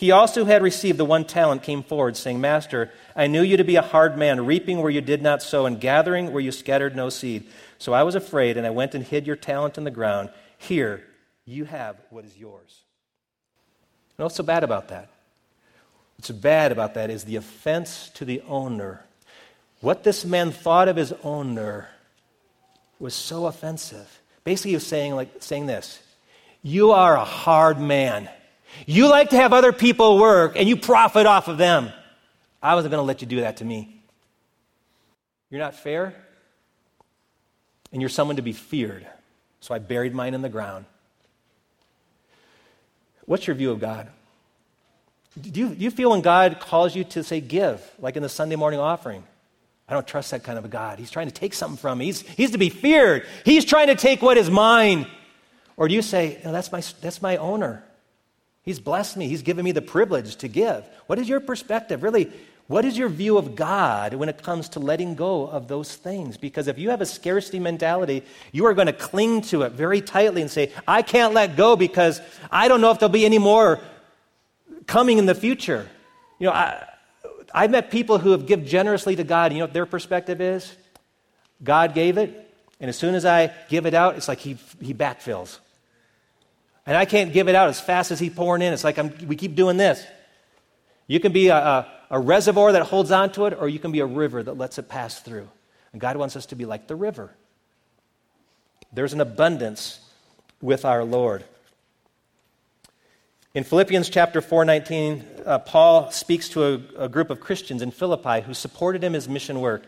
he 0.00 0.12
also 0.12 0.46
had 0.46 0.62
received 0.62 0.96
the 0.96 1.04
one 1.04 1.26
talent, 1.26 1.62
came 1.62 1.82
forward, 1.82 2.16
saying, 2.16 2.40
Master, 2.40 2.90
I 3.14 3.26
knew 3.26 3.42
you 3.42 3.58
to 3.58 3.64
be 3.64 3.76
a 3.76 3.82
hard 3.82 4.16
man, 4.16 4.46
reaping 4.46 4.80
where 4.80 4.90
you 4.90 5.02
did 5.02 5.20
not 5.20 5.42
sow, 5.42 5.66
and 5.66 5.78
gathering 5.78 6.32
where 6.32 6.40
you 6.40 6.52
scattered 6.52 6.96
no 6.96 7.10
seed. 7.10 7.46
So 7.76 7.92
I 7.92 8.02
was 8.02 8.14
afraid, 8.14 8.56
and 8.56 8.66
I 8.66 8.70
went 8.70 8.94
and 8.94 9.04
hid 9.04 9.26
your 9.26 9.36
talent 9.36 9.76
in 9.76 9.84
the 9.84 9.90
ground. 9.90 10.30
Here, 10.56 11.04
you 11.44 11.66
have 11.66 11.96
what 12.08 12.24
is 12.24 12.34
yours. 12.38 12.80
And 14.16 14.24
what's 14.24 14.36
so 14.36 14.42
bad 14.42 14.64
about 14.64 14.88
that? 14.88 15.10
What's 16.16 16.30
bad 16.30 16.72
about 16.72 16.94
that 16.94 17.10
is 17.10 17.24
the 17.24 17.36
offense 17.36 18.08
to 18.14 18.24
the 18.24 18.40
owner. 18.48 19.04
What 19.82 20.02
this 20.02 20.24
man 20.24 20.50
thought 20.50 20.88
of 20.88 20.96
his 20.96 21.12
owner 21.22 21.90
was 22.98 23.12
so 23.12 23.44
offensive. 23.44 24.18
Basically, 24.44 24.70
he 24.70 24.76
was 24.76 24.86
saying, 24.86 25.14
like, 25.14 25.42
saying 25.42 25.66
this 25.66 26.00
You 26.62 26.92
are 26.92 27.18
a 27.18 27.24
hard 27.26 27.78
man. 27.78 28.30
You 28.86 29.08
like 29.08 29.30
to 29.30 29.36
have 29.36 29.52
other 29.52 29.72
people 29.72 30.18
work 30.18 30.54
and 30.56 30.68
you 30.68 30.76
profit 30.76 31.26
off 31.26 31.48
of 31.48 31.58
them. 31.58 31.92
I 32.62 32.74
wasn't 32.74 32.92
going 32.92 33.00
to 33.00 33.06
let 33.06 33.20
you 33.20 33.26
do 33.26 33.40
that 33.40 33.58
to 33.58 33.64
me. 33.64 34.02
You're 35.50 35.60
not 35.60 35.74
fair, 35.74 36.14
and 37.92 38.00
you're 38.00 38.08
someone 38.08 38.36
to 38.36 38.42
be 38.42 38.52
feared. 38.52 39.06
So 39.60 39.74
I 39.74 39.78
buried 39.78 40.14
mine 40.14 40.34
in 40.34 40.42
the 40.42 40.48
ground. 40.48 40.84
What's 43.24 43.46
your 43.46 43.56
view 43.56 43.70
of 43.70 43.80
God? 43.80 44.08
Do 45.40 45.60
you, 45.60 45.68
do 45.70 45.84
you 45.84 45.90
feel 45.90 46.10
when 46.10 46.20
God 46.20 46.60
calls 46.60 46.94
you 46.94 47.04
to 47.04 47.22
say 47.22 47.40
give, 47.40 47.88
like 47.98 48.16
in 48.16 48.22
the 48.22 48.28
Sunday 48.28 48.56
morning 48.56 48.80
offering? 48.80 49.24
I 49.88 49.94
don't 49.94 50.06
trust 50.06 50.30
that 50.30 50.44
kind 50.44 50.56
of 50.56 50.64
a 50.64 50.68
God. 50.68 50.98
He's 50.98 51.10
trying 51.10 51.26
to 51.26 51.34
take 51.34 51.52
something 51.52 51.76
from 51.76 51.98
me. 51.98 52.06
He's, 52.06 52.20
he's 52.20 52.50
to 52.52 52.58
be 52.58 52.68
feared. 52.68 53.26
He's 53.44 53.64
trying 53.64 53.88
to 53.88 53.96
take 53.96 54.22
what 54.22 54.36
is 54.36 54.48
mine. 54.48 55.06
Or 55.76 55.88
do 55.88 55.94
you 55.94 56.02
say, 56.02 56.40
no, 56.44 56.52
that's, 56.52 56.70
my, 56.70 56.82
that's 57.00 57.20
my 57.20 57.36
owner? 57.38 57.84
He's 58.62 58.78
blessed 58.78 59.16
me. 59.16 59.28
He's 59.28 59.42
given 59.42 59.64
me 59.64 59.72
the 59.72 59.82
privilege 59.82 60.36
to 60.36 60.48
give. 60.48 60.84
What 61.06 61.18
is 61.18 61.28
your 61.28 61.40
perspective? 61.40 62.02
Really, 62.02 62.30
what 62.66 62.84
is 62.84 62.96
your 62.96 63.08
view 63.08 63.36
of 63.36 63.56
God 63.56 64.14
when 64.14 64.28
it 64.28 64.42
comes 64.42 64.68
to 64.70 64.80
letting 64.80 65.16
go 65.16 65.46
of 65.48 65.66
those 65.66 65.96
things? 65.96 66.36
Because 66.36 66.68
if 66.68 66.78
you 66.78 66.90
have 66.90 67.00
a 67.00 67.06
scarcity 67.06 67.58
mentality, 67.58 68.22
you 68.52 68.66
are 68.66 68.74
going 68.74 68.86
to 68.86 68.92
cling 68.92 69.40
to 69.42 69.62
it 69.62 69.72
very 69.72 70.00
tightly 70.00 70.40
and 70.40 70.50
say, 70.50 70.72
I 70.86 71.02
can't 71.02 71.34
let 71.34 71.56
go 71.56 71.74
because 71.74 72.20
I 72.48 72.68
don't 72.68 72.80
know 72.80 72.92
if 72.92 73.00
there'll 73.00 73.12
be 73.12 73.26
any 73.26 73.38
more 73.38 73.80
coming 74.86 75.18
in 75.18 75.26
the 75.26 75.34
future. 75.34 75.88
You 76.38 76.46
know, 76.46 76.52
I, 76.52 76.86
I've 77.52 77.70
met 77.70 77.90
people 77.90 78.18
who 78.18 78.30
have 78.30 78.46
given 78.46 78.66
generously 78.66 79.16
to 79.16 79.24
God. 79.24 79.52
You 79.52 79.58
know 79.58 79.64
what 79.64 79.72
their 79.72 79.86
perspective 79.86 80.40
is? 80.40 80.72
God 81.64 81.92
gave 81.92 82.18
it, 82.18 82.54
and 82.78 82.88
as 82.88 82.96
soon 82.96 83.14
as 83.14 83.24
I 83.24 83.52
give 83.68 83.84
it 83.84 83.94
out, 83.94 84.16
it's 84.16 84.28
like 84.28 84.38
he, 84.38 84.56
he 84.80 84.94
backfills. 84.94 85.58
And 86.86 86.96
I 86.96 87.04
can't 87.04 87.32
give 87.32 87.48
it 87.48 87.54
out 87.54 87.68
as 87.68 87.80
fast 87.80 88.10
as 88.10 88.18
he's 88.18 88.32
pouring 88.32 88.62
in. 88.62 88.72
It's 88.72 88.84
like 88.84 88.98
I'm, 88.98 89.12
we 89.26 89.36
keep 89.36 89.54
doing 89.54 89.76
this. 89.76 90.04
You 91.06 91.20
can 91.20 91.32
be 91.32 91.48
a, 91.48 91.56
a, 91.56 91.92
a 92.10 92.20
reservoir 92.20 92.72
that 92.72 92.82
holds 92.82 93.10
onto 93.10 93.46
it, 93.46 93.56
or 93.58 93.68
you 93.68 93.78
can 93.78 93.92
be 93.92 94.00
a 94.00 94.06
river 94.06 94.42
that 94.42 94.56
lets 94.56 94.78
it 94.78 94.88
pass 94.88 95.20
through. 95.20 95.48
And 95.92 96.00
God 96.00 96.16
wants 96.16 96.36
us 96.36 96.46
to 96.46 96.54
be 96.54 96.64
like 96.64 96.86
the 96.86 96.96
river. 96.96 97.30
There's 98.92 99.12
an 99.12 99.20
abundance 99.20 100.00
with 100.60 100.84
our 100.84 101.04
Lord. 101.04 101.44
In 103.54 103.64
Philippians 103.64 104.08
chapter 104.08 104.40
4:19, 104.40 105.24
uh, 105.44 105.58
Paul 105.58 106.10
speaks 106.12 106.48
to 106.50 106.64
a, 106.64 107.04
a 107.04 107.08
group 107.08 107.30
of 107.30 107.40
Christians 107.40 107.82
in 107.82 107.90
Philippi 107.90 108.40
who 108.42 108.54
supported 108.54 109.02
him 109.02 109.12
his 109.12 109.28
mission 109.28 109.60
work. 109.60 109.84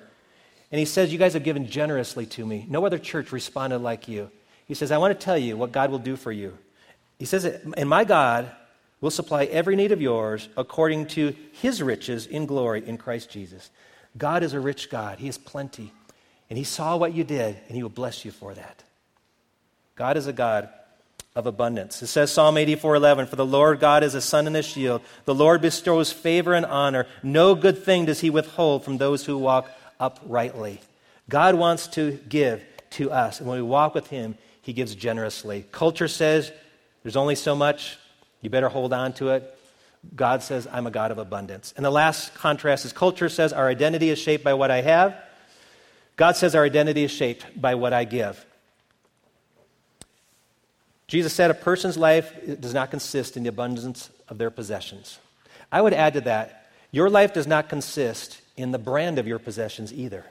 And 0.72 0.78
he 0.78 0.85
says, 0.85 1.12
You 1.12 1.18
guys 1.18 1.35
have 1.35 1.44
given 1.44 1.68
generously 1.68 2.26
to 2.26 2.46
me. 2.46 2.66
No 2.68 2.85
other 2.85 2.98
church 2.98 3.31
responded 3.31 3.78
like 3.78 4.09
you. 4.09 4.31
He 4.66 4.74
says, 4.74 4.90
I 4.90 4.98
want 4.98 5.18
to 5.18 5.24
tell 5.24 5.38
you 5.38 5.57
what 5.57 5.70
God 5.70 5.90
will 5.90 5.98
do 5.98 6.16
for 6.16 6.33
you. 6.33 6.57
He 7.22 7.26
says, 7.26 7.44
And 7.76 7.88
my 7.88 8.02
God 8.02 8.50
will 9.00 9.12
supply 9.12 9.44
every 9.44 9.76
need 9.76 9.92
of 9.92 10.02
yours 10.02 10.48
according 10.56 11.06
to 11.06 11.37
his 11.52 11.80
riches 11.80 12.26
in 12.26 12.46
glory 12.46 12.82
in 12.85 12.98
Christ 12.98 13.30
Jesus. 13.30 13.70
God 14.18 14.42
is 14.42 14.54
a 14.54 14.58
rich 14.58 14.90
God, 14.90 15.20
he 15.20 15.26
has 15.26 15.38
plenty. 15.38 15.92
And 16.50 16.58
he 16.58 16.64
saw 16.64 16.96
what 16.96 17.14
you 17.14 17.22
did, 17.22 17.56
and 17.68 17.76
he 17.76 17.82
will 17.85 17.90
bless 17.90 18.24
you 18.24 18.32
for 18.32 18.54
that. 18.54 18.82
God 19.94 20.16
is 20.16 20.26
a 20.26 20.32
God 20.32 20.68
of 21.37 21.46
abundance. 21.46 22.02
It 22.02 22.08
says 22.08 22.32
Psalm 22.32 22.56
84:11, 22.56 23.28
"For 23.28 23.37
the 23.37 23.46
Lord 23.46 23.78
God 23.78 24.02
is 24.02 24.16
a 24.16 24.20
sun 24.20 24.48
and 24.48 24.56
a 24.56 24.62
shield. 24.62 25.00
The 25.24 25.32
Lord 25.32 25.61
bestows 25.62 26.11
favor 26.11 26.54
and 26.54 26.66
honor. 26.66 27.06
No 27.22 27.54
good 27.54 27.85
thing 27.85 28.06
does 28.06 28.18
he 28.18 28.30
withhold 28.30 28.85
from 28.85 28.98
those 28.98 29.26
who 29.26 29.38
walk 29.38 29.70
uprightly." 30.00 30.80
God 31.28 31.54
wants 31.54 31.87
to 31.87 32.18
give 32.28 32.64
to 32.90 33.12
us, 33.12 33.38
and 33.38 33.48
when 33.48 33.58
we 33.58 33.62
walk 33.62 33.94
with 33.94 34.08
him, 34.08 34.37
he 34.61 34.72
gives 34.72 34.96
generously. 34.96 35.66
Culture 35.70 36.08
says 36.08 36.50
there's 37.02 37.16
only 37.16 37.34
so 37.34 37.54
much. 37.54 37.98
You 38.40 38.50
better 38.50 38.68
hold 38.68 38.92
on 38.92 39.12
to 39.14 39.30
it. 39.30 39.58
God 40.16 40.42
says, 40.42 40.66
I'm 40.70 40.86
a 40.86 40.90
God 40.90 41.10
of 41.10 41.18
abundance. 41.18 41.72
And 41.76 41.84
the 41.84 41.90
last 41.90 42.34
contrast 42.34 42.84
is 42.84 42.92
culture 42.92 43.28
says 43.28 43.52
our 43.52 43.68
identity 43.68 44.10
is 44.10 44.18
shaped 44.18 44.42
by 44.42 44.54
what 44.54 44.70
I 44.70 44.80
have. 44.82 45.16
God 46.16 46.36
says 46.36 46.54
our 46.54 46.64
identity 46.64 47.04
is 47.04 47.10
shaped 47.10 47.46
by 47.60 47.74
what 47.74 47.92
I 47.92 48.04
give. 48.04 48.44
Jesus 51.06 51.32
said 51.32 51.50
a 51.50 51.54
person's 51.54 51.96
life 51.96 52.32
does 52.60 52.74
not 52.74 52.90
consist 52.90 53.36
in 53.36 53.42
the 53.42 53.48
abundance 53.48 54.10
of 54.28 54.38
their 54.38 54.50
possessions. 54.50 55.18
I 55.70 55.80
would 55.80 55.94
add 55.94 56.14
to 56.14 56.20
that, 56.22 56.70
your 56.90 57.08
life 57.08 57.32
does 57.32 57.46
not 57.46 57.68
consist 57.68 58.40
in 58.56 58.70
the 58.70 58.78
brand 58.78 59.18
of 59.18 59.26
your 59.26 59.38
possessions 59.38 59.92
either. 59.92 60.24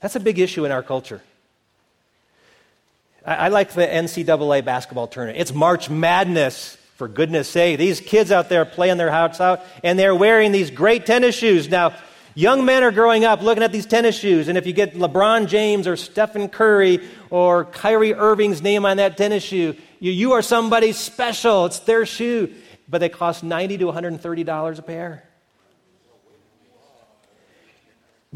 That's 0.00 0.16
a 0.16 0.20
big 0.20 0.38
issue 0.38 0.64
in 0.64 0.72
our 0.72 0.82
culture. 0.82 1.22
I, 3.26 3.34
I 3.34 3.48
like 3.48 3.72
the 3.72 3.86
NCAA 3.86 4.64
basketball 4.64 5.08
tournament. 5.08 5.40
It's 5.40 5.52
March 5.52 5.90
Madness, 5.90 6.78
for 6.96 7.08
goodness 7.08 7.48
sake. 7.48 7.78
These 7.78 8.00
kids 8.00 8.32
out 8.32 8.48
there 8.48 8.64
playing 8.64 8.96
their 8.96 9.10
hearts 9.10 9.40
out, 9.40 9.62
and 9.84 9.98
they're 9.98 10.14
wearing 10.14 10.52
these 10.52 10.70
great 10.70 11.04
tennis 11.04 11.34
shoes. 11.34 11.68
Now, 11.68 11.94
young 12.34 12.64
men 12.64 12.82
are 12.82 12.90
growing 12.90 13.24
up 13.24 13.42
looking 13.42 13.62
at 13.62 13.70
these 13.70 13.84
tennis 13.84 14.18
shoes, 14.18 14.48
and 14.48 14.56
if 14.56 14.66
you 14.66 14.72
get 14.72 14.94
LeBron 14.94 15.46
James 15.46 15.86
or 15.86 15.96
Stephen 15.96 16.48
Curry 16.48 17.06
or 17.28 17.66
Kyrie 17.66 18.14
Irving's 18.14 18.62
name 18.62 18.86
on 18.86 18.96
that 18.96 19.18
tennis 19.18 19.42
shoe, 19.42 19.76
you, 20.00 20.10
you 20.10 20.32
are 20.32 20.42
somebody 20.42 20.92
special. 20.92 21.66
It's 21.66 21.80
their 21.80 22.06
shoe. 22.06 22.54
But 22.88 22.98
they 22.98 23.08
cost 23.08 23.42
90 23.42 23.78
to 23.78 23.86
$130 23.86 24.78
a 24.78 24.82
pair. 24.82 25.25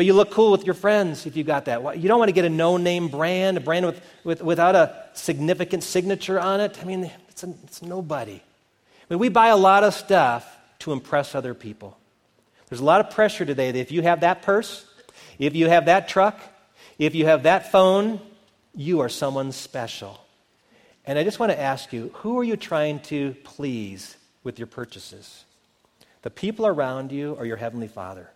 But 0.01 0.07
you 0.07 0.15
look 0.15 0.31
cool 0.31 0.51
with 0.51 0.65
your 0.65 0.73
friends 0.73 1.27
if 1.27 1.37
you 1.37 1.45
got 1.45 1.67
that. 1.67 1.99
You 1.99 2.09
don't 2.09 2.19
want 2.19 2.31
to 2.31 2.33
get 2.33 2.47
a 2.47 2.49
no 2.49 2.79
name 2.79 3.09
brand, 3.09 3.59
a 3.59 3.61
brand 3.61 3.85
with, 3.85 4.01
with, 4.25 4.41
without 4.41 4.75
a 4.75 4.97
significant 5.13 5.83
signature 5.83 6.41
on 6.41 6.63
it. 6.63 6.79
I 6.81 6.87
mean, 6.87 7.11
it's, 7.29 7.45
a, 7.45 7.53
it's 7.65 7.83
nobody. 7.83 8.37
I 8.37 9.05
mean, 9.11 9.19
we 9.19 9.29
buy 9.29 9.49
a 9.49 9.59
lot 9.59 9.85
of 9.85 9.93
stuff 9.93 10.57
to 10.79 10.93
impress 10.93 11.35
other 11.35 11.53
people. 11.53 11.99
There's 12.71 12.81
a 12.81 12.85
lot 12.85 13.03
of 13.03 13.11
pressure 13.11 13.45
today 13.45 13.73
that 13.73 13.79
if 13.79 13.93
you 13.93 14.01
have 14.01 14.21
that 14.21 14.41
purse, 14.41 14.87
if 15.39 15.55
you 15.55 15.69
have 15.69 15.85
that 15.85 16.09
truck, 16.09 16.41
if 16.99 17.15
you 17.15 17.27
have 17.27 17.43
that 17.43 17.71
phone, 17.71 18.23
you 18.75 19.01
are 19.01 19.11
someone 19.11 19.53
special. 19.53 20.19
And 21.05 21.19
I 21.19 21.25
just 21.25 21.39
want 21.39 21.53
to 21.53 21.61
ask 21.61 21.93
you 21.93 22.11
who 22.15 22.39
are 22.39 22.45
you 22.45 22.57
trying 22.57 23.01
to 23.01 23.37
please 23.45 24.17
with 24.45 24.59
your 24.59 24.67
purchases? 24.67 25.45
The 26.23 26.31
people 26.31 26.67
around 26.67 27.13
you 27.13 27.35
or 27.35 27.45
your 27.45 27.59
Heavenly 27.59 27.89
Father? 27.89 28.31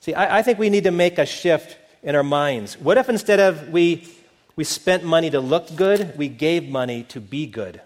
See, 0.00 0.14
I, 0.14 0.38
I 0.38 0.42
think 0.42 0.58
we 0.58 0.70
need 0.70 0.84
to 0.84 0.90
make 0.90 1.18
a 1.18 1.26
shift 1.26 1.76
in 2.02 2.14
our 2.14 2.22
minds. 2.22 2.78
What 2.78 2.98
if 2.98 3.08
instead 3.08 3.40
of 3.40 3.68
we, 3.70 4.08
we 4.56 4.64
spent 4.64 5.04
money 5.04 5.30
to 5.30 5.40
look 5.40 5.74
good, 5.74 6.16
we 6.16 6.28
gave 6.28 6.68
money 6.68 7.04
to 7.04 7.20
be 7.20 7.46
good? 7.46 7.80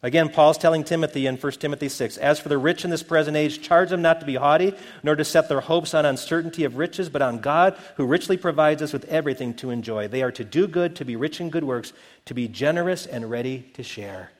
Again, 0.00 0.28
Paul's 0.28 0.58
telling 0.58 0.84
Timothy 0.84 1.26
in 1.26 1.36
1 1.36 1.52
Timothy 1.54 1.88
6 1.88 2.18
As 2.18 2.38
for 2.38 2.48
the 2.48 2.58
rich 2.58 2.84
in 2.84 2.90
this 2.90 3.02
present 3.02 3.36
age, 3.36 3.60
charge 3.60 3.90
them 3.90 4.00
not 4.00 4.20
to 4.20 4.26
be 4.26 4.36
haughty, 4.36 4.74
nor 5.02 5.16
to 5.16 5.24
set 5.24 5.48
their 5.48 5.60
hopes 5.60 5.92
on 5.92 6.06
uncertainty 6.06 6.62
of 6.62 6.76
riches, 6.76 7.08
but 7.08 7.20
on 7.20 7.40
God, 7.40 7.76
who 7.96 8.06
richly 8.06 8.36
provides 8.36 8.80
us 8.80 8.92
with 8.92 9.04
everything 9.06 9.54
to 9.54 9.70
enjoy. 9.70 10.06
They 10.06 10.22
are 10.22 10.30
to 10.32 10.44
do 10.44 10.68
good, 10.68 10.94
to 10.96 11.04
be 11.04 11.16
rich 11.16 11.40
in 11.40 11.50
good 11.50 11.64
works, 11.64 11.92
to 12.26 12.34
be 12.34 12.46
generous 12.46 13.06
and 13.06 13.28
ready 13.28 13.70
to 13.74 13.82
share. 13.82 14.30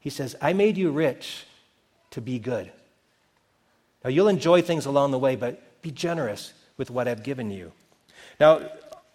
He 0.00 0.08
says, 0.08 0.34
I 0.40 0.54
made 0.54 0.78
you 0.78 0.90
rich 0.90 1.44
to 2.12 2.22
be 2.22 2.38
good. 2.38 2.72
Now, 4.04 4.10
you'll 4.10 4.28
enjoy 4.28 4.62
things 4.62 4.86
along 4.86 5.10
the 5.10 5.18
way, 5.18 5.36
but 5.36 5.82
be 5.82 5.90
generous 5.90 6.52
with 6.76 6.90
what 6.90 7.08
I've 7.08 7.22
given 7.22 7.50
you. 7.50 7.72
Now, 8.38 8.70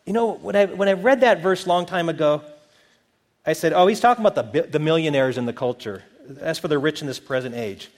you 0.05 0.13
know, 0.13 0.33
when 0.33 0.55
I, 0.55 0.65
when 0.65 0.89
I 0.89 0.93
read 0.93 1.21
that 1.21 1.41
verse 1.41 1.65
a 1.65 1.69
long 1.69 1.85
time 1.85 2.09
ago, 2.09 2.41
I 3.45 3.53
said, 3.53 3.73
oh, 3.73 3.87
he's 3.87 3.99
talking 3.99 4.25
about 4.25 4.53
the, 4.53 4.63
the 4.63 4.79
millionaires 4.79 5.37
in 5.37 5.45
the 5.45 5.53
culture. 5.53 6.03
As 6.39 6.59
for 6.59 6.67
the 6.67 6.77
rich 6.77 7.01
in 7.01 7.07
this 7.07 7.19
present 7.19 7.55
age. 7.55 7.89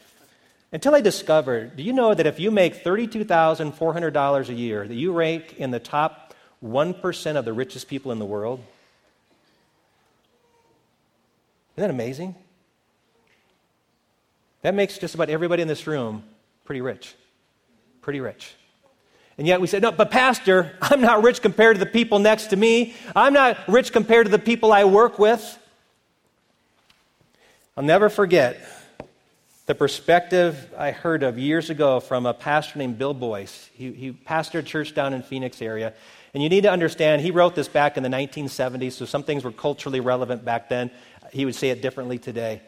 Until 0.72 0.96
I 0.96 1.02
discovered, 1.02 1.78
do 1.78 1.84
you 1.84 1.94
know 1.94 2.14
that 2.14 2.26
if 2.26 2.40
you 2.40 2.52
make 2.52 2.84
$32,400 2.84 4.50
a 4.50 4.54
year, 4.54 4.88
that 4.88 4.96
you 4.96 5.14
rank 5.14 5.56
in 5.58 5.72
the 5.72 5.80
top 5.80 6.34
1% 6.64 7.36
of 7.36 7.46
the 7.46 7.54
richest 7.54 7.88
people 7.88 8.12
in 8.12 8.20
the 8.20 8.26
world? 8.26 8.60
Isn't 11.76 11.88
that 11.88 11.94
amazing? 11.94 12.36
That 14.64 14.74
makes 14.74 14.98
just 14.98 15.14
about 15.14 15.30
everybody 15.30 15.62
in 15.62 15.68
this 15.68 15.86
room 15.86 16.24
Pretty 16.66 16.82
rich. 16.82 17.16
Pretty 18.02 18.20
rich. 18.20 18.54
And 19.38 19.46
yet 19.46 19.62
we 19.62 19.68
say, 19.68 19.80
no, 19.80 19.92
but 19.92 20.12
Pastor, 20.12 20.78
I'm 20.82 21.02
not 21.02 21.24
rich 21.24 21.42
compared 21.42 21.76
to 21.76 21.80
the 21.80 21.90
people 21.90 22.20
next 22.20 22.48
to 22.48 22.56
me. 22.56 22.96
I'm 23.16 23.34
not 23.34 23.58
rich 23.68 23.92
compared 23.92 24.26
to 24.26 24.32
the 24.32 24.40
people 24.40 24.74
I 24.74 24.84
work 24.84 25.20
with. 25.20 25.60
I'll 27.78 27.84
never 27.84 28.10
forget 28.10 28.66
the 29.66 29.76
perspective 29.76 30.74
I 30.78 30.92
heard 30.92 31.24
of 31.24 31.38
years 31.38 31.70
ago 31.70 32.00
from 32.00 32.26
a 32.26 32.34
pastor 32.34 32.80
named 32.80 32.98
Bill 32.98 33.14
Boyce. 33.14 33.70
He, 33.74 33.92
he 33.92 34.12
pastored 34.12 34.60
a 34.60 34.64
church 34.64 34.94
down 34.94 35.14
in 35.14 35.24
Phoenix 35.24 35.62
area. 35.62 35.94
And 36.34 36.42
you 36.42 36.50
need 36.50 36.62
to 36.62 36.72
understand, 36.72 37.22
he 37.22 37.32
wrote 37.32 37.56
this 37.56 37.68
back 37.68 37.98
in 37.98 38.04
the 38.04 38.10
1970s, 38.10 38.94
so 38.94 39.06
some 39.06 39.24
things 39.24 39.44
were 39.44 39.52
culturally 39.52 40.00
relevant 40.00 40.46
back 40.46 40.70
then. 40.70 40.92
He 41.32 41.46
would 41.46 41.56
say 41.56 41.70
it 41.70 41.82
differently 41.82 42.18
today 42.18 42.62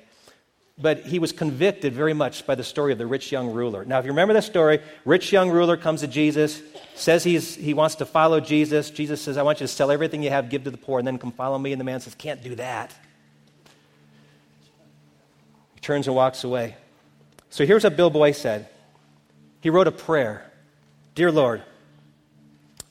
but 0.80 0.99
he 0.99 1.17
was 1.17 1.32
convicted 1.32 1.93
very 1.93 2.13
much 2.13 2.45
by 2.45 2.53
the 2.53 2.63
story 2.63 2.91
of 2.91 2.99
the 2.99 3.07
rich 3.07 3.32
young 3.32 3.51
ruler. 3.51 3.84
Now, 3.84 3.97
if 3.97 4.05
you 4.05 4.11
remember 4.11 4.36
the 4.36 4.41
story, 4.41 4.80
rich 5.05 5.32
young 5.32 5.49
ruler 5.49 5.75
comes 5.75 6.01
to 6.01 6.07
Jesus. 6.07 6.61
says 6.93 7.23
he's, 7.23 7.55
he 7.55 7.73
wants 7.73 7.95
to 7.95 8.05
follow 8.05 8.39
Jesus. 8.39 8.91
Jesus 8.91 9.19
says, 9.21 9.38
I 9.38 9.43
want 9.43 9.59
you 9.59 9.65
to 9.65 9.73
sell 9.73 9.89
everything 9.89 10.21
you 10.21 10.30
have, 10.30 10.49
give 10.49 10.63
to 10.65 10.71
the 10.71 10.78
poor, 10.78 10.99
and 10.99 11.07
then 11.07 11.17
come 11.17 11.32
follow 11.32 11.57
me. 11.57 11.71
And 11.71 11.80
the 11.80 11.86
man 11.86 11.99
says, 11.99 12.13
Can't 12.13 12.43
do 12.43 12.53
that. 12.55 12.93
He 15.73 15.82
turns 15.82 16.05
and 16.05 16.15
walks 16.15 16.43
away. 16.43 16.75
So 17.49 17.65
here's 17.65 17.84
what 17.84 17.97
Bill 17.97 18.11
Boyce 18.11 18.38
said 18.38 18.69
He 19.61 19.71
wrote 19.71 19.88
a 19.88 19.91
prayer 19.91 20.51
Dear 21.15 21.32
Lord, 21.32 21.63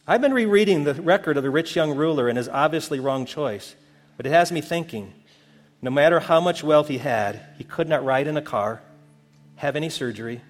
I've 0.08 0.20
been 0.20 0.34
rereading 0.34 0.82
the 0.82 0.94
record 0.94 1.36
of 1.36 1.44
the 1.44 1.50
rich 1.50 1.76
young 1.76 1.94
ruler 1.94 2.28
and 2.28 2.36
his 2.36 2.48
obviously 2.48 2.98
wrong 2.98 3.26
choice, 3.26 3.76
but 4.16 4.26
it 4.26 4.30
has 4.30 4.50
me 4.50 4.60
thinking. 4.60 5.12
No 5.86 5.92
matter 5.92 6.18
how 6.18 6.40
much 6.40 6.64
wealth 6.64 6.88
he 6.88 6.98
had, 6.98 7.40
he 7.58 7.62
could 7.62 7.88
not 7.88 8.04
ride 8.04 8.26
in 8.26 8.36
a 8.36 8.42
car, 8.42 8.82
have 9.54 9.76
any 9.76 9.88
surgery, 9.88 10.40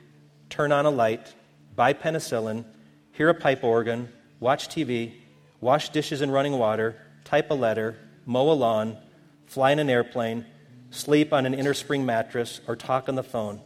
turn 0.48 0.72
on 0.72 0.86
a 0.86 0.90
light, 0.90 1.34
buy 1.74 1.92
penicillin, 1.92 2.64
hear 3.12 3.28
a 3.28 3.34
pipe 3.34 3.62
organ, 3.62 4.10
watch 4.40 4.70
TV, 4.70 5.12
wash 5.60 5.90
dishes 5.90 6.22
in 6.22 6.30
running 6.30 6.54
water, 6.54 6.96
type 7.24 7.50
a 7.50 7.54
letter, 7.54 7.98
mow 8.24 8.50
a 8.50 8.54
lawn, 8.54 8.96
fly 9.44 9.72
in 9.72 9.78
an 9.78 9.90
airplane, 9.90 10.46
sleep 10.88 11.34
on 11.34 11.44
an 11.44 11.52
inner 11.52 11.74
spring 11.74 12.06
mattress, 12.06 12.62
or 12.66 12.74
talk 12.74 13.06
on 13.06 13.14
the 13.14 13.22
phone. 13.22 13.60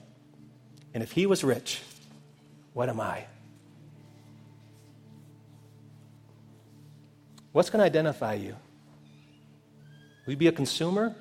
And 0.93 1.05
if 1.05 1.13
he 1.13 1.25
was 1.25 1.45
rich, 1.45 1.83
what 2.73 2.89
am 2.89 3.01
I? 3.01 3.27
What's 7.53 7.71
going 7.71 7.79
to 7.79 7.85
identify 7.87 8.35
you? 8.35 8.57
Will 10.27 10.33
you 10.33 10.37
be 10.37 10.49
a 10.49 10.53
consumer? 10.53 11.15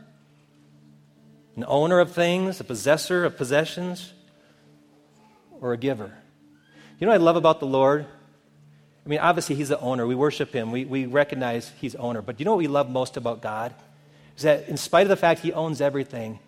An 1.60 1.66
owner 1.68 2.00
of 2.00 2.14
things? 2.14 2.62
A 2.62 2.64
possessor 2.64 3.26
of 3.26 3.36
possessions? 3.36 4.14
Or 5.60 5.74
a 5.74 5.78
giver? 5.78 6.14
You 6.98 7.06
know 7.06 7.12
what 7.12 7.20
I 7.20 7.24
love 7.26 7.36
about 7.36 7.60
the 7.60 7.66
Lord? 7.66 8.06
I 9.06 9.10
mean, 9.10 9.20
obviously, 9.20 9.58
He's 9.58 9.68
the 9.68 9.78
owner. 9.82 10.08
We 10.08 10.16
worship 10.16 10.54
Him. 10.54 10.72
We, 10.72 10.86
we 10.86 11.06
recognize 11.06 11.70
He's 11.82 11.96
owner. 11.96 12.22
But 12.22 12.40
you 12.40 12.46
know 12.46 12.52
what 12.52 12.60
we 12.60 12.70
love 12.70 12.90
most 12.90 13.18
about 13.18 13.42
God? 13.42 13.76
Is 14.38 14.44
that 14.44 14.70
in 14.70 14.78
spite 14.78 15.02
of 15.02 15.10
the 15.10 15.18
fact 15.18 15.42
He 15.42 15.52
owns 15.52 15.82
everything, 15.82 16.40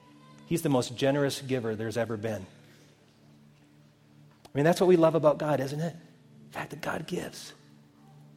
He's 0.46 0.62
the 0.62 0.70
most 0.70 0.96
generous 0.96 1.42
giver 1.42 1.76
there's 1.76 1.98
ever 1.98 2.16
been. 2.16 2.46
I 4.46 4.50
mean, 4.54 4.64
that's 4.64 4.80
what 4.80 4.88
we 4.88 4.96
love 4.96 5.16
about 5.16 5.38
God, 5.38 5.60
isn't 5.60 5.82
it? 5.82 5.94
The 6.52 6.58
fact 6.58 6.70
that 6.70 6.80
God 6.80 7.06
gives. 7.06 7.52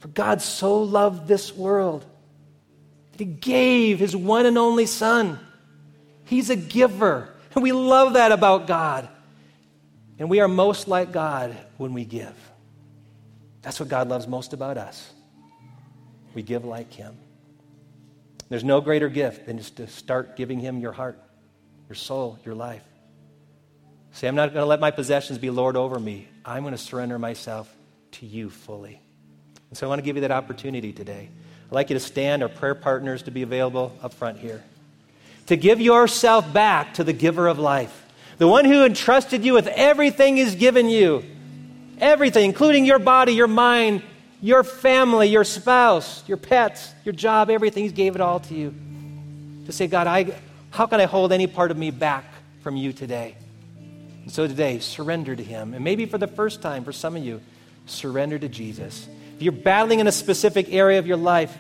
For 0.01 0.09
God 0.09 0.43
so 0.43 0.83
loved 0.83 1.29
this 1.29 1.55
world 1.55 2.05
that 3.13 3.21
He 3.21 3.27
gave 3.27 4.01
His 4.01 4.17
one 4.17 4.45
and 4.45 4.59
only 4.59 4.87
Son. 4.87 5.39
He's 6.25 6.51
a 6.51 6.57
giver. 6.57 7.31
And 7.55 7.63
we 7.63 7.73
love 7.73 8.15
that 8.15 8.33
about 8.33 8.67
God. 8.67 9.09
And 10.19 10.29
we 10.29 10.41
are 10.41 10.49
most 10.49 10.89
like 10.89 11.13
God 11.13 11.57
when 11.77 11.93
we 11.93 12.05
give. 12.05 12.35
That's 13.63 13.81
what 13.81 13.89
God 13.89 14.09
loves 14.09 14.27
most 14.27 14.53
about 14.53 14.77
us. 14.77 15.13
We 16.35 16.43
give 16.43 16.65
like 16.65 16.93
Him. 16.93 17.17
There's 18.49 18.65
no 18.65 18.81
greater 18.81 19.09
gift 19.09 19.47
than 19.47 19.59
just 19.59 19.77
to 19.77 19.87
start 19.87 20.37
giving 20.37 20.61
Him 20.61 20.81
your 20.81 20.93
heart, 20.93 21.19
your 21.89 21.97
soul, 21.97 22.39
your 22.45 22.55
life. 22.55 22.85
Say, 24.13 24.29
I'm 24.29 24.35
not 24.35 24.53
going 24.53 24.63
to 24.63 24.67
let 24.67 24.81
my 24.81 24.91
possessions 24.91 25.39
be 25.39 25.51
Lord 25.51 25.77
over 25.77 25.99
me. 25.99 26.29
I'm 26.45 26.63
going 26.63 26.75
to 26.75 26.79
surrender 26.79 27.19
myself 27.19 27.75
to 28.13 28.27
you 28.27 28.51
fully. 28.51 29.01
And 29.71 29.79
so 29.79 29.87
I 29.87 29.89
want 29.89 29.99
to 29.99 30.05
give 30.05 30.17
you 30.17 30.23
that 30.23 30.31
opportunity 30.31 30.93
today. 30.93 31.31
I'd 31.67 31.73
like 31.73 31.91
you 31.91 31.95
to 31.95 32.01
stand, 32.01 32.43
our 32.43 32.49
prayer 32.49 32.75
partners 32.75 33.25
to 33.25 33.31
be 33.31 33.43
available 33.43 33.97
up 34.03 34.15
front 34.15 34.39
here. 34.39 34.63
To 35.47 35.57
give 35.57 35.81
yourself 35.81 36.53
back 36.53 36.95
to 36.95 37.05
the 37.05 37.13
giver 37.13 37.49
of 37.49 37.59
life, 37.59 38.05
the 38.39 38.49
one 38.49 38.65
who 38.65 38.85
entrusted 38.85 39.45
you 39.45 39.53
with 39.53 39.67
everything 39.69 40.37
he's 40.37 40.55
given 40.55 40.89
you. 40.89 41.25
Everything, 41.99 42.45
including 42.47 42.85
your 42.85 42.99
body, 42.99 43.35
your 43.35 43.47
mind, 43.47 44.03
your 44.41 44.65
family, 44.65 45.29
your 45.29 45.45
spouse, 45.45 46.27
your 46.29 46.37
pets, 46.37 46.93
your 47.05 47.13
job, 47.13 47.51
everything. 47.51 47.85
He 47.85 47.91
gave 47.91 48.15
it 48.15 48.21
all 48.21 48.41
to 48.41 48.55
you. 48.55 48.75
To 49.67 49.73
say, 49.73 49.87
God, 49.87 50.07
I, 50.07 50.35
how 50.71 50.87
can 50.87 51.01
I 51.01 51.05
hold 51.05 51.33
any 51.33 51.47
part 51.47 51.71
of 51.71 51.77
me 51.77 51.91
back 51.91 52.25
from 52.63 52.77
you 52.77 52.93
today? 52.93 53.37
And 54.23 54.33
so 54.33 54.47
today, 54.47 54.81
surrender 54.81 55.37
to 55.37 55.43
Him. 55.43 55.73
And 55.73 55.85
maybe 55.85 56.07
for 56.07 56.19
the 56.19 56.27
first 56.27 56.63
time, 56.63 56.85
for 56.85 56.93
some 56.93 57.17
of 57.17 57.25
you, 57.25 57.41
surrender 57.87 58.39
to 58.39 58.49
Jesus. 58.49 59.09
If 59.37 59.43
you're 59.43 59.53
battling 59.53 60.01
in 60.01 60.07
a 60.07 60.13
specific 60.13 60.73
area 60.73 60.99
of 60.99 61.07
your 61.07 61.17
life, 61.17 61.57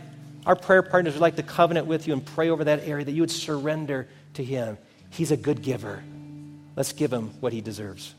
our 0.46 0.56
prayer 0.56 0.82
partners 0.82 1.14
would 1.14 1.22
like 1.22 1.36
to 1.36 1.42
covenant 1.42 1.86
with 1.86 2.06
you 2.06 2.12
and 2.12 2.24
pray 2.24 2.50
over 2.50 2.64
that 2.64 2.86
area 2.86 3.04
that 3.04 3.12
you 3.12 3.22
would 3.22 3.30
surrender 3.30 4.08
to 4.34 4.44
Him. 4.44 4.78
He's 5.10 5.30
a 5.30 5.36
good 5.36 5.62
giver. 5.62 6.02
Let's 6.76 6.92
give 6.92 7.12
Him 7.12 7.30
what 7.40 7.52
He 7.52 7.60
deserves. 7.60 8.14